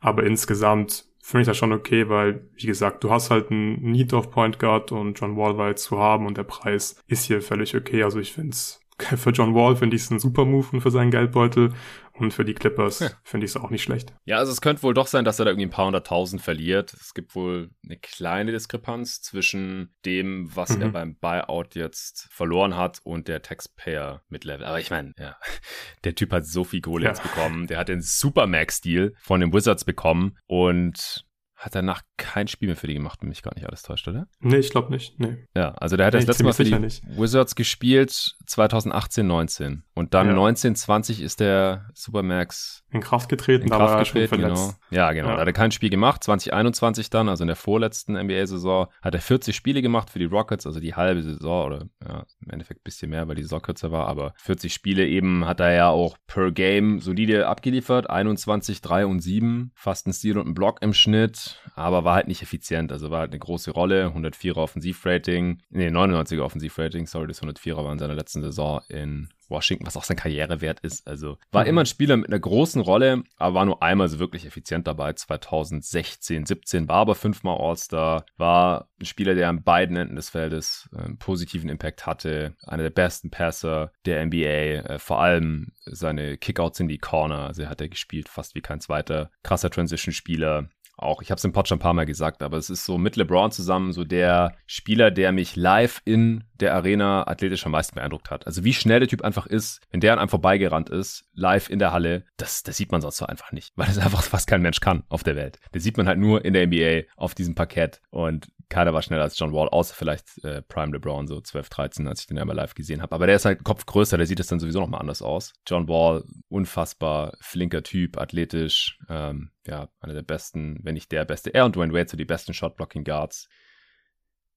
Aber 0.00 0.22
insgesamt 0.22 1.06
finde 1.22 1.42
ich 1.42 1.46
das 1.48 1.56
schon 1.56 1.72
okay, 1.72 2.10
weil, 2.10 2.46
wie 2.56 2.66
gesagt, 2.66 3.02
du 3.04 3.10
hast 3.10 3.30
halt 3.30 3.50
einen 3.50 3.80
Need 3.90 4.12
of 4.12 4.30
Point 4.30 4.58
Guard 4.58 4.92
und 4.92 5.18
John 5.18 5.36
Wall 5.36 5.56
war 5.56 5.68
jetzt 5.68 5.84
zu 5.84 5.98
haben 5.98 6.26
und 6.26 6.36
der 6.36 6.44
Preis 6.44 7.02
ist 7.06 7.24
hier 7.24 7.40
völlig 7.40 7.74
okay. 7.74 8.02
Also 8.02 8.20
ich 8.20 8.32
finde 8.32 8.50
es 8.50 8.80
für 9.02 9.30
John 9.30 9.54
Wall 9.54 9.76
finde 9.76 9.96
ich 9.96 10.02
es 10.02 10.10
ein 10.10 10.18
super 10.18 10.44
Move 10.44 10.80
für 10.80 10.90
seinen 10.90 11.10
Geldbeutel 11.10 11.72
und 12.14 12.32
für 12.34 12.44
die 12.44 12.54
Clippers 12.54 12.98
ja. 13.00 13.10
finde 13.22 13.44
ich 13.44 13.52
es 13.52 13.56
auch 13.56 13.70
nicht 13.70 13.82
schlecht. 13.82 14.12
Ja, 14.24 14.38
also 14.38 14.50
es 14.50 14.60
könnte 14.60 14.82
wohl 14.82 14.94
doch 14.94 15.06
sein, 15.06 15.24
dass 15.24 15.38
er 15.38 15.44
da 15.44 15.52
irgendwie 15.52 15.66
ein 15.66 15.70
paar 15.70 15.86
hunderttausend 15.86 16.42
verliert. 16.42 16.92
Es 16.94 17.14
gibt 17.14 17.34
wohl 17.34 17.70
eine 17.84 17.96
kleine 17.96 18.52
Diskrepanz 18.52 19.22
zwischen 19.22 19.94
dem, 20.04 20.54
was 20.54 20.76
mhm. 20.76 20.82
er 20.82 20.88
beim 20.88 21.16
Buyout 21.16 21.74
jetzt 21.74 22.28
verloren 22.30 22.76
hat 22.76 23.00
und 23.04 23.28
der 23.28 23.42
Taxpayer 23.42 24.22
mit 24.28 24.44
Level. 24.44 24.66
Aber 24.66 24.80
ich 24.80 24.90
meine, 24.90 25.12
ja, 25.18 25.36
der 26.04 26.14
Typ 26.14 26.32
hat 26.32 26.46
so 26.46 26.64
viel 26.64 26.80
Kohle 26.80 27.04
ja. 27.04 27.10
jetzt 27.10 27.22
bekommen. 27.22 27.66
Der 27.68 27.78
hat 27.78 27.88
den 27.88 28.02
Supermax-Deal 28.02 29.14
von 29.20 29.40
den 29.40 29.52
Wizards 29.52 29.84
bekommen 29.84 30.36
und 30.46 31.27
hat 31.58 31.74
danach 31.74 32.02
kein 32.16 32.46
Spiel 32.46 32.68
mehr 32.68 32.76
für 32.76 32.86
die 32.86 32.94
gemacht, 32.94 33.20
wenn 33.20 33.28
mich 33.28 33.42
gar 33.42 33.52
nicht 33.54 33.66
alles 33.66 33.82
täuscht, 33.82 34.06
oder? 34.06 34.28
Nee, 34.38 34.58
ich 34.58 34.70
glaube 34.70 34.92
nicht. 34.92 35.18
Nee. 35.18 35.44
Ja, 35.56 35.72
also 35.72 35.96
der 35.96 36.06
hat 36.06 36.14
nee, 36.14 36.20
das 36.20 36.28
letzte 36.28 36.44
Mal 36.44 36.52
für 36.52 36.62
die 36.62 36.78
nicht. 36.78 37.02
Wizards 37.08 37.56
gespielt 37.56 38.36
2018, 38.46 39.26
19. 39.26 39.82
Und 39.94 40.14
dann 40.14 40.28
ja. 40.28 40.34
19, 40.34 40.76
20 40.76 41.20
ist 41.20 41.40
der 41.40 41.90
Supermax 41.94 42.84
in 42.90 43.00
Kraft 43.00 43.28
getreten, 43.28 43.64
in 43.64 43.70
Kraft 43.70 44.12
getreten, 44.12 44.40
genau. 44.40 44.72
Ja, 44.90 45.12
genau. 45.12 45.30
Ja. 45.30 45.34
Da 45.34 45.40
hat 45.40 45.46
er 45.48 45.52
kein 45.52 45.72
Spiel 45.72 45.90
gemacht. 45.90 46.22
2021 46.22 47.10
dann, 47.10 47.28
also 47.28 47.42
in 47.42 47.48
der 47.48 47.56
vorletzten 47.56 48.14
NBA-Saison, 48.14 48.86
hat 49.02 49.14
er 49.14 49.20
40 49.20 49.54
Spiele 49.56 49.82
gemacht 49.82 50.10
für 50.10 50.20
die 50.20 50.26
Rockets, 50.26 50.64
also 50.64 50.78
die 50.78 50.94
halbe 50.94 51.22
Saison 51.22 51.66
oder 51.66 51.86
ja, 52.06 52.24
im 52.48 52.54
Endeffekt 52.54 52.80
ein 52.80 52.84
bisschen 52.84 53.10
mehr, 53.10 53.28
weil 53.28 53.34
die 53.34 53.42
Saison 53.42 53.62
kürzer 53.62 53.92
war, 53.92 54.08
aber 54.08 54.32
40 54.38 54.72
Spiele 54.72 55.06
eben 55.06 55.46
hat 55.46 55.60
er 55.60 55.72
ja 55.72 55.88
auch 55.88 56.16
per 56.26 56.50
Game 56.50 57.00
solide 57.00 57.46
abgeliefert. 57.46 58.08
21, 58.08 58.80
3 58.80 59.06
und 59.06 59.20
7, 59.20 59.72
fast 59.74 60.06
ein 60.06 60.12
Steal 60.12 60.38
und 60.38 60.48
ein 60.48 60.54
Block 60.54 60.82
im 60.82 60.94
Schnitt, 60.94 61.60
aber 61.74 62.04
war 62.04 62.14
halt 62.14 62.28
nicht 62.28 62.42
effizient. 62.42 62.92
Also 62.92 63.10
war 63.10 63.20
halt 63.20 63.30
eine 63.30 63.38
große 63.38 63.70
Rolle. 63.70 64.08
104er 64.08 64.56
Offensivrating, 64.56 65.60
nee, 65.70 65.88
99er 65.88 66.40
Offensivrating, 66.40 67.06
sorry, 67.06 67.26
das 67.26 67.42
104er 67.42 67.84
war 67.84 67.92
in 67.92 67.98
seiner 67.98 68.14
letzten 68.14 68.42
Saison 68.42 68.80
in 68.88 69.28
Washington, 69.48 69.86
was 69.86 69.96
auch 69.96 70.04
sein 70.04 70.16
Karrierewert 70.16 70.80
ist. 70.80 71.06
Also 71.06 71.38
war 71.50 71.62
mhm. 71.62 71.70
immer 71.70 71.80
ein 71.82 71.86
Spieler 71.86 72.16
mit 72.16 72.28
einer 72.28 72.38
großen 72.38 72.82
Rolle, 72.82 73.24
aber 73.36 73.54
war 73.54 73.64
nur 73.64 73.82
einmal 73.82 74.08
so 74.08 74.18
wirklich 74.18 74.46
effizient 74.46 74.86
dabei. 74.86 75.12
2016, 75.12 76.46
17 76.46 76.88
war 76.88 76.96
aber 76.96 77.14
fünfmal 77.14 77.58
All-Star, 77.58 78.24
war 78.36 78.88
ein 79.00 79.06
Spieler, 79.06 79.34
der 79.34 79.48
an 79.48 79.62
beiden 79.62 79.96
Enden 79.96 80.16
des 80.16 80.30
Feldes 80.30 80.88
einen 80.94 81.12
ähm, 81.12 81.18
positiven 81.18 81.68
Impact 81.68 82.06
hatte, 82.06 82.54
einer 82.66 82.82
der 82.82 82.90
besten 82.90 83.30
Passer 83.30 83.92
der 84.04 84.24
NBA, 84.24 84.36
äh, 84.36 84.98
vor 84.98 85.20
allem 85.20 85.72
seine 85.84 86.36
Kickouts 86.36 86.80
in 86.80 86.88
die 86.88 86.98
Corner, 86.98 87.46
also 87.46 87.62
er 87.62 87.70
hat 87.70 87.80
er 87.80 87.88
gespielt 87.88 88.28
fast 88.28 88.54
wie 88.54 88.60
kein 88.60 88.80
zweiter, 88.80 89.30
krasser 89.42 89.70
Transition-Spieler, 89.70 90.68
auch, 90.98 91.22
ich 91.22 91.30
habe 91.30 91.38
es 91.38 91.44
im 91.44 91.52
Pod 91.52 91.68
schon 91.68 91.76
ein 91.76 91.80
paar 91.80 91.94
Mal 91.94 92.06
gesagt, 92.06 92.42
aber 92.42 92.56
es 92.56 92.70
ist 92.70 92.84
so 92.84 92.98
mit 92.98 93.16
LeBron 93.16 93.50
zusammen 93.50 93.92
so 93.92 94.04
der 94.04 94.56
Spieler, 94.66 95.10
der 95.10 95.32
mich 95.32 95.56
live 95.56 96.02
in 96.04 96.44
der 96.54 96.74
Arena 96.74 97.26
athletisch 97.26 97.64
am 97.66 97.72
meisten 97.72 97.94
beeindruckt 97.94 98.30
hat. 98.30 98.46
Also 98.46 98.64
wie 98.64 98.74
schnell 98.74 99.00
der 99.00 99.08
Typ 99.08 99.22
einfach 99.22 99.46
ist, 99.46 99.80
wenn 99.90 100.00
der 100.00 100.12
an 100.12 100.18
einem 100.18 100.28
vorbeigerannt 100.28 100.90
ist, 100.90 101.24
live 101.34 101.70
in 101.70 101.78
der 101.78 101.92
Halle, 101.92 102.24
das, 102.36 102.62
das 102.62 102.76
sieht 102.76 102.90
man 102.90 103.00
sonst 103.00 103.18
so 103.18 103.26
einfach 103.26 103.52
nicht, 103.52 103.72
weil 103.76 103.86
das 103.86 103.98
einfach 104.04 104.22
fast 104.22 104.46
kein 104.46 104.62
Mensch 104.62 104.80
kann 104.80 105.04
auf 105.08 105.22
der 105.22 105.36
Welt. 105.36 105.58
Das 105.72 105.82
sieht 105.82 105.96
man 105.96 106.08
halt 106.08 106.18
nur 106.18 106.44
in 106.44 106.54
der 106.54 106.66
NBA 106.66 107.08
auf 107.16 107.34
diesem 107.34 107.54
Parkett 107.54 108.00
und 108.10 108.48
keiner 108.68 108.92
war 108.92 109.02
schneller 109.02 109.22
als 109.22 109.38
John 109.38 109.52
Wall, 109.52 109.68
außer 109.68 109.94
vielleicht 109.94 110.44
äh, 110.44 110.62
Prime 110.62 110.92
LeBron, 110.92 111.26
so 111.26 111.40
12, 111.40 111.68
13, 111.68 112.08
als 112.08 112.20
ich 112.20 112.26
den 112.26 112.38
einmal 112.38 112.56
live 112.56 112.74
gesehen 112.74 113.00
habe. 113.02 113.14
Aber 113.14 113.26
der 113.26 113.36
ist 113.36 113.44
halt 113.44 113.64
Kopf 113.64 113.86
größer, 113.86 114.16
der 114.16 114.26
sieht 114.26 114.40
es 114.40 114.46
dann 114.46 114.60
sowieso 114.60 114.80
nochmal 114.80 115.00
anders 115.00 115.22
aus. 115.22 115.54
John 115.66 115.88
Wall, 115.88 116.24
unfassbar 116.48 117.32
flinker 117.40 117.82
Typ, 117.82 118.18
athletisch, 118.18 118.98
ähm, 119.08 119.50
ja, 119.66 119.88
einer 120.00 120.14
der 120.14 120.22
besten, 120.22 120.78
wenn 120.82 120.94
nicht 120.94 121.10
der 121.12 121.24
beste. 121.24 121.54
Er 121.54 121.64
und 121.64 121.76
Dwayne 121.76 121.92
Wade, 121.92 122.10
so 122.10 122.16
die 122.16 122.24
besten 122.24 122.52
Shotblocking 122.52 123.04
Guards 123.04 123.48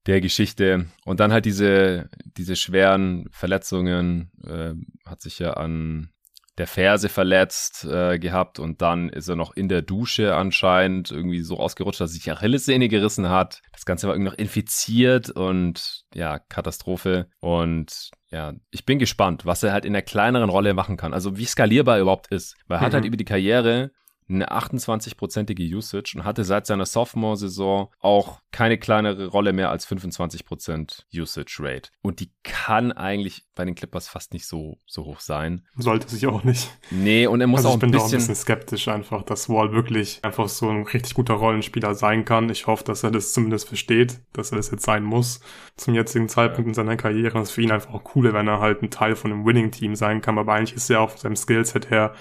der 0.07 0.19
Geschichte. 0.19 0.87
Und 1.05 1.19
dann 1.19 1.31
halt 1.31 1.45
diese, 1.45 2.09
diese 2.25 2.55
schweren 2.55 3.27
Verletzungen, 3.31 4.31
äh, 4.45 4.73
hat 5.09 5.21
sich 5.21 5.39
ja 5.39 5.53
an 5.53 6.09
der 6.57 6.67
Ferse 6.67 7.09
verletzt 7.09 7.85
äh, 7.85 8.19
gehabt 8.19 8.59
und 8.59 8.81
dann 8.81 9.09
ist 9.09 9.29
er 9.29 9.35
noch 9.35 9.55
in 9.55 9.69
der 9.69 9.81
Dusche 9.81 10.35
anscheinend 10.35 11.09
irgendwie 11.09 11.41
so 11.41 11.57
ausgerutscht, 11.57 12.01
dass 12.01 12.11
sich 12.11 12.23
die 12.23 12.31
Achillessehne 12.31 12.89
gerissen 12.89 13.29
hat. 13.29 13.61
Das 13.71 13.85
Ganze 13.85 14.07
war 14.07 14.15
irgendwie 14.15 14.31
noch 14.31 14.37
infiziert 14.37 15.29
und 15.29 16.03
ja, 16.13 16.39
Katastrophe. 16.39 17.27
Und 17.39 18.11
ja, 18.31 18.53
ich 18.69 18.85
bin 18.85 18.99
gespannt, 18.99 19.45
was 19.45 19.63
er 19.63 19.71
halt 19.71 19.85
in 19.85 19.93
der 19.93 20.01
kleineren 20.01 20.49
Rolle 20.49 20.73
machen 20.73 20.97
kann. 20.97 21.13
Also 21.13 21.37
wie 21.37 21.45
skalierbar 21.45 21.95
er 21.95 22.01
überhaupt 22.01 22.27
ist. 22.27 22.55
Weil 22.67 22.77
er 22.77 22.81
mhm. 22.81 22.85
hat 22.85 22.93
halt 22.95 23.05
über 23.05 23.17
die 23.17 23.25
Karriere 23.25 23.91
eine 24.33 24.51
28-prozentige 24.51 25.63
Usage 25.75 26.13
und 26.15 26.23
hatte 26.23 26.43
seit 26.43 26.65
seiner 26.65 26.85
Sophomore-Saison 26.85 27.89
auch 27.99 28.41
keine 28.51 28.77
kleinere 28.77 29.27
Rolle 29.27 29.53
mehr 29.53 29.69
als 29.69 29.87
25% 29.87 31.03
Usage 31.13 31.57
Rate. 31.59 31.89
Und 32.01 32.19
die 32.19 32.31
kann 32.43 32.91
eigentlich 32.91 33.45
bei 33.55 33.65
den 33.65 33.75
Clippers 33.75 34.07
fast 34.07 34.33
nicht 34.33 34.47
so, 34.47 34.79
so 34.85 35.05
hoch 35.05 35.19
sein. 35.19 35.65
Sollte 35.75 36.09
sich 36.09 36.27
auch 36.27 36.43
nicht. 36.43 36.69
Nee, 36.89 37.27
und 37.27 37.41
er 37.41 37.47
muss 37.47 37.59
also 37.59 37.69
auch 37.69 37.73
ein 37.73 37.79
bisschen... 37.79 37.93
Ich 37.93 37.97
bin 37.97 38.01
auch 38.01 38.05
ein 38.07 38.17
bisschen 38.17 38.35
skeptisch 38.35 38.87
einfach, 38.87 39.23
dass 39.23 39.49
Wall 39.49 39.71
wirklich 39.71 40.19
einfach 40.23 40.47
so 40.47 40.69
ein 40.69 40.83
richtig 40.83 41.13
guter 41.13 41.35
Rollenspieler 41.35 41.95
sein 41.95 42.25
kann. 42.25 42.49
Ich 42.49 42.67
hoffe, 42.67 42.83
dass 42.83 43.03
er 43.03 43.11
das 43.11 43.33
zumindest 43.33 43.67
versteht, 43.67 44.19
dass 44.33 44.51
er 44.51 44.57
das 44.57 44.71
jetzt 44.71 44.83
sein 44.83 45.03
muss 45.03 45.41
zum 45.75 45.93
jetzigen 45.93 46.29
Zeitpunkt 46.29 46.67
in 46.67 46.73
seiner 46.73 46.97
Karriere. 46.97 47.39
Es 47.39 47.49
ist 47.49 47.55
für 47.55 47.61
ihn 47.61 47.71
einfach 47.71 47.93
auch 47.93 48.03
cooler, 48.03 48.33
wenn 48.33 48.47
er 48.47 48.59
halt 48.59 48.81
ein 48.81 48.91
Teil 48.91 49.15
von 49.15 49.31
einem 49.31 49.45
Winning-Team 49.45 49.95
sein 49.95 50.21
kann. 50.21 50.37
Aber 50.37 50.53
eigentlich 50.53 50.75
ist 50.75 50.89
er 50.89 51.01
auch 51.01 51.11
von 51.11 51.19
seinem 51.19 51.35
Skillset 51.35 51.89
her 51.89 52.13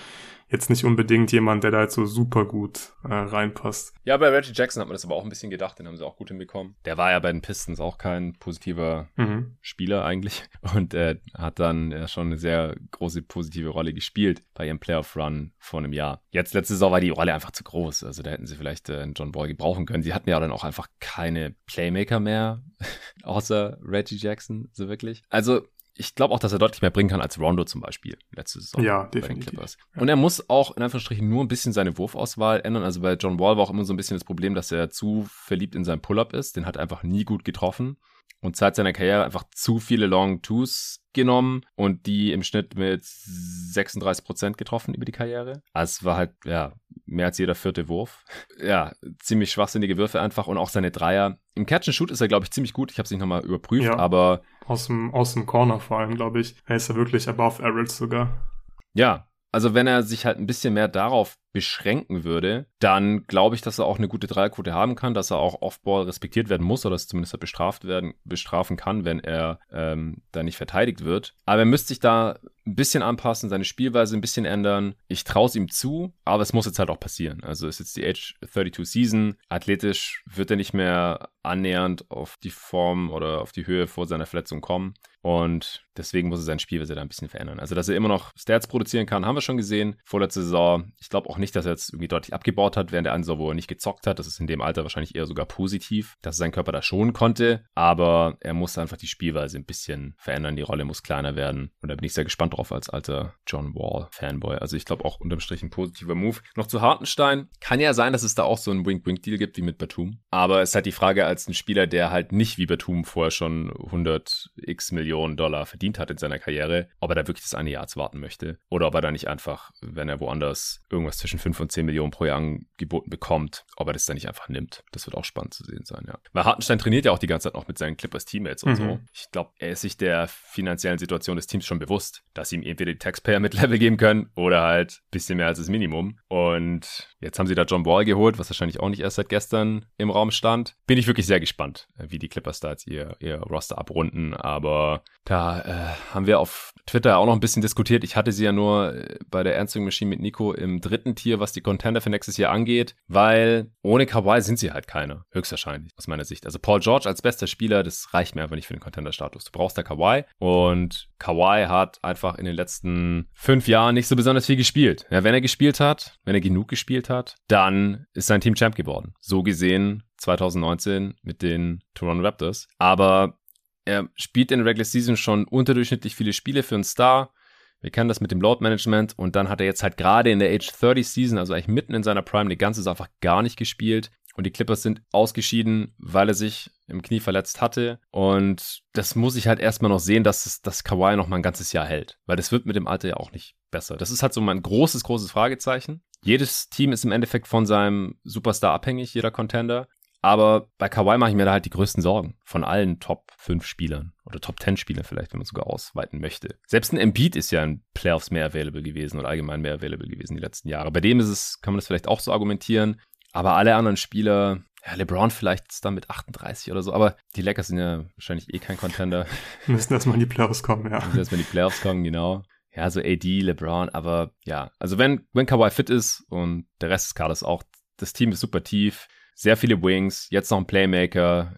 jetzt 0.51 0.71
nicht 0.71 0.85
unbedingt 0.85 1.33
jemand, 1.33 1.65
der 1.65 1.71
da 1.71 1.83
jetzt 1.83 1.95
so 1.95 2.07
super 2.07 2.45
gut 2.45 2.93
äh, 3.05 3.15
reinpasst. 3.15 3.95
Ja, 4.05 4.17
bei 4.17 4.29
Reggie 4.29 4.53
Jackson 4.53 4.81
hat 4.81 4.89
man 4.89 4.95
das 4.95 5.05
aber 5.05 5.15
auch 5.15 5.23
ein 5.23 5.29
bisschen 5.29 5.51
gedacht, 5.51 5.79
den 5.79 5.87
haben 5.87 5.97
sie 5.97 6.05
auch 6.05 6.17
gut 6.17 6.29
hinbekommen. 6.29 6.75
Der 6.85 6.99
war 6.99 7.13
ja 7.13 7.19
bei 7.19 7.31
den 7.33 7.41
Pistons 7.41 7.81
auch 7.81 7.99
kein 7.99 8.35
positiver 8.35 9.09
mhm. 9.17 9.57
Spieler 9.61 10.05
eigentlich 10.05 10.45
und 10.75 10.95
äh, 10.95 11.17
hat 11.35 11.59
dann 11.59 11.93
ja 11.93 12.09
schon 12.09 12.27
eine 12.27 12.39
sehr 12.39 12.77
große 12.91 13.23
positive 13.23 13.69
Rolle 13.69 13.95
gespielt 13.95 14.43
bei 14.55 14.67
ihrem 14.67 14.81
Playoff-Run 14.81 15.53
vor 15.59 15.81
einem 15.81 15.93
Jahr. 15.93 16.23
Jetzt 16.31 16.55
letzte 16.55 16.75
Saison 16.75 16.93
war 16.93 17.01
die 17.01 17.11
Rolle 17.11 17.33
einfach 17.33 17.53
zu 17.53 17.65
groß, 17.65 18.05
also 18.05 18.23
da 18.23 18.31
hätten 18.31 18.47
sie 18.47 18.57
vielleicht 18.57 18.89
äh, 18.89 18.99
einen 18.99 19.15
John 19.15 19.33
Boy 19.33 19.49
gebrauchen 19.49 19.87
können. 19.87 20.03
Sie 20.03 20.15
hatten 20.15 20.29
ja 20.29 20.41
dann 20.41 20.53
auch 20.53 20.65
einfach 20.65 20.89
keine 20.99 21.55
Playmaker 21.67 22.21
mehr, 22.21 22.63
außer 23.23 23.79
Reggie 23.83 24.17
Jackson, 24.17 24.69
so 24.73 24.89
wirklich. 24.89 25.23
Also 25.31 25.63
ich 26.01 26.15
glaube 26.15 26.35
auch, 26.35 26.39
dass 26.39 26.53
er 26.53 26.59
deutlich 26.59 26.81
mehr 26.81 26.91
bringen 26.91 27.11
kann 27.11 27.21
als 27.21 27.39
Rondo 27.39 27.65
zum 27.65 27.83
Beispiel 27.83 28.17
letzte 28.33 28.61
Saison. 28.61 28.83
Ja, 28.83 29.07
definitiv. 29.07 29.77
Und 29.97 30.09
er 30.09 30.17
muss 30.17 30.49
auch 30.49 30.77
in 30.77 30.83
Anführungsstrichen 30.83 31.29
nur 31.29 31.45
ein 31.45 31.49
bisschen 31.49 31.73
seine 31.73 31.99
Wurfauswahl 31.99 32.63
ändern. 32.63 32.83
Also 32.83 33.03
bei 33.03 33.15
John 33.15 33.39
Wall 33.39 33.57
war 33.57 33.65
auch 33.65 33.71
immer 33.71 33.85
so 33.85 33.93
ein 33.93 33.99
bisschen 33.99 34.17
das 34.17 34.25
Problem, 34.25 34.55
dass 34.55 34.73
er 34.73 34.91
zu 34.91 35.27
verliebt 35.29 35.75
in 35.75 35.85
seinen 35.85 36.01
Pull-Up 36.01 36.33
ist. 36.33 36.57
Den 36.57 36.65
hat 36.65 36.77
er 36.77 36.83
einfach 36.83 37.03
nie 37.03 37.25
gut 37.25 37.45
getroffen. 37.45 37.99
Und 38.41 38.57
seit 38.57 38.75
seiner 38.75 38.95
Karriere 38.95 39.25
einfach 39.25 39.45
zu 39.55 39.79
viele 39.79 40.07
Long 40.07 40.41
Twos 40.41 41.05
genommen 41.13 41.61
und 41.75 42.07
die 42.07 42.33
im 42.33 42.43
Schnitt 42.43 42.75
mit 42.75 43.05
36 43.05 44.25
Prozent 44.25 44.57
getroffen 44.57 44.95
über 44.95 45.05
die 45.05 45.13
Karriere. 45.13 45.63
Also 45.75 45.91
es 45.91 46.05
war 46.05 46.17
halt, 46.17 46.33
ja, 46.47 46.73
mehr 47.11 47.27
als 47.27 47.39
jeder 47.39 47.55
vierte 47.55 47.89
Wurf. 47.89 48.25
Ja, 48.63 48.93
ziemlich 49.19 49.51
schwachsinnige 49.51 49.97
Würfe 49.97 50.21
einfach 50.21 50.47
und 50.47 50.59
auch 50.59 50.69
seine 50.69 50.91
Dreier. 50.91 51.39
Im 51.55 51.67
Catch 51.67 51.89
and 51.89 51.95
Shoot 51.95 52.11
ist 52.11 52.21
er, 52.21 52.29
glaube 52.29 52.45
ich, 52.45 52.51
ziemlich 52.51 52.73
gut. 52.73 52.91
Ich 52.91 52.99
habe 52.99 53.05
es 53.05 53.11
nicht 53.11 53.21
nochmal 53.21 53.45
überprüft, 53.45 53.85
ja, 53.85 53.99
aber. 53.99 54.43
Aus 54.67 54.87
dem, 54.87 55.13
aus 55.13 55.35
dem 55.35 55.47
Corner 55.47 55.81
vor 55.81 55.99
allem, 55.99 56.15
glaube 56.15 56.41
ich. 56.41 56.55
Er 56.67 56.77
ist 56.77 56.89
ja 56.89 56.95
wirklich 56.95 57.29
above 57.29 57.63
average 57.63 57.91
sogar. 57.91 58.49
Ja, 58.95 59.29
also 59.53 59.75
wenn 59.75 59.87
er 59.87 60.03
sich 60.03 60.27
halt 60.27 60.39
ein 60.39 60.47
bisschen 60.47 60.75
mehr 60.75 60.89
darauf 60.89 61.37
beschränken 61.53 62.25
würde, 62.25 62.67
dann 62.79 63.27
glaube 63.27 63.57
ich, 63.57 63.63
dass 63.63 63.79
er 63.79 63.87
auch 63.87 63.99
eine 63.99 64.09
gute 64.09 64.27
Dreierquote 64.27 64.73
haben 64.73 64.95
kann, 64.95 65.15
dass 65.15 65.31
er 65.31 65.39
auch 65.39 65.63
Offball 65.63 66.05
respektiert 66.05 66.49
werden 66.49 66.67
muss 66.67 66.87
oder 66.87 66.95
dass 66.95 67.09
zumindest 67.09 67.35
er 67.35 67.39
bestraft 67.39 67.85
werden, 67.85 68.15
bestrafen 68.25 68.77
kann, 68.77 69.05
wenn 69.05 69.21
er 69.21 69.59
ähm, 69.73 70.23
da 70.33 70.43
nicht 70.43 70.57
verteidigt 70.57 71.05
wird. 71.05 71.35
Aber 71.47 71.61
er 71.61 71.67
müsste 71.67 71.89
sich 71.89 72.01
da 72.01 72.39
ein 72.67 72.77
bisschen 72.77 73.03
anpassen, 73.03 73.49
seine 73.49 73.65
Spielweise 73.65 74.17
ein 74.17 74.21
bisschen 74.21 74.45
ändern. 74.45 74.95
Ich 75.09 75.25
traue 75.25 75.47
es 75.47 75.57
ihm 75.57 75.71
zu, 75.71 76.13
aber 76.25 76.43
es 76.43 76.53
muss 76.53 76.67
jetzt 76.67 76.79
halt 76.79 76.91
auch 76.91 77.01
passieren. 77.01 77.43
Also 77.43 77.67
ist 77.67 77.81
jetzt 77.81 77.97
die 77.97 78.07
Age 78.07 78.37
32 78.49 78.89
Season. 78.89 79.37
Athletisch 79.49 80.23
wird 80.27 80.51
er 80.51 80.57
nicht 80.57 80.73
mehr 80.73 81.31
annähernd 81.43 82.11
auf 82.11 82.37
die 82.43 82.51
Form 82.51 83.11
oder 83.11 83.41
auf 83.41 83.53
die 83.53 83.67
Höhe 83.67 83.87
vor 83.87 84.07
seiner 84.07 84.27
Verletzung 84.27 84.61
kommen. 84.61 84.95
Und 85.23 85.85
deswegen 85.97 86.29
muss 86.29 86.41
er 86.41 86.45
sein 86.45 86.59
Spielweise 86.59 86.95
da 86.95 87.03
ein 87.03 87.09
bisschen 87.09 87.29
verändern. 87.29 87.61
Also, 87.61 87.75
dass 87.75 87.89
er 87.89 87.97
immer 87.97 88.09
noch 88.09 88.33
Stats 88.37 88.67
produzieren 88.67 89.07
kann, 89.07 89.27
haben 89.27 89.37
wir 89.37 89.43
schon 89.43 89.59
gesehen. 89.59 89.97
Vorletzte 90.05 90.43
Saison. 90.43 90.93
Ich 90.99 91.11
glaube 91.11 91.29
auch 91.29 91.37
nicht, 91.41 91.57
dass 91.57 91.67
er 91.67 91.73
jetzt 91.73 91.91
irgendwie 91.91 92.09
deutlich 92.09 92.35
abgebaut 92.35 92.77
hat 92.77 92.93
während 92.93 93.07
der 93.07 93.21
wo 93.21 93.51
er 93.51 93.55
nicht 93.55 93.69
gezockt 93.69 94.07
hat. 94.07 94.19
Das 94.19 94.27
ist 94.27 94.41
in 94.41 94.47
dem 94.47 94.61
Alter 94.61 94.83
wahrscheinlich 94.83 95.15
eher 95.15 95.27
sogar 95.27 95.47
positiv, 95.47 96.17
dass 96.23 96.37
sein 96.37 96.53
Körper 96.53 96.73
da 96.73 96.83
schonen 96.83 97.13
konnte. 97.13 97.65
Aber 97.75 98.37
er 98.41 98.55
muss 98.55 98.77
einfach 98.79 98.97
die 98.97 99.07
Spielweise 99.07 99.59
ein 99.59 99.65
bisschen 99.65 100.15
verändern. 100.19 100.57
Die 100.57 100.63
Rolle 100.63 100.85
muss 100.85 101.03
kleiner 101.03 101.37
werden. 101.37 101.71
Und 101.81 101.91
da 101.91 101.95
bin 101.95 102.05
ich 102.05 102.15
sehr 102.15 102.25
gespannt, 102.25 102.51
gespannt 102.51 102.57
drauf 102.57 102.73
als 102.73 102.89
alter 102.89 103.35
John 103.47 103.75
Wall-Fanboy. 103.75 104.57
Also 104.57 104.77
ich 104.77 104.85
glaube 104.85 105.05
auch 105.05 105.21
unterm 105.21 105.41
Strich 105.41 105.63
ein 105.63 105.71
positiver 105.71 106.15
Move. 106.15 106.39
Noch 106.57 106.67
zu 106.67 106.81
Hartenstein. 106.81 107.49
Kann 107.61 107.81
ja 107.81 107.93
sein, 107.93 108.13
dass 108.13 108.23
es 108.23 108.35
da 108.35 108.45
auch 108.45 108.59
so 108.59 108.71
einen 108.71 108.87
Wink-Wink-Deal 108.87 109.39
gibt 109.39 109.57
wie 109.57 109.63
mit 109.63 109.79
Batum. 109.79 110.21
Aber 110.31 110.63
es 110.63 110.71
ist 110.71 110.75
halt 110.75 110.87
die 110.87 110.93
Frage 110.93 111.27
als 111.27 111.49
ein 111.49 111.55
Spieler, 111.55 111.87
der 111.87 112.11
halt 112.11 112.33
nicht 112.33 112.59
wie 112.59 112.67
Batum 112.67 113.05
vorher 113.05 113.31
schon 113.31 113.71
100 113.71 114.51
x 114.57 114.93
Millionen 114.93 115.37
Dollar 115.37 115.67
verdient 115.67 115.99
hat 115.99 116.11
in 116.11 116.19
seiner 116.19 116.39
Karriere, 116.39 116.89
ob 117.01 117.11
er 117.11 117.17
da 117.17 117.27
wirklich 117.27 117.45
das 117.45 117.55
eine 117.55 117.71
Jahr 117.71 117.87
warten 117.95 118.21
möchte. 118.21 118.59
Oder 118.69 118.87
ob 118.87 118.95
er 118.95 119.01
da 119.01 119.11
nicht 119.11 119.27
einfach, 119.27 119.71
wenn 119.81 120.09
er 120.09 120.21
woanders 120.21 120.83
irgendwas 120.91 121.19
zwischen 121.19 121.30
5 121.39 121.61
und 121.61 121.73
10 121.73 121.87
Millionen 121.87 122.11
pro 122.11 122.25
Jahr 122.25 122.39
angeboten 122.39 123.11
bekommt, 123.11 123.65
ob 123.77 123.87
er 123.89 123.93
das 123.93 124.07
dann 124.07 124.15
nicht 124.15 124.29
einfach 124.29 124.49
nimmt. 124.49 124.83
Das 124.93 125.07
wird 125.07 125.17
auch 125.17 125.25
spannend 125.25 125.55
zu 125.55 125.65
sehen 125.65 125.85
sein, 125.85 126.05
ja. 126.07 126.19
Weil 126.33 126.45
Hartenstein 126.45 126.79
trainiert 126.79 127.05
ja 127.05 127.13
auch 127.13 127.19
die 127.19 127.27
ganze 127.27 127.45
Zeit 127.45 127.55
noch 127.55 127.69
mit 127.69 127.79
seinen 127.79 127.97
Clippers-Teammates 127.97 128.65
und 128.65 128.73
mhm. 128.73 128.77
so. 128.77 129.01
Ich 129.13 129.31
glaube, 129.31 129.51
er 129.59 129.71
ist 129.71 129.83
sich 129.83 129.97
der 129.97 130.29
finanziellen 130.29 130.99
Situation 130.99 131.37
des 131.37 131.47
Teams 131.47 131.65
schon 131.65 131.79
bewusst, 131.79 132.23
dass 132.35 132.51
sie 132.51 132.57
ihm 132.57 132.63
entweder 132.63 132.93
die 132.93 132.99
Taxpayer 132.99 133.41
mit 133.41 133.55
Level 133.55 133.79
geben 133.79 133.97
können 133.97 134.31
oder 134.35 134.63
halt 134.63 134.93
ein 134.93 135.11
bisschen 135.11 135.37
mehr 135.37 135.47
als 135.47 135.59
das 135.59 135.69
Minimum. 135.69 136.19
Und 136.29 137.09
jetzt 137.21 137.39
haben 137.39 137.47
sie 137.47 137.55
da 137.55 137.63
John 137.63 137.87
Wall 137.87 138.05
geholt, 138.05 138.39
was 138.39 138.51
wahrscheinlich 138.51 138.81
auch 138.81 138.89
nicht 138.89 139.01
erst 139.01 139.17
seit 139.17 139.29
gestern 139.29 139.87
im 139.99 140.11
Raum 140.11 140.31
stand. 140.31 140.77
Bin 140.87 140.99
ich 140.99 141.07
wirklich 141.07 141.27
sehr 141.27 141.41
gespannt, 141.41 141.89
wie 141.97 142.19
die 142.19 142.29
Clippers 142.29 142.61
da 142.61 142.71
jetzt 142.71 142.87
ihr, 142.87 143.17
ihr 143.21 143.39
Roster 143.41 143.79
abrunden. 143.79 144.35
Aber 144.35 145.03
da 145.25 145.61
äh, 145.61 146.15
haben 146.15 146.27
wir 146.27 146.41
auf 146.41 146.73
Twitter 146.87 147.19
auch 147.19 147.27
noch 147.27 147.35
ein 147.35 147.41
bisschen 147.41 147.63
diskutiert. 147.63 148.05
Ich 148.05 148.17
hatte 148.17 148.33
sie 148.33 148.45
ja 148.45 148.53
nur 148.53 148.95
äh, 148.95 149.19
bei 149.31 149.43
der 149.43 149.61
Answering 149.61 149.85
Machine 149.85 150.09
mit 150.09 150.21
Nico 150.21 150.53
im 150.53 150.81
dritten 150.81 151.15
Tier, 151.21 151.41
was 151.41 151.53
die 151.53 151.61
Contender 151.61 152.01
für 152.01 152.11
nächstes 152.11 152.37
Jahr 152.37 152.53
angeht, 152.53 152.95
weil 153.07 153.71
ohne 153.83 154.07
Kawhi 154.07 154.41
sind 154.41 154.59
sie 154.59 154.73
halt 154.73 154.87
keine, 154.87 155.25
höchstwahrscheinlich, 155.33 155.93
aus 155.97 156.09
meiner 156.09 156.25
Sicht. 156.25 156.47
Also 156.47 156.59
Paul 156.59 156.81
George 156.81 157.09
als 157.09 157.23
bester 157.23 157.47
Spieler, 157.47 157.83
das 157.83 158.13
reicht 158.15 158.35
mir 158.35 158.43
einfach 158.43 158.57
nicht 158.57 158.67
für 158.67 158.75
den 158.75 158.81
Contender-Status. 158.81 159.45
Du 159.45 159.53
brauchst 159.53 159.77
da 159.77 159.83
Kawhi 159.83 160.25
und 160.39 161.09
Kawhi 161.19 161.67
hat 161.67 162.03
einfach 162.03 162.37
in 162.37 162.45
den 162.45 162.55
letzten 162.55 163.29
fünf 163.35 163.69
Jahren 163.69 163.95
nicht 163.95 164.09
so 164.09 164.17
besonders 164.17 164.47
viel 164.47 164.57
gespielt. 164.57 165.07
Ja, 165.11 165.25
wenn 165.25 165.35
er 165.35 165.41
gespielt 165.41 165.81
hat, 165.81 166.19
wenn 166.25 166.35
er 166.35 166.41
genug 166.41 166.69
gespielt 166.69 167.11
hat, 167.11 167.37
dann 167.49 168.07
ist 168.15 168.27
sein 168.27 168.41
Team 168.41 168.55
Champ 168.55 168.75
geworden. 168.75 169.15
So 169.21 169.43
gesehen 169.43 170.03
2019 170.19 171.15
mit 171.23 171.43
den 171.43 171.83
Toronto 171.95 172.23
Raptors. 172.23 172.69
Aber 172.79 173.39
er 173.85 174.09
spielt 174.15 174.53
in 174.53 174.61
der 174.61 174.67
Regular 174.67 174.85
Season 174.85 175.17
schon 175.17 175.47
unterdurchschnittlich 175.47 176.15
viele 176.15 176.33
Spiele 176.33 176.63
für 176.63 176.75
einen 176.75 176.85
Star. 176.85 177.33
Wir 177.81 177.91
kennen 177.91 178.09
das 178.09 178.21
mit 178.21 178.31
dem 178.31 178.41
Load 178.41 178.63
Management 178.63 179.19
und 179.19 179.37
dann 179.37 179.49
hat 179.49 179.61
er 179.61 179.67
jetzt 179.67 179.83
halt 179.83 179.97
gerade 179.97 180.31
in 180.31 180.39
der 180.39 180.55
Age 180.55 180.71
30 180.71 181.09
Season, 181.09 181.39
also 181.39 181.55
eigentlich 181.55 181.69
mitten 181.69 181.95
in 181.95 182.03
seiner 182.03 182.23
Prime, 182.23 182.51
die 182.51 182.59
ganze 182.59 182.83
Sache 182.83 182.93
einfach 182.93 183.11
gar 183.21 183.43
nicht 183.43 183.57
gespielt. 183.57 184.11
Und 184.37 184.45
die 184.45 184.53
Clippers 184.53 184.83
sind 184.83 185.03
ausgeschieden, 185.13 185.95
weil 185.99 186.29
er 186.29 186.35
sich 186.35 186.71
im 186.87 187.03
Knie 187.03 187.21
verletzt 187.21 187.61
hatte. 187.61 187.99
Und 188.11 188.83
das 188.93 189.17
muss 189.17 189.37
ich 189.37 189.49
halt 189.49 189.59
erstmal 189.59 189.91
noch 189.91 189.99
sehen, 189.99 190.25
dass 190.25 190.47
es, 190.47 190.63
das 190.63 190.85
Kawhi 190.85 191.17
noch 191.17 191.27
mal 191.27 191.37
ein 191.37 191.43
ganzes 191.43 191.73
Jahr 191.73 191.85
hält. 191.85 192.19
Weil 192.27 192.37
das 192.37 192.53
wird 192.53 192.65
mit 192.65 192.77
dem 192.77 192.87
Alter 192.87 193.09
ja 193.09 193.17
auch 193.17 193.33
nicht 193.33 193.57
besser. 193.71 193.97
Das 193.97 194.11
ist 194.11 194.23
halt 194.23 194.33
so 194.33 194.41
mein 194.41 194.63
großes, 194.63 195.03
großes 195.03 195.33
Fragezeichen. 195.33 196.03
Jedes 196.23 196.69
Team 196.69 196.93
ist 196.93 197.05
im 197.05 197.13
Endeffekt 197.13 197.49
von 197.49 197.67
seinem 197.67 198.19
Superstar 198.25 198.73
abhängig, 198.73 199.15
jeder 199.15 199.31
Contender. 199.31 199.89
Aber 200.23 200.69
bei 200.77 200.89
Kawhi 200.89 201.17
mache 201.17 201.31
ich 201.31 201.37
mir 201.37 201.47
da 201.47 201.53
halt 201.53 201.65
die 201.65 201.71
größten 201.71 202.03
Sorgen 202.03 202.37
von 202.45 202.63
allen 202.63 203.01
Top 203.01 203.33
5 203.39 203.65
Spielern 203.65 204.13
oder 204.27 204.41
Top 204.41 204.61
10 204.61 204.77
Spielern 204.77 205.05
vielleicht, 205.05 205.33
wenn 205.33 205.39
man 205.39 205.47
sogar 205.47 205.67
ausweiten 205.67 206.21
möchte. 206.21 206.59
Selbst 206.67 206.93
ein 206.93 206.99
Embiid 206.99 207.37
ist 207.37 207.51
ja 207.51 207.65
in 207.65 207.83
Playoffs 207.95 208.31
mehr 208.31 208.45
available 208.45 208.83
gewesen 208.83 209.19
oder 209.19 209.29
allgemein 209.29 209.63
mehr 209.63 209.75
available 209.75 210.09
gewesen 210.09 210.37
die 210.37 210.43
letzten 210.43 210.69
Jahre. 210.69 210.91
Bei 210.91 211.01
dem 211.01 211.21
ist 211.21 211.29
es, 211.29 211.61
kann 211.63 211.73
man 211.73 211.79
das 211.79 211.87
vielleicht 211.87 212.09
auch 212.09 212.21
so 212.21 212.33
argumentieren. 212.33 213.01
Aber 213.33 213.55
alle 213.55 213.77
anderen 213.77 213.97
Spieler, 213.97 214.61
ja, 214.85 214.95
LeBron 214.95 215.31
vielleicht 215.31 215.71
ist 215.71 215.85
dann 215.85 215.95
mit 215.95 216.11
38 216.11 216.71
oder 216.71 216.83
so, 216.83 216.93
aber 216.93 217.17
die 217.37 217.43
Lakers 217.43 217.69
sind 217.69 217.79
ja 217.79 218.05
wahrscheinlich 218.17 218.53
eh 218.53 218.59
kein 218.59 218.77
Contender. 218.77 219.27
Müssen 219.67 219.95
erstmal 219.95 220.15
in 220.15 220.21
die 220.21 220.27
Playoffs 220.27 220.63
kommen, 220.63 220.91
ja. 220.91 220.99
Müssen 221.07 221.19
erstmal 221.19 221.41
in 221.41 221.47
die 221.47 221.51
Playoffs 221.51 221.81
kommen, 221.81 222.05
genau. 222.05 222.43
Ja, 222.75 222.91
so 222.91 223.01
AD, 223.01 223.41
LeBron, 223.41 223.89
aber 223.89 224.33
ja, 224.45 224.71
also 224.79 224.99
wenn, 224.99 225.27
wenn 225.33 225.47
Kawhi 225.47 225.71
fit 225.71 225.91
ist 225.91 226.25
und 226.29 226.67
der 226.81 226.91
Rest 226.91 227.07
des 227.07 227.15
Kaders 227.15 227.43
auch, 227.43 227.63
das 227.97 228.13
Team 228.13 228.33
ist 228.33 228.41
super 228.41 228.63
tief 228.63 229.09
sehr 229.35 229.57
viele 229.57 229.83
Wings, 229.83 230.29
jetzt 230.31 230.51
noch 230.51 230.59
ein 230.59 230.67
Playmaker, 230.67 231.57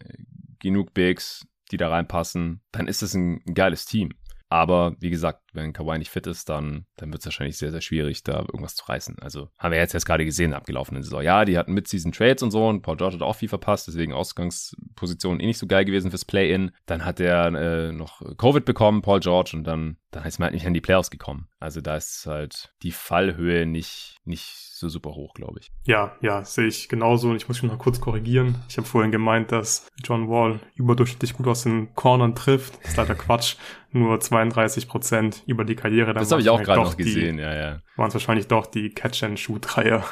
genug 0.59 0.95
Bigs, 0.95 1.47
die 1.71 1.77
da 1.77 1.89
reinpassen, 1.89 2.61
dann 2.71 2.87
ist 2.87 3.03
es 3.03 3.15
ein, 3.15 3.41
ein 3.47 3.55
geiles 3.55 3.87
Team. 3.87 4.11
Aber 4.49 4.97
wie 5.01 5.11
gesagt, 5.11 5.43
wenn 5.53 5.73
Kawhi 5.73 5.99
nicht 5.99 6.11
fit 6.11 6.27
ist, 6.27 6.49
dann, 6.49 6.87
dann 6.97 7.13
wird 7.13 7.21
es 7.21 7.27
wahrscheinlich 7.27 7.59
sehr, 7.59 7.71
sehr 7.71 7.81
schwierig, 7.81 8.23
da 8.23 8.41
irgendwas 8.41 8.75
zu 8.75 8.85
reißen. 8.87 9.19
Also 9.21 9.49
haben 9.59 9.73
wir 9.73 9.79
jetzt, 9.79 9.93
jetzt 9.93 10.07
gerade 10.07 10.25
gesehen, 10.25 10.55
abgelaufenen 10.55 11.03
Saison. 11.03 11.23
Ja, 11.23 11.45
die 11.45 11.59
hatten 11.59 11.75
Mid-Season 11.75 12.13
Trades 12.13 12.43
und 12.43 12.51
so 12.51 12.67
und 12.69 12.83
Paul 12.83 12.97
George 12.97 13.17
hat 13.17 13.23
auch 13.23 13.37
viel 13.37 13.49
verpasst, 13.49 13.89
deswegen 13.89 14.13
Ausgangspositionen 14.13 15.41
eh 15.41 15.47
nicht 15.47 15.59
so 15.59 15.67
geil 15.67 15.85
gewesen 15.85 16.11
fürs 16.11 16.25
Play-In. 16.25 16.73
Dann 16.87 17.05
hat 17.05 17.21
er 17.21 17.47
äh, 17.47 17.93
noch 17.93 18.23
Covid 18.37 18.65
bekommen, 18.65 19.03
Paul 19.03 19.21
George, 19.21 19.53
und 19.55 19.65
dann, 19.65 19.97
dann 20.11 20.25
ist 20.25 20.39
man 20.39 20.47
halt 20.47 20.55
nicht 20.55 20.67
an 20.67 20.75
die 20.75 20.81
Playoffs 20.81 21.11
gekommen. 21.11 21.49
Also 21.59 21.81
da 21.81 21.97
ist 21.97 22.27
halt 22.27 22.75
die 22.83 22.93
Fallhöhe 22.93 23.67
nicht, 23.67 24.19
nicht 24.25 24.73
so 24.83 24.89
super 24.89 25.15
hoch, 25.15 25.33
glaube 25.35 25.61
ich. 25.61 25.73
Ja, 25.85 26.17
ja, 26.21 26.45
sehe 26.45 26.67
ich 26.67 26.89
genauso. 26.89 27.31
Und 27.31 27.37
ich 27.37 27.49
muss 27.49 27.63
mich 27.63 27.71
noch 27.71 27.79
kurz 27.79 28.01
korrigieren. 28.01 28.57
Ich 28.69 28.77
habe 28.77 28.87
vorhin 28.87 29.13
gemeint, 29.13 29.53
dass 29.53 29.87
John 30.05 30.29
Wall 30.29 30.61
überdurchschnittlich 30.75 31.35
gut 31.35 31.47
aus 31.47 31.63
den 31.63 31.95
Cornern 31.95 32.35
trifft. 32.35 32.79
Das 32.83 32.91
ist 32.91 32.97
leider 32.97 33.15
Quatsch. 33.15 33.57
Nur 33.93 34.21
32 34.21 34.89
Prozent 34.89 35.42
über 35.47 35.65
die 35.65 35.75
Karriere. 35.75 36.15
Dann 36.15 36.23
das 36.23 36.31
habe 36.31 36.43
ich 36.43 36.51
auch 36.51 36.63
gerade 36.63 36.81
noch 36.81 36.97
gesehen, 36.97 37.37
die, 37.37 37.43
ja, 37.43 37.55
ja. 37.55 37.83
Waren 37.97 38.09
es 38.09 38.15
wahrscheinlich 38.15 38.49
doch 38.49 38.67
die 38.67 38.91
Catch-and-Shoot-Dreier. 38.91 40.05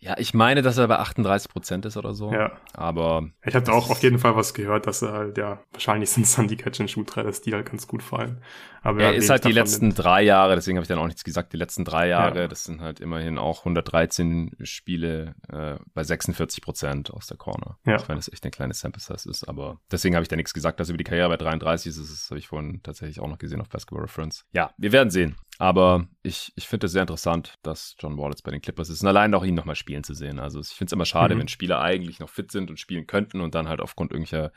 Ja, 0.00 0.14
ich 0.16 0.32
meine, 0.32 0.62
dass 0.62 0.78
er 0.78 0.86
bei 0.86 0.98
38 0.98 1.50
Prozent 1.50 1.84
ist 1.84 1.96
oder 1.96 2.14
so. 2.14 2.32
Ja. 2.32 2.52
Aber. 2.72 3.28
Ich 3.44 3.54
hatte 3.54 3.72
auch 3.72 3.90
auf 3.90 4.02
jeden 4.02 4.18
Fall 4.18 4.36
was 4.36 4.54
gehört, 4.54 4.86
dass 4.86 5.02
er 5.02 5.12
halt, 5.12 5.38
ja, 5.38 5.60
wahrscheinlich 5.72 6.10
sind 6.10 6.24
es 6.24 6.36
dann 6.36 6.46
die 6.46 6.56
Catch-and-Shoot-Dreier, 6.56 7.24
dass 7.24 7.40
die 7.40 7.52
halt 7.52 7.68
ganz 7.68 7.88
gut 7.88 8.02
fallen. 8.02 8.40
Aber 8.82 9.02
er 9.02 9.14
ist 9.14 9.28
halt 9.28 9.44
die 9.44 9.52
letzten 9.52 9.88
mit. 9.88 9.98
drei 9.98 10.22
Jahre, 10.22 10.54
deswegen 10.54 10.78
habe 10.78 10.84
ich 10.84 10.88
dann 10.88 10.98
auch 10.98 11.06
nichts 11.06 11.24
gesagt, 11.24 11.52
die 11.52 11.56
letzten 11.56 11.84
drei 11.84 12.08
Jahre, 12.08 12.42
ja. 12.42 12.48
das 12.48 12.64
sind 12.64 12.80
halt 12.80 13.00
immerhin 13.00 13.36
auch 13.38 13.60
113 13.60 14.56
Spiele 14.62 15.34
äh, 15.48 15.76
bei 15.94 16.04
46 16.04 16.62
Prozent 16.62 17.12
aus 17.12 17.26
der 17.26 17.36
Corner. 17.36 17.78
Ja. 17.84 17.96
Ich 17.96 18.06
meine, 18.06 18.18
das 18.18 18.32
echt 18.32 18.44
eine 18.44 18.52
kleine 18.52 18.74
Sample 18.74 19.02
Size 19.02 19.28
ist, 19.28 19.48
aber 19.48 19.80
deswegen 19.90 20.14
habe 20.14 20.22
ich 20.22 20.28
da 20.28 20.36
nichts 20.36 20.54
gesagt, 20.54 20.78
dass 20.78 20.88
über 20.88 20.98
die 20.98 21.04
Karriere 21.04 21.28
bei 21.28 21.36
33 21.36 21.90
ist, 21.90 21.98
das 21.98 22.30
habe 22.30 22.38
ich 22.38 22.46
vorhin 22.46 22.80
tatsächlich 22.84 23.20
auch 23.20 23.28
noch 23.28 23.38
gesehen 23.38 23.60
auf 23.60 23.68
Basketball 23.68 24.02
Reference. 24.02 24.44
Ja, 24.52 24.70
wir 24.78 24.92
werden 24.92 25.10
sehen. 25.10 25.36
Aber 25.58 26.06
ich, 26.22 26.52
ich 26.54 26.68
finde 26.68 26.86
es 26.86 26.92
sehr 26.92 27.02
interessant, 27.02 27.54
dass 27.62 27.96
John 27.98 28.16
Wall 28.16 28.30
jetzt 28.30 28.44
bei 28.44 28.52
den 28.52 28.60
Clippers 28.60 28.88
ist 28.88 29.02
und 29.02 29.08
allein 29.08 29.34
auch 29.34 29.44
ihn 29.44 29.56
nochmal 29.56 29.74
spielen 29.74 30.04
zu 30.04 30.14
sehen. 30.14 30.38
Also 30.38 30.60
ich 30.60 30.68
finde 30.68 30.90
es 30.90 30.92
immer 30.92 31.04
schade, 31.04 31.34
mhm. 31.34 31.40
wenn 31.40 31.48
Spieler 31.48 31.80
eigentlich 31.80 32.20
noch 32.20 32.30
fit 32.30 32.52
sind 32.52 32.70
und 32.70 32.78
spielen 32.78 33.06
könnten 33.08 33.40
und 33.40 33.56
dann 33.56 33.68
halt 33.68 33.80
aufgrund 33.80 34.12
irgendwelcher 34.12 34.52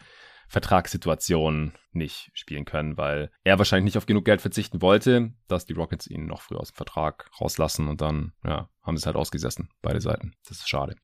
Vertragssituationen 0.48 1.74
nicht 1.92 2.30
spielen 2.34 2.66
können, 2.66 2.98
weil 2.98 3.32
er 3.44 3.58
wahrscheinlich 3.58 3.86
nicht 3.86 3.98
auf 3.98 4.06
genug 4.06 4.26
Geld 4.26 4.42
verzichten 4.42 4.82
wollte, 4.82 5.34
dass 5.48 5.66
die 5.66 5.74
Rockets 5.74 6.08
ihn 6.08 6.26
noch 6.26 6.42
früher 6.42 6.60
aus 6.60 6.72
dem 6.72 6.76
Vertrag 6.76 7.30
rauslassen 7.40 7.88
und 7.88 8.02
dann, 8.02 8.34
ja, 8.44 8.70
haben 8.84 8.98
sie 8.98 9.02
es 9.02 9.06
halt 9.06 9.16
ausgesessen, 9.16 9.70
beide 9.82 10.02
Seiten. 10.02 10.34
Das 10.48 10.58
ist 10.58 10.70
schade. 10.70 10.98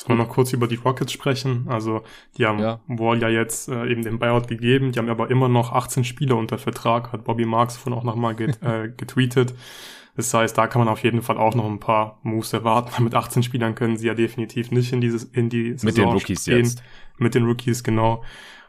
Sollen 0.00 0.18
wir 0.18 0.24
noch 0.24 0.32
kurz 0.32 0.54
über 0.54 0.66
die 0.66 0.76
Rockets 0.76 1.12
sprechen? 1.12 1.66
Also, 1.68 2.02
die 2.38 2.46
haben 2.46 2.58
ja. 2.58 2.80
Wall 2.86 3.20
ja 3.20 3.28
jetzt 3.28 3.68
äh, 3.68 3.86
eben 3.86 4.00
den 4.00 4.18
Buyout 4.18 4.48
gegeben, 4.48 4.92
die 4.92 4.98
haben 4.98 5.10
aber 5.10 5.30
immer 5.30 5.46
noch 5.50 5.72
18 5.72 6.04
Spieler 6.04 6.36
unter 6.36 6.56
Vertrag, 6.56 7.12
hat 7.12 7.24
Bobby 7.24 7.44
Marks 7.44 7.76
von 7.76 7.92
auch 7.92 8.02
nochmal 8.02 8.34
get, 8.34 8.62
äh, 8.62 8.88
getweetet. 8.96 9.52
Das 10.16 10.32
heißt, 10.32 10.56
da 10.56 10.68
kann 10.68 10.80
man 10.80 10.88
auf 10.88 11.02
jeden 11.02 11.20
Fall 11.20 11.36
auch 11.36 11.54
noch 11.54 11.66
ein 11.66 11.80
paar 11.80 12.18
Moves 12.22 12.54
erwarten. 12.54 13.04
Mit 13.04 13.14
18 13.14 13.42
Spielern 13.42 13.74
können 13.74 13.98
sie 13.98 14.06
ja 14.06 14.14
definitiv 14.14 14.70
nicht 14.70 14.90
in 14.94 15.02
dieses 15.02 15.24
in 15.24 15.50
die 15.50 15.72
Saison 15.72 15.86
Mit 15.86 15.96
den 15.98 16.08
Rookies 16.08 16.44
gehen. 16.46 16.58
jetzt. 16.58 16.82
Mit 17.18 17.34
den 17.34 17.44
Rookies, 17.44 17.84
genau. 17.84 18.24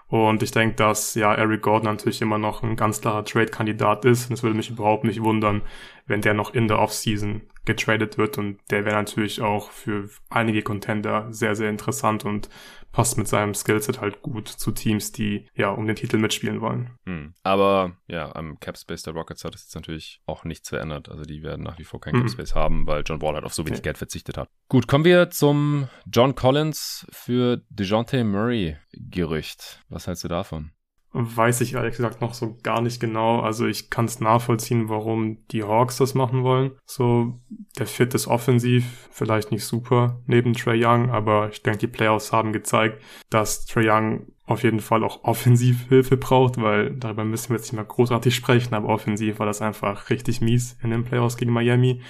Und 0.10 0.44
ich 0.44 0.52
denke, 0.52 0.76
dass 0.76 1.16
ja 1.16 1.34
Eric 1.34 1.62
Gordon 1.62 1.86
natürlich 1.86 2.22
immer 2.22 2.38
noch 2.38 2.62
ein 2.62 2.76
ganz 2.76 3.00
klarer 3.00 3.24
Trade-Kandidat 3.24 4.04
ist. 4.04 4.30
Und 4.30 4.34
es 4.34 4.44
würde 4.44 4.58
mich 4.58 4.70
überhaupt 4.70 5.06
nicht 5.06 5.24
wundern, 5.24 5.62
wenn 6.08 6.20
der 6.20 6.34
noch 6.34 6.54
in 6.54 6.68
der 6.68 6.80
Offseason 6.80 7.42
getradet 7.66 8.18
wird. 8.18 8.38
Und 8.38 8.60
der 8.70 8.86
wäre 8.86 8.96
natürlich 8.96 9.42
auch 9.42 9.72
für 9.72 10.10
einige 10.30 10.62
Contender 10.62 11.32
sehr, 11.32 11.56
sehr 11.56 11.70
interessant 11.70 12.26
und 12.26 12.50
passt 12.92 13.18
mit 13.18 13.28
seinem 13.28 13.54
Skillset 13.54 14.02
halt 14.02 14.22
gut 14.22 14.48
zu 14.48 14.72
Teams, 14.72 15.12
die 15.12 15.48
ja 15.56 15.70
um 15.70 15.88
den 15.88 15.96
Titel 15.96 16.18
mitspielen 16.18 16.62
wollen. 16.62 16.92
Hm. 17.06 17.34
Aber 17.44 17.96
ja, 18.08 18.36
am 18.36 18.60
Capspace 18.60 19.04
der 19.04 19.14
Rockets 19.14 19.46
hat 19.46 19.56
es 19.56 19.64
jetzt 19.64 19.76
natürlich 19.76 20.22
auch 20.26 20.44
nichts 20.44 20.70
verändert. 20.70 21.10
Also 21.10 21.24
die 21.24 21.44
werden 21.44 21.64
nach 21.64 21.80
wie 21.80 21.84
vor 21.84 22.02
kein 22.02 22.16
mhm. 22.16 22.22
Capspace 22.22 22.56
haben, 22.56 22.88
weil 22.88 23.04
John 23.06 23.22
Wall 23.22 23.36
halt 23.36 23.46
auf 23.46 23.54
so 23.54 23.66
wenig 23.66 23.80
okay. 23.80 23.90
Geld 23.90 23.98
verzichtet 23.98 24.38
hat. 24.38 24.50
Gut, 24.68 24.88
kommen 24.88 25.06
wir 25.06 25.30
zum 25.30 25.88
John 26.12 26.36
Collins 26.36 27.08
für 27.12 27.62
DeJounte 27.70 28.24
Murray 28.24 28.78
Gerücht. 28.92 29.84
Was 29.90 30.08
hältst 30.08 30.24
du 30.24 30.28
davon? 30.28 30.72
Weiß 31.14 31.62
ich 31.62 31.74
ehrlich 31.74 31.98
gesagt 31.98 32.22
noch 32.22 32.34
so 32.34 32.58
gar 32.64 32.82
nicht 32.82 33.00
genau. 33.00 33.42
Also 33.42 33.66
ich 33.66 33.90
kann 33.90 34.06
es 34.06 34.20
nachvollziehen, 34.20 34.88
warum 34.90 35.38
die 35.52 35.64
Hawks 35.64 35.98
das 35.98 36.14
machen 36.14 36.44
wollen. 36.44 36.72
So, 36.86 37.40
der 37.78 37.88
Fit 37.88 38.14
ist 38.14 38.28
offensiv, 38.28 39.10
vielleicht 39.12 39.52
nicht 39.52 39.66
super 39.66 40.22
neben 40.26 40.54
Trey 40.54 40.84
Young, 40.84 41.10
aber 41.10 41.50
ich 41.50 41.64
denke, 41.64 41.80
die 41.80 41.88
Playoffs 41.88 42.32
haben 42.32 42.54
gezeigt, 42.54 43.02
dass 43.30 43.66
Trey 43.66 43.90
Young 43.90 44.28
auf 44.46 44.64
jeden 44.64 44.80
Fall 44.80 45.04
auch 45.04 45.24
offensiv 45.24 45.88
Hilfe 45.90 46.18
braucht, 46.18 46.62
weil 46.62 46.92
darüber 46.92 47.26
müssen 47.26 47.50
wir 47.50 47.58
jetzt 47.58 47.68
nicht 47.68 47.74
mehr 47.74 47.86
großartig 47.86 48.36
sprechen, 48.36 48.74
aber 48.74 48.90
offensiv 48.90 49.40
war 49.40 49.46
das 49.46 49.62
einfach 49.62 50.10
richtig 50.10 50.42
mies 50.42 50.78
in 50.84 50.92
den 50.92 51.04
Playoffs 51.04 51.38
gegen 51.38 51.52
Miami. 51.52 52.02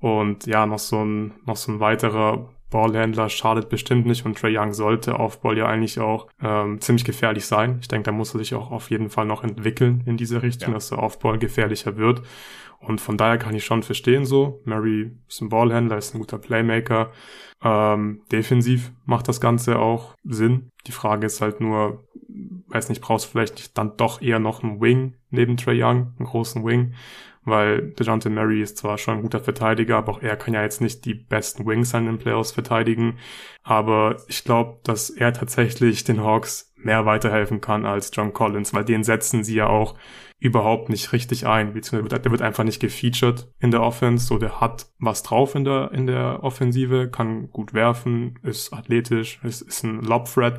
Und 0.00 0.46
ja, 0.46 0.66
noch 0.66 0.78
so 0.78 1.04
ein, 1.04 1.34
noch 1.44 1.56
so 1.56 1.72
ein 1.72 1.80
weiterer 1.80 2.48
Ballhändler 2.70 3.28
schadet 3.28 3.68
bestimmt 3.68 4.06
nicht 4.06 4.24
und 4.24 4.38
Trey 4.38 4.56
Young 4.56 4.72
sollte 4.72 5.18
auf 5.18 5.40
Ball 5.40 5.58
ja 5.58 5.66
eigentlich 5.66 5.98
auch 5.98 6.28
ähm, 6.42 6.80
ziemlich 6.80 7.04
gefährlich 7.04 7.44
sein. 7.44 7.78
Ich 7.80 7.88
denke, 7.88 8.04
da 8.04 8.12
muss 8.12 8.34
er 8.34 8.38
sich 8.38 8.54
auch 8.54 8.70
auf 8.70 8.90
jeden 8.90 9.10
Fall 9.10 9.26
noch 9.26 9.42
entwickeln 9.42 10.02
in 10.06 10.16
diese 10.16 10.42
Richtung, 10.42 10.70
ja. 10.70 10.74
dass 10.74 10.92
er 10.92 11.00
auf 11.00 11.18
Ball 11.18 11.38
gefährlicher 11.38 11.96
wird. 11.96 12.22
Und 12.78 13.00
von 13.00 13.18
daher 13.18 13.36
kann 13.36 13.54
ich 13.54 13.64
schon 13.64 13.82
verstehen 13.82 14.24
so. 14.24 14.62
Murray 14.64 15.10
ist 15.28 15.42
ein 15.42 15.50
Ballhändler, 15.50 15.98
ist 15.98 16.14
ein 16.14 16.18
guter 16.18 16.38
Playmaker. 16.38 17.12
Ähm, 17.62 18.22
defensiv 18.32 18.92
macht 19.04 19.28
das 19.28 19.40
Ganze 19.40 19.78
auch 19.78 20.14
Sinn. 20.24 20.70
Die 20.86 20.92
Frage 20.92 21.26
ist 21.26 21.42
halt 21.42 21.60
nur, 21.60 22.04
weiß 22.68 22.88
nicht, 22.88 23.02
brauchst 23.02 23.26
du 23.26 23.30
vielleicht 23.32 23.76
dann 23.76 23.98
doch 23.98 24.22
eher 24.22 24.38
noch 24.38 24.62
einen 24.62 24.80
Wing 24.80 25.16
neben 25.28 25.58
Trey 25.58 25.82
Young, 25.82 26.14
einen 26.18 26.26
großen 26.26 26.64
Wing 26.64 26.94
weil 27.50 27.92
DeJounte 27.92 28.30
Murray 28.30 28.62
ist 28.62 28.78
zwar 28.78 28.96
schon 28.98 29.16
ein 29.16 29.22
guter 29.22 29.40
Verteidiger, 29.40 29.98
aber 29.98 30.12
auch 30.12 30.22
er 30.22 30.36
kann 30.36 30.54
ja 30.54 30.62
jetzt 30.62 30.80
nicht 30.80 31.04
die 31.04 31.14
besten 31.14 31.66
Wings 31.66 31.94
an 31.94 32.06
den 32.06 32.18
Playoffs 32.18 32.52
verteidigen. 32.52 33.18
Aber 33.62 34.16
ich 34.28 34.44
glaube, 34.44 34.80
dass 34.84 35.10
er 35.10 35.32
tatsächlich 35.32 36.04
den 36.04 36.22
Hawks 36.22 36.72
mehr 36.76 37.04
weiterhelfen 37.04 37.60
kann 37.60 37.84
als 37.84 38.10
John 38.12 38.32
Collins, 38.32 38.72
weil 38.72 38.84
den 38.84 39.04
setzen 39.04 39.44
sie 39.44 39.56
ja 39.56 39.68
auch 39.68 39.96
überhaupt 40.38 40.88
nicht 40.88 41.12
richtig 41.12 41.46
ein, 41.46 41.74
beziehungsweise 41.74 42.22
der 42.22 42.30
wird 42.32 42.40
einfach 42.40 42.64
nicht 42.64 42.80
gefeatured 42.80 43.48
in 43.58 43.70
der 43.70 43.82
Offense, 43.82 44.26
so 44.26 44.38
der 44.38 44.60
hat 44.60 44.86
was 44.98 45.22
drauf 45.22 45.54
in 45.54 45.64
der, 45.64 45.90
in 45.92 46.06
der 46.06 46.42
Offensive, 46.42 47.10
kann 47.10 47.50
gut 47.50 47.74
werfen, 47.74 48.38
ist 48.42 48.72
athletisch, 48.72 49.38
ist, 49.42 49.60
ist 49.60 49.84
ein 49.84 50.00
Lob-Threat, 50.00 50.58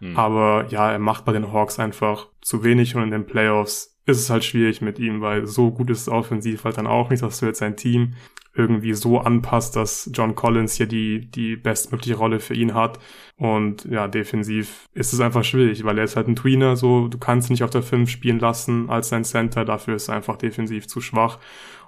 hm. 0.00 0.16
aber 0.18 0.66
ja, 0.68 0.92
er 0.92 0.98
macht 0.98 1.24
bei 1.24 1.32
den 1.32 1.50
Hawks 1.50 1.78
einfach 1.78 2.28
zu 2.42 2.62
wenig 2.62 2.94
und 2.94 3.04
in 3.04 3.10
den 3.10 3.26
Playoffs 3.26 3.95
ist 4.06 4.18
es 4.18 4.30
halt 4.30 4.44
schwierig 4.44 4.80
mit 4.80 4.98
ihm, 4.98 5.20
weil 5.20 5.46
so 5.46 5.70
gut 5.70 5.90
ist 5.90 6.02
es 6.02 6.08
offensiv 6.08 6.64
halt 6.64 6.78
dann 6.78 6.86
auch 6.86 7.10
nicht, 7.10 7.22
dass 7.22 7.40
du 7.40 7.46
jetzt 7.46 7.58
sein 7.58 7.76
Team 7.76 8.14
irgendwie 8.54 8.94
so 8.94 9.18
anpasst, 9.18 9.76
dass 9.76 10.10
John 10.14 10.34
Collins 10.34 10.74
hier 10.74 10.86
die, 10.86 11.30
die 11.30 11.56
bestmögliche 11.56 12.16
Rolle 12.16 12.40
für 12.40 12.54
ihn 12.54 12.72
hat. 12.72 12.98
Und 13.36 13.84
ja, 13.84 14.08
defensiv 14.08 14.88
ist 14.94 15.12
es 15.12 15.20
einfach 15.20 15.44
schwierig, 15.44 15.84
weil 15.84 15.98
er 15.98 16.04
ist 16.04 16.16
halt 16.16 16.28
ein 16.28 16.36
Tweener, 16.36 16.76
so, 16.76 17.08
du 17.08 17.18
kannst 17.18 17.50
ihn 17.50 17.52
nicht 17.52 17.64
auf 17.64 17.70
der 17.70 17.82
5 17.82 18.08
spielen 18.08 18.38
lassen 18.38 18.88
als 18.88 19.10
sein 19.10 19.24
Center, 19.24 19.66
dafür 19.66 19.96
ist 19.96 20.08
er 20.08 20.14
einfach 20.14 20.36
defensiv 20.36 20.86
zu 20.86 21.00
schwach. 21.00 21.38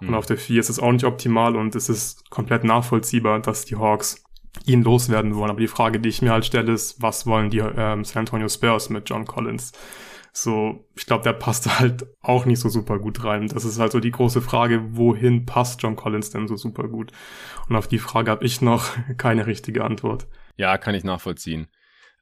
Mhm. 0.01 0.09
Und 0.09 0.15
auf 0.15 0.27
der 0.27 0.37
4 0.37 0.61
ist 0.61 0.69
es 0.69 0.79
auch 0.79 0.93
nicht 0.93 1.05
optimal 1.05 1.57
und 1.57 1.75
es 1.75 1.89
ist 1.89 2.29
komplett 2.29 2.65
nachvollziehbar, 2.65 3.41
dass 3.41 3.65
die 3.65 3.77
Hawks 3.77 4.25
ihn 4.67 4.83
loswerden 4.83 5.37
wollen. 5.37 5.51
Aber 5.51 5.61
die 5.61 5.69
Frage, 5.69 6.01
die 6.01 6.09
ich 6.09 6.21
mir 6.21 6.33
halt 6.33 6.45
stelle, 6.45 6.73
ist, 6.73 7.01
was 7.01 7.27
wollen 7.27 7.49
die 7.49 7.59
ähm, 7.59 8.05
San 8.05 8.21
Antonio 8.21 8.49
Spurs 8.49 8.91
mit 8.91 9.09
John 9.09 9.25
Collins? 9.25 9.73
So, 10.41 10.89
ich 10.97 11.05
glaube, 11.07 11.25
der 11.25 11.33
passt 11.33 11.81
halt 11.81 12.07
auch 12.21 12.45
nicht 12.45 12.61
so 12.61 12.69
super 12.69 13.01
gut 13.01 13.25
rein. 13.25 13.49
Das 13.49 13.65
ist 13.65 13.81
halt 13.81 13.91
so 13.91 13.99
die 13.99 14.13
große 14.13 14.41
Frage, 14.41 14.97
wohin 14.97 15.47
passt 15.47 15.83
John 15.83 15.97
Collins 15.97 16.31
denn 16.31 16.47
so 16.47 16.57
super 16.57 16.87
gut? 16.87 17.11
Und 17.69 17.75
auf 17.75 17.89
die 17.89 17.99
Frage 17.99 18.31
habe 18.31 18.45
ich 18.45 18.61
noch 18.61 18.87
keine 19.17 19.47
richtige 19.47 19.83
Antwort. 19.83 20.29
Ja, 20.57 20.79
kann 20.79 20.95
ich 20.95 21.03
nachvollziehen. 21.03 21.67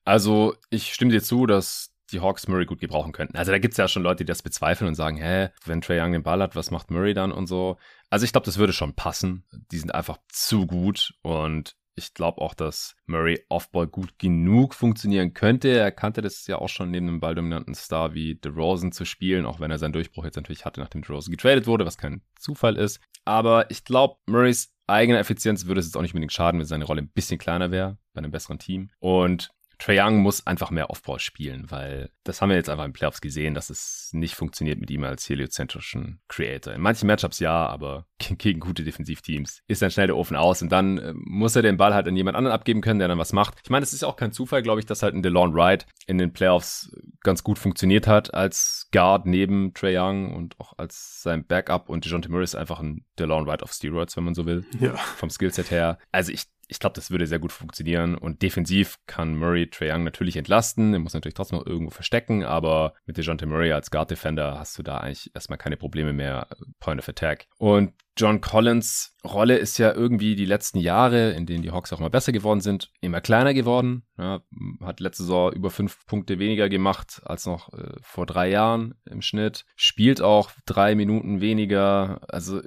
Also, 0.05 0.55
ich 0.71 0.95
stimme 0.95 1.11
dir 1.11 1.23
zu, 1.23 1.45
dass 1.45 1.93
die 2.11 2.21
Hawks 2.21 2.49
Murray 2.49 2.65
gut 2.65 2.81
gebrauchen 2.81 3.13
könnten. 3.13 3.37
Also 3.37 3.53
da 3.53 3.59
gibt's 3.59 3.77
ja 3.77 3.89
schon 3.89 4.03
Leute, 4.03 4.25
die 4.25 4.29
das 4.29 4.43
bezweifeln 4.43 4.89
und 4.89 4.95
sagen, 4.95 5.17
hä, 5.17 5.49
wenn 5.65 5.81
Trey 5.81 6.01
Young 6.01 6.13
den 6.13 6.23
Ball 6.23 6.41
hat, 6.41 6.57
was 6.57 6.71
macht 6.71 6.91
Murray 6.91 7.13
dann 7.13 7.33
und 7.33 7.49
so. 7.49 7.77
Also 8.11 8.25
ich 8.25 8.33
glaube, 8.33 8.45
das 8.45 8.59
würde 8.59 8.73
schon 8.73 8.95
passen. 8.95 9.45
Die 9.73 9.79
sind 9.79 9.93
einfach 9.95 10.19
zu 10.29 10.67
gut 10.67 11.15
und 11.23 11.77
ich 11.97 12.15
glaube 12.15 12.43
auch, 12.43 12.55
dass 12.55 12.95
Murray 13.07 13.45
Offball 13.49 13.87
gut 13.87 14.19
genug 14.19 14.75
funktionieren 14.75 15.33
könnte. 15.35 15.71
Er 15.71 15.91
kannte 15.91 16.21
das 16.21 16.47
ja 16.47 16.59
auch 16.59 16.69
schon 16.69 16.91
neben 16.91 17.09
einem 17.09 17.21
balldominanten 17.21 17.75
Star 17.75 18.15
wie 18.15 18.35
DeRozan 18.35 18.93
zu 18.93 19.05
spielen, 19.07 19.47
auch 19.47 19.61
wenn 19.61 19.71
er 19.71 19.79
seinen 19.79 19.95
Durchbruch 19.95 20.25
jetzt 20.25 20.37
natürlich 20.37 20.67
hatte, 20.67 20.81
nachdem 20.81 21.03
DeRozan 21.03 21.33
getradet 21.33 21.67
wurde, 21.67 21.87
was 21.87 21.97
kein 21.97 22.21
Zufall 22.39 22.77
ist. 22.77 23.01
Aber 23.25 23.71
ich 23.71 23.85
glaube, 23.85 24.19
Murrays 24.27 24.75
eigene 24.87 25.19
Effizienz 25.19 25.67
würde 25.67 25.81
es 25.81 25.87
jetzt 25.87 25.97
auch 25.97 26.03
nicht 26.03 26.13
unbedingt 26.13 26.33
schaden, 26.33 26.61
wenn 26.61 26.67
seine 26.67 26.85
Rolle 26.85 27.03
ein 27.03 27.09
bisschen 27.09 27.39
kleiner 27.39 27.71
wäre 27.71 27.99
bei 28.13 28.19
einem 28.19 28.31
besseren 28.31 28.59
Team. 28.59 28.91
Und 29.01 29.51
Trae 29.79 30.01
Young 30.01 30.19
muss 30.19 30.47
einfach 30.47 30.71
mehr 30.71 30.91
Offball 30.91 31.19
spielen, 31.19 31.71
weil 31.71 32.11
das 32.25 32.41
haben 32.41 32.49
wir 32.49 32.57
jetzt 32.57 32.69
einfach 32.69 32.85
in 32.85 32.93
Playoffs 32.93 33.21
gesehen, 33.21 33.55
dass 33.55 33.71
es 33.71 34.11
nicht 34.13 34.35
funktioniert 34.35 34.81
mit 34.81 34.91
ihm 34.91 35.05
als 35.05 35.29
heliozentrischen 35.29 36.21
Creator. 36.29 36.73
In 36.73 36.81
manchen 36.81 37.07
Matchups 37.07 37.41
ja, 37.41 37.67
aber 37.67 38.07
gegen 38.39 38.61
gute 38.61 38.85
Defensivteams 38.85 39.63
ist 39.69 39.83
dann 39.83 39.91
schnell 39.91 40.07
der 40.07 40.17
Ofen 40.17 40.37
aus 40.37 40.63
und 40.63 40.71
dann 40.71 40.99
äh, 40.99 41.13
muss 41.15 41.57
er 41.57 41.63
den 41.63 41.77
Ball 41.77 41.95
halt 41.95 42.09
an 42.09 42.17
jemand 42.17 42.37
anderen 42.37 42.55
abgeben 42.55 42.81
können, 42.81 42.99
der 42.99 43.09
dann 43.09 43.19
was 43.19 43.33
macht. 43.33 43.59
Ich 43.63 43.71
meine, 43.71 43.83
es 43.83 43.93
ist 43.93 44.05
auch 44.05 44.17
kein 44.17 44.33
Zufall, 44.33 44.63
glaube 44.63 44.81
ich, 44.81 44.87
dass 44.87 45.03
halt 45.03 45.15
ein 45.15 45.23
DeLon 45.23 45.55
Wright 45.55 45.87
in 46.07 46.19
den 46.19 46.33
Playoffs 46.33 46.91
ganz 47.23 47.43
gut 47.43 47.59
funktioniert 47.59 48.07
hat 48.07 48.35
als 48.35 48.89
Guard 48.93 49.27
neben 49.27 49.75
Trae 49.75 49.99
Young 49.99 50.35
und 50.35 50.59
auch 50.59 50.75
als 50.79 51.23
sein 51.23 51.47
Backup 51.47 51.89
und 51.89 52.05
DeJounte 52.05 52.31
Murray 52.31 52.45
ist 52.45 52.55
einfach 52.55 52.81
ein 52.81 53.05
DeLon 53.19 53.47
Wright 53.47 53.63
auf 53.63 53.73
Steroids, 53.73 54.17
wenn 54.17 54.25
man 54.25 54.35
so 54.35 54.47
will. 54.47 54.65
Ja. 54.81 54.97
Vom 54.97 55.31
Skillset 55.31 55.71
her. 55.71 55.99
Also 56.13 56.33
ich 56.33 56.45
ich 56.69 56.79
glaube, 56.79 56.95
das 56.95 57.11
würde 57.11 57.27
sehr 57.27 57.39
gut 57.39 57.53
funktionieren. 57.53 58.17
Und 58.17 58.43
defensiv 58.43 58.99
kann 59.07 59.37
Murray 59.37 59.69
Trae 59.69 59.93
Young 59.93 60.05
natürlich 60.05 60.37
entlasten. 60.37 60.93
Er 60.93 60.99
muss 60.99 61.15
natürlich 61.15 61.35
trotzdem 61.35 61.59
noch 61.59 61.67
irgendwo 61.67 61.91
verstecken, 61.91 62.45
aber 62.45 62.95
mit 63.07 63.17
DeJounte 63.17 63.47
Murray 63.47 63.73
als 63.73 63.91
Guard 63.91 64.11
Defender 64.11 64.59
hast 64.59 64.79
du 64.79 64.83
da 64.83 64.99
eigentlich 64.99 65.31
erstmal 65.35 65.59
keine 65.59 65.77
Probleme 65.77 66.13
mehr. 66.13 66.49
Point 66.81 67.01
of 67.01 67.09
Attack. 67.09 67.47
Und 67.59 67.93
John 68.17 68.41
Collins 68.41 69.15
Rolle 69.25 69.59
ist 69.59 69.79
ja 69.79 69.93
irgendwie 69.93 70.37
die 70.37 70.47
letzten 70.47 70.79
Jahre, 70.79 71.33
in 71.33 71.47
denen 71.47 71.63
die 71.63 71.71
Hawks 71.71 71.93
auch 71.93 71.99
mal 71.99 72.11
besser 72.11 72.33
geworden 72.33 72.61
sind, 72.61 72.91
immer 73.01 73.21
kleiner 73.21 73.53
geworden. 73.53 74.05
Ja, 74.17 74.41
hat 74.81 75.01
letzte 75.01 75.25
Saison 75.25 75.53
über 75.53 75.71
fünf 75.71 76.07
Punkte 76.07 76.39
weniger 76.39 76.69
gemacht 76.69 77.21
als 77.25 77.45
noch 77.45 77.73
äh, 77.75 77.95
vor 78.01 78.25
drei 78.25 78.49
Jahren 78.49 78.95
im 79.05 79.21
Schnitt. 79.21 79.67
Spielt 79.77 80.23
auch 80.23 80.51
drei 80.65 80.95
Minuten 80.95 81.41
weniger. 81.41 82.21
Also 82.29 82.63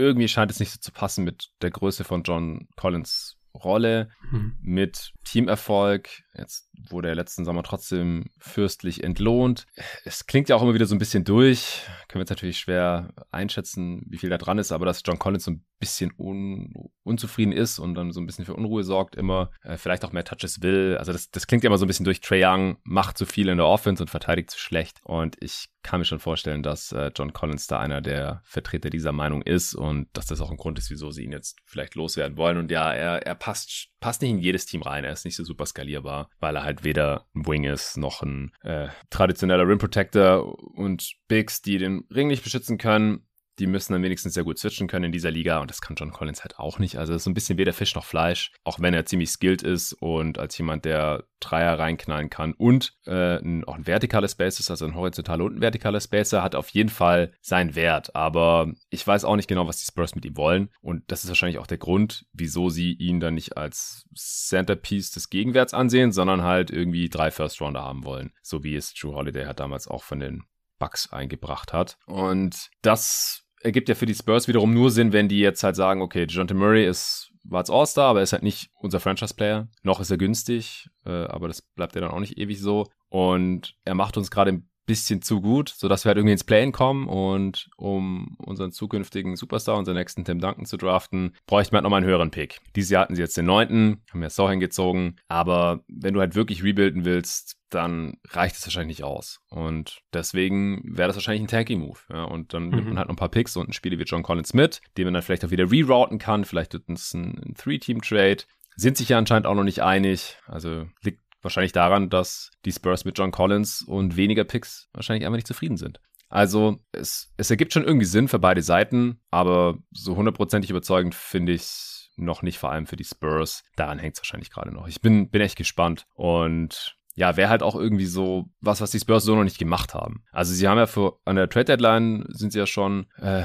irgendwie 0.00 0.28
scheint 0.28 0.50
es 0.50 0.60
nicht 0.60 0.72
so 0.72 0.78
zu 0.78 0.92
passen 0.92 1.24
mit 1.24 1.50
der 1.62 1.70
Größe 1.70 2.04
von 2.04 2.22
John 2.22 2.68
Collins 2.76 3.36
Rolle, 3.54 4.10
mhm. 4.30 4.56
mit 4.60 5.12
Teamerfolg. 5.24 6.08
Jetzt 6.34 6.69
wurde 6.88 7.08
er 7.08 7.14
letzten 7.14 7.44
Sommer 7.44 7.62
trotzdem 7.62 8.26
fürstlich 8.38 9.04
entlohnt. 9.04 9.66
Es 10.04 10.26
klingt 10.26 10.48
ja 10.48 10.56
auch 10.56 10.62
immer 10.62 10.74
wieder 10.74 10.86
so 10.86 10.94
ein 10.94 10.98
bisschen 10.98 11.24
durch. 11.24 11.82
Können 12.08 12.20
wir 12.20 12.22
jetzt 12.22 12.30
natürlich 12.30 12.58
schwer 12.58 13.12
einschätzen, 13.30 14.02
wie 14.06 14.18
viel 14.18 14.30
da 14.30 14.38
dran 14.38 14.58
ist, 14.58 14.72
aber 14.72 14.86
dass 14.86 15.02
John 15.04 15.18
Collins 15.18 15.44
so 15.44 15.52
ein 15.52 15.64
bisschen 15.78 16.12
un 16.18 16.72
unzufrieden 17.02 17.52
ist 17.52 17.78
und 17.78 17.94
dann 17.94 18.12
so 18.12 18.20
ein 18.20 18.26
bisschen 18.26 18.44
für 18.44 18.54
Unruhe 18.54 18.84
sorgt, 18.84 19.16
immer 19.16 19.50
äh, 19.62 19.76
vielleicht 19.76 20.04
auch 20.04 20.12
mehr 20.12 20.24
Touches 20.24 20.62
will. 20.62 20.96
Also 20.98 21.12
das, 21.12 21.30
das 21.30 21.46
klingt 21.46 21.64
ja 21.64 21.68
immer 21.68 21.78
so 21.78 21.84
ein 21.84 21.88
bisschen 21.88 22.04
durch. 22.04 22.20
Trey 22.20 22.44
Young 22.44 22.76
macht 22.84 23.18
zu 23.18 23.26
viel 23.26 23.48
in 23.48 23.56
der 23.56 23.66
Offense 23.66 24.02
und 24.02 24.10
verteidigt 24.10 24.50
zu 24.50 24.58
schlecht. 24.58 25.00
Und 25.02 25.36
ich 25.40 25.68
kann 25.82 26.00
mir 26.00 26.04
schon 26.04 26.20
vorstellen, 26.20 26.62
dass 26.62 26.92
äh, 26.92 27.10
John 27.16 27.32
Collins 27.32 27.66
da 27.66 27.80
einer 27.80 28.00
der 28.00 28.42
Vertreter 28.44 28.90
dieser 28.90 29.12
Meinung 29.12 29.42
ist 29.42 29.74
und 29.74 30.08
dass 30.12 30.26
das 30.26 30.40
auch 30.40 30.50
ein 30.50 30.56
Grund 30.56 30.78
ist, 30.78 30.90
wieso 30.90 31.10
sie 31.10 31.24
ihn 31.24 31.32
jetzt 31.32 31.58
vielleicht 31.64 31.94
loswerden 31.94 32.36
wollen. 32.36 32.58
Und 32.58 32.70
ja, 32.70 32.92
er, 32.92 33.26
er 33.26 33.34
passt, 33.34 33.88
passt 34.00 34.22
nicht 34.22 34.30
in 34.30 34.38
jedes 34.38 34.66
Team 34.66 34.82
rein. 34.82 35.04
Er 35.04 35.12
ist 35.12 35.24
nicht 35.24 35.36
so 35.36 35.44
super 35.44 35.66
skalierbar, 35.66 36.30
weil 36.40 36.56
er 36.56 36.64
halt 36.64 36.84
weder 36.84 37.26
ein 37.34 37.46
Wing 37.46 37.64
ist, 37.64 37.96
noch 37.96 38.22
ein 38.22 38.52
äh, 38.62 38.88
traditioneller 39.10 39.68
Rim 39.68 39.78
Protector 39.78 40.58
und 40.74 41.14
Bigs, 41.28 41.62
die 41.62 41.78
den 41.78 42.04
Ring 42.10 42.28
nicht 42.28 42.42
beschützen 42.42 42.78
können 42.78 43.26
die 43.60 43.66
müssen 43.66 43.92
dann 43.92 44.02
wenigstens 44.02 44.34
sehr 44.34 44.44
gut 44.44 44.58
switchen 44.58 44.88
können 44.88 45.06
in 45.06 45.12
dieser 45.12 45.30
Liga 45.30 45.60
und 45.60 45.70
das 45.70 45.80
kann 45.80 45.94
John 45.94 46.12
Collins 46.12 46.42
halt 46.42 46.58
auch 46.58 46.78
nicht. 46.78 46.96
Also 46.96 47.12
das 47.12 47.22
ist 47.22 47.26
ein 47.26 47.34
bisschen 47.34 47.58
weder 47.58 47.74
Fisch 47.74 47.94
noch 47.94 48.04
Fleisch, 48.04 48.52
auch 48.64 48.80
wenn 48.80 48.94
er 48.94 49.04
ziemlich 49.04 49.30
skilled 49.30 49.62
ist 49.62 49.92
und 49.92 50.38
als 50.38 50.56
jemand, 50.56 50.84
der 50.84 51.24
Dreier 51.40 51.78
reinknallen 51.78 52.30
kann 52.30 52.52
und 52.54 52.94
äh, 53.06 53.36
ein, 53.38 53.64
auch 53.64 53.76
ein 53.76 53.86
vertikales 53.86 54.32
Space 54.32 54.60
ist, 54.60 54.70
also 54.70 54.86
ein 54.86 54.94
horizontaler 54.94 55.44
und 55.44 55.56
ein 55.56 55.60
vertikaler 55.60 56.00
Spacer, 56.00 56.42
hat 56.42 56.54
auf 56.54 56.70
jeden 56.70 56.88
Fall 56.88 57.32
seinen 57.40 57.74
Wert. 57.74 58.14
Aber 58.16 58.72
ich 58.88 59.06
weiß 59.06 59.24
auch 59.24 59.36
nicht 59.36 59.48
genau, 59.48 59.66
was 59.66 59.78
die 59.78 59.86
Spurs 59.86 60.14
mit 60.14 60.24
ihm 60.24 60.36
wollen 60.36 60.70
und 60.80 61.04
das 61.08 61.22
ist 61.22 61.28
wahrscheinlich 61.28 61.58
auch 61.58 61.66
der 61.66 61.78
Grund, 61.78 62.26
wieso 62.32 62.70
sie 62.70 62.92
ihn 62.94 63.20
dann 63.20 63.34
nicht 63.34 63.56
als 63.56 64.06
Centerpiece 64.14 65.10
des 65.10 65.28
Gegenwerts 65.28 65.74
ansehen, 65.74 66.12
sondern 66.12 66.42
halt 66.42 66.70
irgendwie 66.70 67.08
drei 67.08 67.30
First 67.30 67.60
Rounder 67.60 67.82
haben 67.82 68.04
wollen. 68.04 68.32
So 68.42 68.64
wie 68.64 68.74
es 68.74 68.94
Drew 68.94 69.14
Holiday 69.14 69.44
hat 69.44 69.60
damals 69.60 69.86
auch 69.86 70.02
von 70.02 70.20
den 70.20 70.44
Bucks 70.80 71.12
eingebracht 71.12 71.72
hat. 71.72 71.96
Und 72.06 72.70
das 72.82 73.44
ergibt 73.60 73.88
ja 73.88 73.94
für 73.94 74.06
die 74.06 74.14
Spurs 74.14 74.48
wiederum 74.48 74.74
nur 74.74 74.90
Sinn, 74.90 75.12
wenn 75.12 75.28
die 75.28 75.38
jetzt 75.38 75.62
halt 75.62 75.76
sagen, 75.76 76.02
okay, 76.02 76.26
DeJounte 76.26 76.54
Murray 76.54 76.86
ist, 76.86 77.32
war 77.44 77.58
als 77.58 77.70
All-Star, 77.70 78.10
aber 78.10 78.20
er 78.20 78.24
ist 78.24 78.32
halt 78.32 78.42
nicht 78.42 78.70
unser 78.74 79.00
Franchise-Player. 79.00 79.68
Noch 79.82 80.00
ist 80.00 80.10
er 80.10 80.18
günstig, 80.18 80.88
äh, 81.04 81.10
aber 81.10 81.48
das 81.48 81.62
bleibt 81.62 81.94
ja 81.94 82.00
dann 82.00 82.10
auch 82.10 82.20
nicht 82.20 82.38
ewig 82.38 82.60
so. 82.60 82.86
Und 83.08 83.74
er 83.84 83.94
macht 83.94 84.16
uns 84.16 84.30
gerade 84.30 84.52
ein 84.52 84.68
bisschen 84.90 85.22
zu 85.22 85.40
gut, 85.40 85.68
sodass 85.68 86.04
wir 86.04 86.08
halt 86.08 86.18
irgendwie 86.18 86.32
ins 86.32 86.44
Play-In 86.44 86.72
kommen 86.72 87.06
und 87.06 87.70
um 87.76 88.36
unseren 88.38 88.72
zukünftigen 88.72 89.36
Superstar, 89.36 89.78
unseren 89.78 89.96
nächsten 89.96 90.24
Tim 90.24 90.40
Duncan 90.40 90.66
zu 90.66 90.76
draften, 90.76 91.36
bräuchten 91.46 91.72
wir 91.72 91.76
halt 91.76 91.84
nochmal 91.84 91.98
einen 91.98 92.08
höheren 92.08 92.30
Pick. 92.30 92.60
Dieses 92.74 92.90
Jahr 92.90 93.02
hatten 93.02 93.14
sie 93.14 93.22
jetzt 93.22 93.36
den 93.36 93.46
neunten, 93.46 94.02
haben 94.10 94.22
ja 94.22 94.30
so 94.30 94.50
hingezogen, 94.50 95.16
aber 95.28 95.84
wenn 95.88 96.14
du 96.14 96.20
halt 96.20 96.34
wirklich 96.34 96.64
rebuilden 96.64 97.04
willst, 97.04 97.56
dann 97.70 98.14
reicht 98.30 98.56
es 98.56 98.66
wahrscheinlich 98.66 98.98
nicht 98.98 99.04
aus. 99.04 99.40
Und 99.48 100.00
deswegen 100.12 100.82
wäre 100.84 101.06
das 101.06 101.16
wahrscheinlich 101.16 101.42
ein 101.42 101.48
Tanking-Move. 101.48 101.98
Ja? 102.12 102.24
Und 102.24 102.52
dann 102.52 102.64
mhm. 102.64 102.70
nimmt 102.70 102.88
man 102.88 102.98
halt 102.98 103.08
noch 103.08 103.14
ein 103.14 103.18
paar 103.18 103.28
Picks 103.28 103.56
und 103.56 103.68
ein 103.68 103.72
Spieler 103.72 103.98
wie 104.00 104.04
John 104.04 104.24
Collins 104.24 104.54
mit, 104.54 104.80
den 104.98 105.04
man 105.04 105.14
dann 105.14 105.22
vielleicht 105.22 105.44
auch 105.44 105.52
wieder 105.52 105.70
rerouten 105.70 106.18
kann. 106.18 106.44
Vielleicht 106.44 106.72
wird 106.72 106.88
es 106.88 107.14
ein, 107.14 107.38
ein 107.38 107.54
Three-Team-Trade. 107.54 108.38
Sind 108.74 108.96
sich 108.96 109.10
ja 109.10 109.18
anscheinend 109.18 109.46
auch 109.46 109.54
noch 109.54 109.62
nicht 109.62 109.82
einig. 109.84 110.36
Also 110.48 110.88
liegt 111.02 111.20
wahrscheinlich 111.42 111.72
daran, 111.72 112.10
dass 112.10 112.50
die 112.64 112.72
Spurs 112.72 113.04
mit 113.04 113.18
John 113.18 113.32
Collins 113.32 113.82
und 113.82 114.16
weniger 114.16 114.44
Picks 114.44 114.88
wahrscheinlich 114.92 115.24
einfach 115.26 115.36
nicht 115.36 115.46
zufrieden 115.46 115.76
sind. 115.76 116.00
Also 116.28 116.78
es, 116.92 117.32
es 117.36 117.50
ergibt 117.50 117.72
schon 117.72 117.84
irgendwie 117.84 118.06
Sinn 118.06 118.28
für 118.28 118.38
beide 118.38 118.62
Seiten, 118.62 119.20
aber 119.30 119.78
so 119.90 120.16
hundertprozentig 120.16 120.70
überzeugend 120.70 121.14
finde 121.14 121.52
ich 121.52 122.10
noch 122.16 122.42
nicht, 122.42 122.58
vor 122.58 122.70
allem 122.70 122.86
für 122.86 122.96
die 122.96 123.04
Spurs. 123.04 123.64
Daran 123.76 123.98
hängt 123.98 124.14
es 124.14 124.20
wahrscheinlich 124.20 124.50
gerade 124.50 124.72
noch. 124.72 124.86
Ich 124.86 125.00
bin, 125.00 125.30
bin 125.30 125.42
echt 125.42 125.56
gespannt 125.56 126.06
und 126.14 126.96
ja, 127.16 127.36
wäre 127.36 127.50
halt 127.50 127.62
auch 127.62 127.74
irgendwie 127.74 128.06
so 128.06 128.46
was, 128.60 128.80
was 128.80 128.92
die 128.92 129.00
Spurs 129.00 129.24
so 129.24 129.34
noch 129.34 129.44
nicht 129.44 129.58
gemacht 129.58 129.94
haben. 129.94 130.22
Also 130.30 130.54
sie 130.54 130.68
haben 130.68 130.78
ja 130.78 130.86
für, 130.86 131.18
an 131.24 131.36
der 131.36 131.48
Trade 131.48 131.64
Deadline 131.64 132.24
sind 132.28 132.52
sie 132.52 132.58
ja 132.58 132.66
schon, 132.66 133.06
äh, 133.16 133.42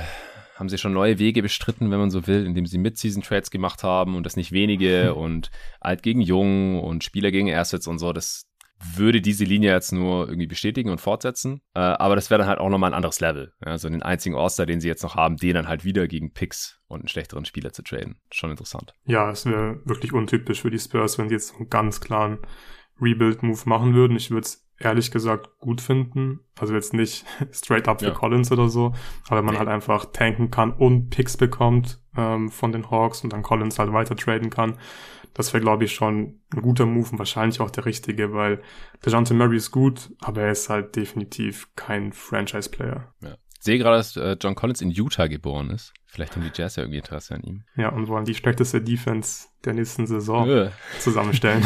haben 0.56 0.70
sie 0.70 0.78
schon 0.78 0.94
neue 0.94 1.20
Wege 1.20 1.42
bestritten, 1.42 1.92
wenn 1.92 2.00
man 2.00 2.10
so 2.10 2.28
will, 2.28 2.46
indem 2.46 2.66
sie 2.66 2.78
Mid-Season-Trades 2.78 3.52
gemacht 3.52 3.84
haben 3.84 4.16
und 4.16 4.26
das 4.26 4.38
nicht 4.38 4.52
wenige 4.52 5.12
mhm. 5.14 5.22
und 5.22 5.52
alt 5.82 6.02
gegen 6.02 6.22
jung 6.22 6.82
und 6.82 7.04
Spieler 7.04 7.32
gegen 7.32 7.54
Assets 7.54 7.88
und 7.88 8.00
so. 8.00 8.14
Das 8.14 8.48
würde 8.94 9.22
diese 9.22 9.46
Linie 9.46 9.72
jetzt 9.72 9.92
nur 9.92 10.28
irgendwie 10.28 10.48
bestätigen 10.48 10.90
und 10.90 11.00
fortsetzen. 11.00 11.62
Äh, 11.74 11.80
aber 11.80 12.16
das 12.16 12.30
wäre 12.30 12.40
dann 12.40 12.48
halt 12.48 12.60
auch 12.60 12.70
nochmal 12.70 12.92
ein 12.92 12.96
anderes 12.96 13.20
Level. 13.20 13.54
Ja, 13.66 13.78
so 13.78 13.90
den 13.90 14.04
einzigen 14.04 14.36
All-Star, 14.36 14.66
den 14.66 14.82
sie 14.82 14.88
jetzt 14.88 15.04
noch 15.04 15.16
haben, 15.16 15.38
den 15.38 15.56
dann 15.56 15.68
halt 15.68 15.86
wieder 15.86 16.08
gegen 16.08 16.34
Picks 16.34 16.80
und 16.88 17.02
einen 17.02 17.08
schlechteren 17.08 17.46
Spieler 17.46 17.72
zu 17.72 17.84
traden. 17.84 18.20
Schon 18.32 18.52
interessant. 18.52 18.94
Ja, 19.06 19.32
es 19.32 19.46
wäre 19.46 19.82
wirklich 19.86 20.14
untypisch 20.14 20.62
für 20.62 20.72
die 20.72 20.80
Spurs, 20.80 21.18
wenn 21.18 21.30
sie 21.30 21.36
jetzt 21.36 21.56
einen 21.56 21.70
ganz 21.70 22.02
klaren 22.02 22.40
Rebuild-Move 23.02 23.62
machen 23.66 23.94
würden. 23.94 24.18
Ich 24.18 24.30
würde 24.32 24.46
es 24.46 24.65
ehrlich 24.80 25.12
gesagt 25.12 25.60
gut 25.60 25.82
finden. 25.82 26.40
Also 26.60 26.74
jetzt 26.74 26.94
nicht 26.94 27.26
straight 27.52 27.88
up 27.88 28.00
für 28.00 28.08
ja. 28.08 28.14
Collins 28.14 28.52
oder 28.52 28.70
so, 28.70 28.94
aber 29.28 29.38
wenn 29.38 29.46
man 29.46 29.54
nee. 29.54 29.60
halt 29.60 29.70
einfach 29.70 30.06
tanken 30.06 30.52
kann 30.52 30.72
und 30.74 31.10
Picks 31.10 31.38
bekommt 31.38 32.00
ähm, 32.18 32.50
von 32.50 32.72
den 32.72 32.90
Hawks 32.90 33.24
und 33.24 33.34
dann 33.34 33.44
Collins 33.44 33.80
halt 33.80 33.94
weiter 33.94 34.16
traden 34.16 34.50
kann. 34.50 34.78
Das 35.34 35.54
wäre, 35.54 35.62
glaube 35.62 35.84
ich, 35.84 35.94
schon 35.94 36.40
ein 36.56 36.62
guter 36.62 36.86
Move 36.86 37.10
und 37.12 37.20
wahrscheinlich 37.20 37.60
auch 37.60 37.70
der 37.70 37.86
richtige, 37.86 38.34
weil 38.34 38.62
DeJounte 39.06 39.34
Murray 39.34 39.58
ist 39.58 39.72
gut, 39.72 40.14
aber 40.22 40.44
er 40.44 40.52
ist 40.52 40.70
halt 40.70 40.96
definitiv 40.96 41.68
kein 41.76 42.14
Franchise-Player. 42.14 43.14
Ja. 43.22 43.36
Ich 43.66 43.68
sehe 43.68 43.80
gerade, 43.80 43.98
dass 43.98 44.16
äh, 44.16 44.38
John 44.40 44.54
Collins 44.54 44.82
in 44.82 44.92
Utah 44.92 45.26
geboren 45.26 45.72
ist. 45.72 45.92
Vielleicht 46.06 46.36
haben 46.36 46.44
die 46.44 46.52
Jazz 46.54 46.76
ja 46.76 46.84
irgendwie 46.84 47.00
Interesse 47.00 47.34
an 47.34 47.42
ihm. 47.42 47.64
Ja, 47.76 47.90
und 47.90 48.08
wollen 48.08 48.24
die 48.24 48.36
schlechteste 48.36 48.80
Defense 48.80 49.48
der 49.66 49.74
nächsten 49.74 50.06
Saison 50.06 50.48
Öh. 50.48 50.70
zusammenstellen. 51.00 51.66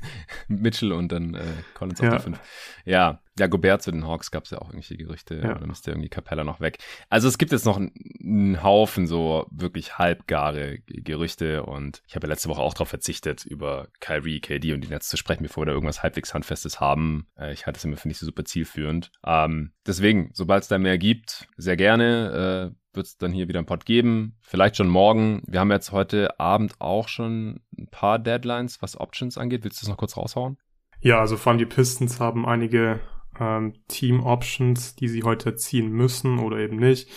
Mitchell 0.48 0.92
und 0.92 1.10
dann 1.10 1.32
äh, 1.32 1.46
Collins 1.72 2.00
auf 2.00 2.04
ja. 2.04 2.16
die 2.16 2.22
5. 2.22 2.40
Ja, 2.84 3.22
ja, 3.38 3.46
Gobert 3.46 3.82
zu 3.82 3.90
den 3.90 4.06
Hawks 4.06 4.30
gab 4.30 4.44
es 4.44 4.50
ja 4.50 4.58
auch 4.58 4.68
irgendwelche 4.68 4.96
Gerüchte. 4.96 5.36
Ja. 5.36 5.56
Oder 5.56 5.66
müsste 5.66 5.90
irgendwie 5.90 6.08
Capella 6.08 6.44
noch 6.44 6.60
weg. 6.60 6.78
Also 7.08 7.28
es 7.28 7.38
gibt 7.38 7.52
jetzt 7.52 7.64
noch 7.64 7.76
einen 7.76 8.62
Haufen 8.62 9.06
so 9.06 9.46
wirklich 9.50 9.98
halbgare 9.98 10.78
Gerüchte 10.86 11.64
und 11.64 12.02
ich 12.06 12.14
habe 12.14 12.26
ja 12.26 12.32
letzte 12.32 12.48
Woche 12.48 12.60
auch 12.60 12.74
darauf 12.74 12.88
verzichtet, 12.88 13.44
über 13.44 13.88
Kyrie, 14.00 14.40
KD 14.40 14.72
und 14.72 14.82
die 14.82 14.88
Netz 14.88 15.08
zu 15.08 15.16
sprechen, 15.16 15.42
bevor 15.42 15.62
wir 15.62 15.66
da 15.66 15.72
irgendwas 15.72 16.02
halbwegs 16.02 16.34
Handfestes 16.34 16.80
haben. 16.80 17.28
Äh, 17.38 17.52
ich 17.52 17.66
halte 17.66 17.78
es 17.78 17.84
immer 17.84 17.96
für 17.96 18.08
nicht 18.08 18.18
so 18.18 18.26
super 18.26 18.44
zielführend. 18.44 19.10
Ähm, 19.24 19.72
deswegen, 19.86 20.30
sobald 20.32 20.62
es 20.62 20.68
da 20.68 20.78
mehr 20.78 20.98
gibt, 20.98 21.48
sehr 21.56 21.76
gerne. 21.76 22.72
Äh, 22.74 22.78
wird 22.94 23.06
es 23.06 23.16
dann 23.18 23.32
hier 23.32 23.48
wieder 23.48 23.60
ein 23.60 23.66
Pod 23.66 23.84
geben. 23.84 24.36
Vielleicht 24.40 24.76
schon 24.76 24.88
morgen. 24.88 25.42
Wir 25.46 25.60
haben 25.60 25.70
jetzt 25.70 25.92
heute 25.92 26.40
Abend 26.40 26.74
auch 26.80 27.08
schon 27.08 27.60
ein 27.78 27.88
paar 27.88 28.18
Deadlines, 28.18 28.82
was 28.82 28.98
Options 28.98 29.38
angeht. 29.38 29.62
Willst 29.64 29.80
du 29.80 29.84
das 29.84 29.90
noch 29.90 29.98
kurz 29.98 30.16
raushauen? 30.16 30.58
Ja, 31.00 31.20
also 31.20 31.36
vor 31.36 31.50
allem 31.50 31.58
die 31.58 31.66
Pistons 31.66 32.18
haben 32.18 32.44
einige 32.44 33.00
ähm, 33.40 33.74
Team 33.88 34.24
Options, 34.24 34.94
die 34.94 35.08
sie 35.08 35.22
heute 35.22 35.56
ziehen 35.56 35.90
müssen 35.90 36.38
oder 36.38 36.58
eben 36.58 36.76
nicht. 36.76 37.08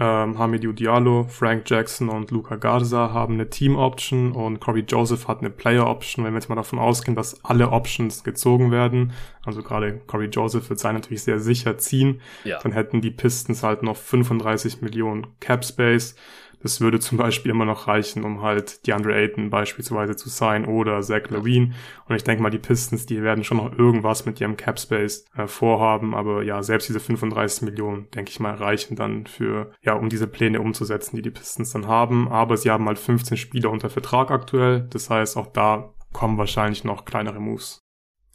Ähm, 0.00 0.38
Hamidou 0.38 0.72
Diallo, 0.72 1.26
Frank 1.28 1.68
Jackson 1.68 2.08
und 2.08 2.30
Luca 2.30 2.56
Garza 2.56 3.12
haben 3.12 3.34
eine 3.34 3.50
Team 3.50 3.76
Option 3.76 4.32
und 4.32 4.58
Corey 4.58 4.84
Joseph 4.88 5.28
hat 5.28 5.40
eine 5.40 5.50
Player 5.50 5.86
Option. 5.86 6.24
Wenn 6.24 6.32
wir 6.32 6.38
jetzt 6.38 6.48
mal 6.48 6.54
davon 6.54 6.78
ausgehen, 6.78 7.14
dass 7.14 7.44
alle 7.44 7.70
Options 7.70 8.24
gezogen 8.24 8.70
werden, 8.70 9.12
also 9.44 9.62
gerade 9.62 9.98
Corey 10.06 10.28
Joseph 10.28 10.70
wird 10.70 10.80
sein 10.80 10.94
natürlich 10.94 11.22
sehr 11.22 11.38
sicher 11.38 11.76
ziehen, 11.76 12.20
ja. 12.44 12.58
dann 12.62 12.72
hätten 12.72 13.02
die 13.02 13.10
Pistons 13.10 13.62
halt 13.62 13.82
noch 13.82 13.96
35 13.96 14.80
Millionen 14.80 15.26
Cap 15.40 15.64
Space. 15.64 16.16
Das 16.62 16.80
würde 16.80 17.00
zum 17.00 17.18
Beispiel 17.18 17.50
immer 17.50 17.64
noch 17.64 17.88
reichen, 17.88 18.24
um 18.24 18.42
halt 18.42 18.86
DeAndre 18.86 19.14
Ayton 19.14 19.50
beispielsweise 19.50 20.16
zu 20.16 20.28
sein 20.28 20.64
oder 20.64 21.00
Zach 21.02 21.28
Levine. 21.30 21.74
Und 22.08 22.16
ich 22.16 22.24
denke 22.24 22.42
mal, 22.42 22.50
die 22.50 22.58
Pistons, 22.58 23.06
die 23.06 23.22
werden 23.22 23.44
schon 23.44 23.56
noch 23.56 23.76
irgendwas 23.76 24.26
mit 24.26 24.40
ihrem 24.40 24.56
Cap 24.56 24.78
Space 24.78 25.24
äh, 25.36 25.46
vorhaben. 25.46 26.14
Aber 26.14 26.42
ja, 26.42 26.62
selbst 26.62 26.88
diese 26.88 27.00
35 27.00 27.62
Millionen, 27.62 28.10
denke 28.10 28.30
ich 28.30 28.40
mal, 28.40 28.54
reichen 28.54 28.96
dann 28.96 29.26
für, 29.26 29.72
ja, 29.82 29.94
um 29.94 30.08
diese 30.08 30.26
Pläne 30.26 30.60
umzusetzen, 30.60 31.16
die 31.16 31.22
die 31.22 31.30
Pistons 31.30 31.72
dann 31.72 31.88
haben. 31.88 32.28
Aber 32.28 32.56
sie 32.56 32.70
haben 32.70 32.86
halt 32.86 32.98
15 32.98 33.36
Spieler 33.36 33.70
unter 33.70 33.90
Vertrag 33.90 34.30
aktuell. 34.30 34.86
Das 34.90 35.10
heißt, 35.10 35.36
auch 35.36 35.48
da 35.48 35.92
kommen 36.12 36.38
wahrscheinlich 36.38 36.84
noch 36.84 37.04
kleinere 37.04 37.40
Moves. 37.40 37.80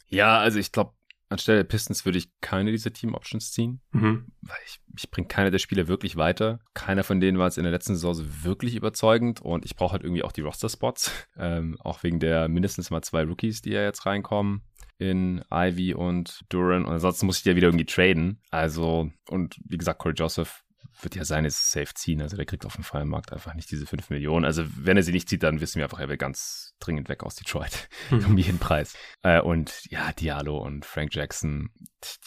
Ja, 0.08 0.38
also 0.38 0.58
ich 0.58 0.72
glaube, 0.72 0.92
Anstelle 1.28 1.58
der 1.58 1.64
Pistons 1.64 2.04
würde 2.04 2.18
ich 2.18 2.30
keine 2.40 2.70
dieser 2.70 2.92
Team-Options 2.92 3.52
ziehen, 3.52 3.80
mhm. 3.92 4.26
weil 4.42 4.58
ich, 4.66 4.80
ich 4.96 5.10
bringe 5.10 5.28
keine 5.28 5.50
der 5.50 5.58
Spieler 5.58 5.88
wirklich 5.88 6.16
weiter. 6.16 6.60
Keiner 6.74 7.04
von 7.04 7.20
denen 7.20 7.38
war 7.38 7.46
jetzt 7.46 7.58
in 7.58 7.64
der 7.64 7.72
letzten 7.72 7.94
Saison 7.94 8.14
so 8.14 8.44
wirklich 8.44 8.74
überzeugend 8.74 9.40
und 9.40 9.64
ich 9.64 9.76
brauche 9.76 9.92
halt 9.92 10.04
irgendwie 10.04 10.22
auch 10.22 10.32
die 10.32 10.40
Roster-Spots, 10.40 11.28
ähm, 11.38 11.76
auch 11.80 12.02
wegen 12.02 12.20
der 12.20 12.48
mindestens 12.48 12.90
mal 12.90 13.02
zwei 13.02 13.24
Rookies, 13.24 13.62
die 13.62 13.70
ja 13.70 13.82
jetzt 13.82 14.06
reinkommen 14.06 14.62
in 14.98 15.44
Ivy 15.52 15.94
und 15.94 16.44
Duran 16.48 16.84
und 16.84 16.92
ansonsten 16.92 17.26
muss 17.26 17.38
ich 17.38 17.44
ja 17.44 17.54
wieder 17.54 17.68
irgendwie 17.68 17.86
traden. 17.86 18.40
Also, 18.50 19.10
und 19.28 19.56
wie 19.64 19.78
gesagt, 19.78 20.00
Corey 20.00 20.14
Joseph 20.14 20.64
wird 21.02 21.14
ja 21.14 21.24
seine 21.24 21.50
safe 21.50 21.94
ziehen. 21.94 22.22
Also 22.22 22.36
der 22.36 22.46
kriegt 22.46 22.66
auf 22.66 22.74
dem 22.74 22.84
freien 22.84 23.08
Markt 23.08 23.32
einfach 23.32 23.54
nicht 23.54 23.70
diese 23.70 23.86
5 23.86 24.10
Millionen. 24.10 24.44
Also 24.44 24.64
wenn 24.76 24.96
er 24.96 25.02
sie 25.02 25.12
nicht 25.12 25.28
zieht, 25.28 25.42
dann 25.42 25.60
wissen 25.60 25.76
wir 25.76 25.84
einfach, 25.84 26.00
er 26.00 26.08
will 26.08 26.16
ganz 26.16 26.74
dringend 26.80 27.08
weg 27.08 27.22
aus 27.22 27.34
Detroit. 27.34 27.88
Um 28.10 28.38
jeden 28.38 28.58
Preis. 28.58 28.94
Äh, 29.22 29.40
und 29.40 29.84
ja, 29.90 30.12
Diallo 30.12 30.58
und 30.58 30.84
Frank 30.84 31.14
Jackson, 31.14 31.70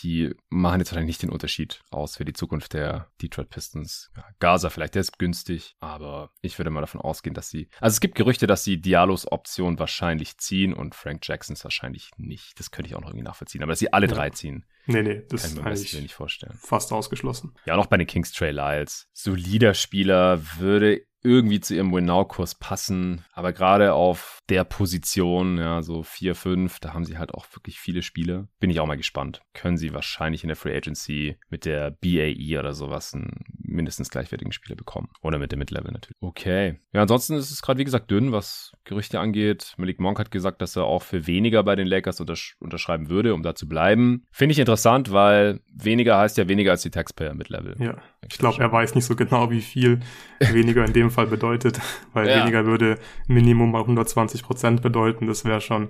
die 0.02 0.34
machen 0.50 0.80
jetzt 0.80 0.92
wahrscheinlich 0.92 1.16
nicht 1.16 1.24
den 1.24 1.30
Unterschied 1.30 1.82
aus 1.90 2.18
für 2.18 2.26
die 2.26 2.34
Zukunft 2.34 2.74
der 2.74 3.10
Detroit 3.22 3.50
Pistons. 3.50 4.12
Ja, 4.16 4.26
Gaza 4.40 4.70
vielleicht, 4.70 4.96
der 4.96 5.02
ist 5.02 5.18
günstig, 5.18 5.76
aber 5.80 6.32
ich 6.42 6.58
würde 6.58 6.70
mal 6.70 6.82
davon 6.82 7.02
ausgehen, 7.02 7.34
dass 7.34 7.50
sie. 7.50 7.70
Also 7.80 7.96
es 7.96 8.00
gibt 8.00 8.16
Gerüchte, 8.16 8.48
dass 8.48 8.64
sie 8.64 8.82
Diallos 8.82 9.32
Option 9.32 9.80
wahrscheinlich 9.80 10.38
ziehen 10.38 10.74
und 10.74 10.96
Frank 10.96 11.28
Jacksons 11.28 11.64
wahrscheinlich 11.64 12.12
nicht. 12.18 12.60
Das 12.60 12.72
könnte 12.72 12.90
ich 12.90 12.96
auch 12.96 13.02
noch 13.02 13.10
irgendwie 13.10 13.26
nachvollziehen. 13.26 13.64
Aber 13.64 13.72
dass 13.72 13.80
sie 13.80 13.94
alle 13.94 14.08
ja. 14.08 14.14
drei 14.14 14.30
ziehen. 14.30 14.66
Nee, 14.86 15.04
nee, 15.04 15.22
das 15.30 15.44
kann 15.44 15.52
ich 15.52 15.58
mir 15.58 15.70
eigentlich 15.70 16.02
nicht 16.02 16.14
vorstellen. 16.14 16.58
Fast 16.62 16.92
ausgeschlossen. 16.92 17.54
Ja, 17.66 17.76
auch 17.76 17.86
bei 17.86 17.98
den 17.98 18.08
Kings 18.08 18.32
Trey 18.32 18.52
Lyles. 18.52 19.08
Solider 19.14 19.74
Spieler 19.74 20.42
würde 20.58 21.02
irgendwie 21.24 21.60
zu 21.60 21.76
ihrem 21.76 21.94
Win-Now-Kurs 21.94 22.56
passen. 22.56 23.24
Aber 23.32 23.54
gerade 23.54 23.94
auf 23.94 24.40
der 24.50 24.64
Position, 24.64 25.58
ja, 25.60 25.82
so 25.84 26.04
4, 26.04 26.34
5, 26.36 26.80
da 26.80 26.94
haben 26.94 27.06
sie 27.06 27.18
halt 27.18 27.34
auch 27.34 27.46
wirklich 27.54 27.80
viele 27.80 28.02
Spiele. 28.02 28.48
Bin 28.60 28.70
ich 28.70 28.80
auch 28.80 28.88
mal 28.88 28.98
gespannt. 28.98 29.42
Können 29.54 29.78
sie 29.78 29.94
wahrscheinlich 29.94 30.44
in 30.44 30.48
der 30.48 30.56
Free 30.56 30.76
Agency 30.76 31.38
mit 31.50 31.66
der 31.66 31.92
BAE 31.92 32.58
oder 32.60 32.74
sowas 32.74 33.14
einen 33.14 33.51
mindestens 33.72 34.10
gleichwertigen 34.10 34.52
Spieler 34.52 34.76
bekommen. 34.76 35.10
Oder 35.22 35.40
mit 35.40 35.52
der 35.52 35.60
Mid-Level 35.60 35.92
natürlich. 35.92 36.18
Okay. 36.22 36.80
Ja, 36.94 37.02
ansonsten 37.02 37.36
ist 37.36 37.52
es 37.52 37.62
gerade, 37.62 37.80
wie 37.80 37.84
gesagt, 37.84 38.12
dünn, 38.12 38.32
was 38.32 38.74
Gerüchte 38.84 39.20
angeht. 39.20 39.74
Malik 39.78 40.00
Monk 40.00 40.20
hat 40.20 40.32
gesagt, 40.32 40.62
dass 40.62 40.76
er 40.76 40.84
auch 40.84 41.02
für 41.02 41.28
weniger 41.28 41.64
bei 41.64 41.76
den 41.76 41.88
Lakers 41.88 42.20
untersch 42.20 42.56
unterschreiben 42.60 43.10
würde, 43.10 43.34
um 43.34 43.44
da 43.44 43.56
zu 43.56 43.68
bleiben. 43.68 44.26
Finde 44.32 44.54
ich 44.54 44.60
interessant, 44.60 45.12
weil 45.12 45.62
weniger 45.74 46.18
heißt 46.18 46.38
ja 46.38 46.48
weniger 46.48 46.72
als 46.72 46.82
die 46.82 46.92
Taxpayer 46.92 47.34
Mid-Level. 47.34 47.76
Ja. 47.80 47.98
Ich 48.30 48.38
glaube, 48.38 48.62
er 48.62 48.72
weiß 48.72 48.96
nicht 48.96 49.06
so 49.06 49.16
genau, 49.16 49.50
wie 49.50 49.62
viel 49.62 50.00
weniger 50.40 50.86
in 50.86 50.94
dem 50.94 51.10
Fall 51.12 51.28
bedeutet, 51.28 51.80
weil 52.14 52.28
ja. 52.28 52.42
weniger 52.42 52.66
würde 52.66 52.98
Minimum 53.28 53.72
mal 53.72 53.82
120 53.82 54.44
Prozent 54.44 54.82
bedeuten. 54.82 55.28
Das 55.28 55.46
wäre 55.46 55.62
schon 55.62 55.90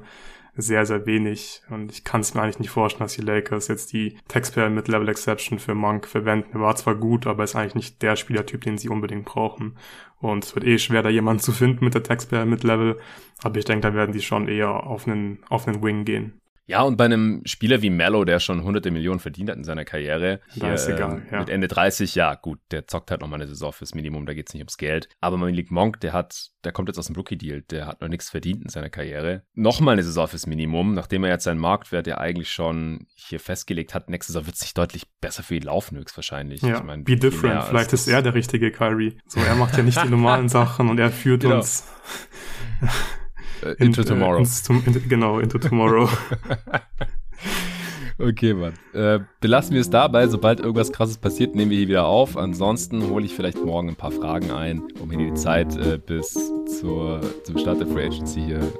sehr, 0.55 0.85
sehr 0.85 1.05
wenig. 1.05 1.61
Und 1.69 1.91
ich 1.91 2.03
kann 2.03 2.21
es 2.21 2.33
mir 2.33 2.41
eigentlich 2.41 2.59
nicht 2.59 2.69
vorstellen, 2.69 3.05
dass 3.05 3.15
die 3.15 3.21
Lakers 3.21 3.67
jetzt 3.67 3.93
die 3.93 4.17
Taxpayer 4.27 4.69
mit 4.69 4.87
Level 4.87 5.09
Exception 5.09 5.59
für 5.59 5.75
Monk 5.75 6.07
verwenden. 6.07 6.49
Er 6.53 6.61
war 6.61 6.75
zwar 6.75 6.95
gut, 6.95 7.27
aber 7.27 7.43
ist 7.43 7.55
eigentlich 7.55 7.75
nicht 7.75 8.01
der 8.01 8.15
Spielertyp, 8.15 8.61
den 8.61 8.77
sie 8.77 8.89
unbedingt 8.89 9.25
brauchen. 9.25 9.77
Und 10.19 10.43
es 10.43 10.55
wird 10.55 10.65
eh 10.65 10.77
schwer, 10.77 11.03
da 11.03 11.09
jemanden 11.09 11.41
zu 11.41 11.51
finden 11.51 11.85
mit 11.85 11.93
der 11.93 12.03
Taxpayer 12.03 12.45
mit 12.45 12.63
Level. 12.63 12.99
Aber 13.43 13.57
ich 13.57 13.65
denke, 13.65 13.87
da 13.87 13.93
werden 13.93 14.11
die 14.11 14.21
schon 14.21 14.47
eher 14.47 14.85
auf 14.85 15.07
einen, 15.07 15.39
auf 15.49 15.67
einen 15.67 15.81
Wing 15.81 16.05
gehen. 16.05 16.40
Ja, 16.71 16.83
und 16.83 16.95
bei 16.95 17.03
einem 17.03 17.41
Spieler 17.43 17.81
wie 17.81 17.89
Mello, 17.89 18.23
der 18.23 18.39
schon 18.39 18.63
hunderte 18.63 18.91
Millionen 18.91 19.19
verdient 19.19 19.49
hat 19.49 19.57
in 19.57 19.65
seiner 19.65 19.83
Karriere, 19.83 20.39
hier, 20.53 20.73
ist 20.73 20.87
egal, 20.87 21.21
äh, 21.27 21.33
ja. 21.33 21.39
mit 21.39 21.49
Ende 21.49 21.67
30, 21.67 22.15
ja 22.15 22.33
gut, 22.35 22.59
der 22.71 22.87
zockt 22.87 23.11
halt 23.11 23.19
noch 23.19 23.27
mal 23.27 23.35
eine 23.35 23.47
Saison 23.47 23.73
fürs 23.73 23.93
Minimum, 23.93 24.25
da 24.25 24.33
geht's 24.33 24.53
nicht 24.53 24.61
ums 24.61 24.77
Geld. 24.77 25.09
Aber 25.19 25.35
Malik 25.35 25.69
Monk, 25.69 25.99
der 25.99 26.13
hat, 26.13 26.51
der 26.63 26.71
kommt 26.71 26.87
jetzt 26.87 26.97
aus 26.97 27.07
dem 27.07 27.17
Rookie-Deal, 27.17 27.63
der 27.63 27.87
hat 27.87 27.99
noch 27.99 28.07
nichts 28.07 28.29
verdient 28.29 28.63
in 28.63 28.69
seiner 28.69 28.89
Karriere. 28.89 29.43
Nochmal 29.53 29.93
eine 29.93 30.03
Saison 30.03 30.29
fürs 30.29 30.47
Minimum, 30.47 30.93
nachdem 30.93 31.25
er 31.25 31.31
jetzt 31.31 31.43
seinen 31.43 31.59
Marktwert 31.59 32.07
ja 32.07 32.19
eigentlich 32.19 32.49
schon 32.49 33.05
hier 33.15 33.41
festgelegt 33.41 33.93
hat, 33.93 34.09
nächste 34.09 34.31
Saison 34.31 34.45
wird 34.45 34.55
es 34.55 34.61
nicht 34.61 34.77
deutlich 34.77 35.03
besser 35.19 35.43
für 35.43 35.55
ihn 35.55 35.63
laufen, 35.63 35.97
höchstwahrscheinlich. 35.97 36.61
Ja, 36.61 36.77
ich 36.77 36.83
mein, 36.83 37.03
be 37.03 37.17
different, 37.17 37.65
vielleicht 37.65 37.91
ist 37.91 38.07
er 38.07 38.21
der 38.21 38.33
richtige 38.33 38.71
Kyrie. 38.71 39.17
So, 39.27 39.41
er 39.41 39.55
macht 39.55 39.75
ja 39.75 39.83
nicht 39.83 40.01
die 40.01 40.09
normalen 40.09 40.47
Sachen 40.47 40.87
und 40.87 40.99
er 40.99 41.11
führt 41.11 41.41
genau. 41.41 41.57
uns 41.57 41.85
äh, 43.63 43.75
into 43.79 44.01
in, 44.01 44.07
Tomorrow. 44.07 44.37
Äh, 44.37 44.39
ins, 44.39 44.63
zum, 44.63 44.83
in, 44.85 45.07
genau, 45.07 45.39
Into 45.39 45.57
Tomorrow. 45.57 46.09
Okay, 48.21 48.53
Mann. 48.53 48.73
Äh, 48.93 49.19
belassen 49.39 49.73
wir 49.73 49.81
es 49.81 49.89
dabei. 49.89 50.27
Sobald 50.27 50.59
irgendwas 50.59 50.91
krasses 50.91 51.17
passiert, 51.17 51.55
nehmen 51.55 51.71
wir 51.71 51.79
hier 51.79 51.87
wieder 51.87 52.05
auf. 52.05 52.37
Ansonsten 52.37 53.09
hole 53.09 53.25
ich 53.25 53.33
vielleicht 53.33 53.63
morgen 53.65 53.89
ein 53.89 53.95
paar 53.95 54.11
Fragen 54.11 54.51
ein, 54.51 54.83
um 54.99 55.09
hier 55.09 55.31
die 55.31 55.33
Zeit 55.33 55.75
äh, 55.75 55.97
bis 55.97 56.33
zur, 56.79 57.21
zum 57.43 57.57
Start 57.57 57.79
der 57.79 57.87
Free 57.87 58.05
Agency 58.05 58.41
hier 58.41 58.71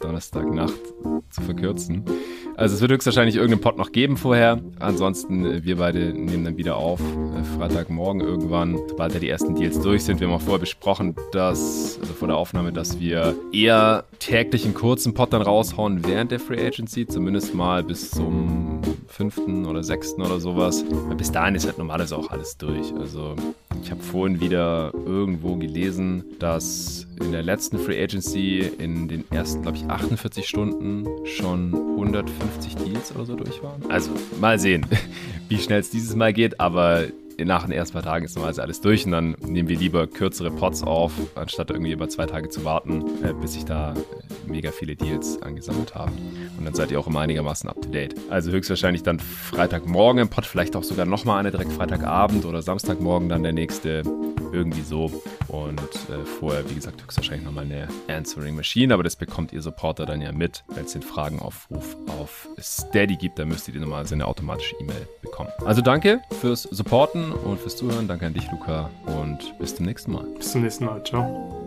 Donnerstagnacht 0.00 0.80
zu 1.30 1.42
verkürzen. 1.42 2.04
Also 2.56 2.74
es 2.74 2.80
wird 2.82 2.92
höchstwahrscheinlich 2.92 3.36
irgendeinen 3.36 3.62
Pod 3.62 3.78
noch 3.78 3.92
geben 3.92 4.16
vorher. 4.16 4.60
Ansonsten, 4.80 5.46
äh, 5.46 5.64
wir 5.64 5.76
beide 5.76 6.12
nehmen 6.12 6.44
dann 6.44 6.56
wieder 6.56 6.76
auf. 6.76 7.00
Äh, 7.00 7.42
Freitagmorgen 7.56 8.20
irgendwann, 8.20 8.78
sobald 8.88 9.14
ja 9.14 9.20
die 9.20 9.28
ersten 9.28 9.54
Deals 9.54 9.80
durch 9.80 10.04
sind. 10.04 10.20
Wir 10.20 10.28
haben 10.28 10.34
auch 10.34 10.42
vorher 10.42 10.58
besprochen, 10.58 11.14
dass, 11.32 11.98
also 12.00 12.12
vor 12.12 12.28
der 12.28 12.36
Aufnahme, 12.36 12.72
dass 12.72 13.00
wir 13.00 13.34
eher 13.52 14.04
täglich 14.18 14.64
einen 14.64 14.74
kurzen 14.74 15.14
Pod 15.14 15.32
dann 15.32 15.42
raushauen 15.42 16.06
während 16.06 16.32
der 16.32 16.40
Free 16.40 16.64
Agency. 16.64 17.06
Zumindest 17.06 17.54
mal 17.54 17.82
bis 17.82 18.10
zum 18.10 18.80
fünften 19.06 19.64
oder 19.64 19.82
sechsten 19.82 20.20
oder 20.20 20.40
sowas. 20.40 20.84
Bis 21.16 21.32
dahin 21.32 21.54
ist 21.54 21.66
halt 21.66 21.78
normalerweise 21.78 22.16
auch 22.16 22.30
alles 22.30 22.58
durch. 22.58 22.92
Also 22.94 23.36
ich 23.82 23.90
habe 23.90 24.02
vorhin 24.02 24.40
wieder 24.40 24.92
irgendwo 25.06 25.56
gelesen, 25.56 26.24
dass 26.38 27.06
in 27.20 27.32
der 27.32 27.42
letzten 27.42 27.78
Free 27.78 28.02
Agency 28.02 28.60
in 28.78 29.08
den 29.08 29.24
ersten, 29.30 29.62
glaube 29.62 29.78
ich, 29.78 29.84
48 29.84 30.46
Stunden 30.46 31.06
schon 31.26 31.74
150 31.74 32.76
Deals 32.76 33.14
oder 33.14 33.24
so 33.24 33.36
durch 33.36 33.62
waren. 33.62 33.82
Also 33.90 34.10
mal 34.40 34.58
sehen, 34.58 34.86
wie 35.48 35.58
schnell 35.58 35.80
es 35.80 35.90
dieses 35.90 36.14
Mal 36.14 36.32
geht, 36.32 36.60
aber 36.60 37.04
nach 37.44 37.64
den 37.64 37.72
ersten 37.72 37.94
paar 37.94 38.02
Tagen 38.02 38.24
ist 38.24 38.34
normalerweise 38.34 38.62
alles 38.62 38.80
durch 38.80 39.06
und 39.06 39.12
dann 39.12 39.36
nehmen 39.40 39.68
wir 39.68 39.76
lieber 39.76 40.06
kürzere 40.06 40.50
Pots 40.50 40.82
auf, 40.82 41.12
anstatt 41.34 41.70
irgendwie 41.70 41.92
über 41.92 42.08
zwei 42.08 42.26
Tage 42.26 42.48
zu 42.48 42.64
warten, 42.64 43.04
äh, 43.22 43.32
bis 43.32 43.54
sich 43.54 43.64
da 43.64 43.94
äh, 43.94 43.96
mega 44.50 44.70
viele 44.70 44.96
Deals 44.96 45.40
angesammelt 45.42 45.94
haben. 45.94 46.12
Und 46.58 46.64
dann 46.64 46.74
seid 46.74 46.90
ihr 46.90 47.00
auch 47.00 47.06
immer 47.06 47.20
einigermaßen 47.20 47.68
up 47.68 47.80
to 47.82 47.88
date. 47.88 48.14
Also 48.30 48.50
höchstwahrscheinlich 48.50 49.02
dann 49.02 49.18
Freitagmorgen 49.20 50.22
im 50.22 50.28
Pot, 50.28 50.46
vielleicht 50.46 50.76
auch 50.76 50.84
sogar 50.84 51.06
nochmal 51.06 51.40
eine 51.40 51.50
direkt 51.50 51.72
Freitagabend 51.72 52.44
oder 52.44 52.62
Samstagmorgen 52.62 53.28
dann 53.28 53.42
der 53.42 53.52
nächste. 53.52 54.02
Irgendwie 54.52 54.82
so. 54.82 55.22
Und 55.48 55.80
äh, 55.80 56.24
vorher, 56.38 56.68
wie 56.68 56.74
gesagt, 56.74 57.02
höchstwahrscheinlich 57.02 57.44
nochmal 57.44 57.64
eine 57.64 57.88
Answering 58.08 58.56
Machine, 58.56 58.94
aber 58.94 59.02
das 59.02 59.16
bekommt 59.16 59.52
ihr 59.52 59.62
Supporter 59.62 60.06
dann 60.06 60.20
ja 60.20 60.32
mit, 60.32 60.64
wenn 60.68 60.84
es 60.84 60.92
den 60.92 61.02
Fragenaufruf 61.02 61.96
auf 62.18 62.48
Steady 62.58 63.16
gibt. 63.16 63.38
Da 63.38 63.44
müsstet 63.44 63.74
ihr 63.74 63.80
normalerweise 63.80 64.14
eine 64.14 64.26
automatische 64.26 64.76
E-Mail 64.80 65.08
bekommen. 65.22 65.50
Also 65.64 65.82
danke 65.82 66.20
fürs 66.40 66.62
Supporten 66.62 67.32
und 67.32 67.60
fürs 67.60 67.76
Zuhören. 67.76 68.08
Danke 68.08 68.26
an 68.26 68.34
dich, 68.34 68.50
Luca, 68.50 68.90
und 69.06 69.58
bis 69.58 69.74
zum 69.76 69.86
nächsten 69.86 70.12
Mal. 70.12 70.24
Bis 70.36 70.52
zum 70.52 70.62
nächsten 70.62 70.84
Mal. 70.84 71.02
Ciao. 71.04 71.59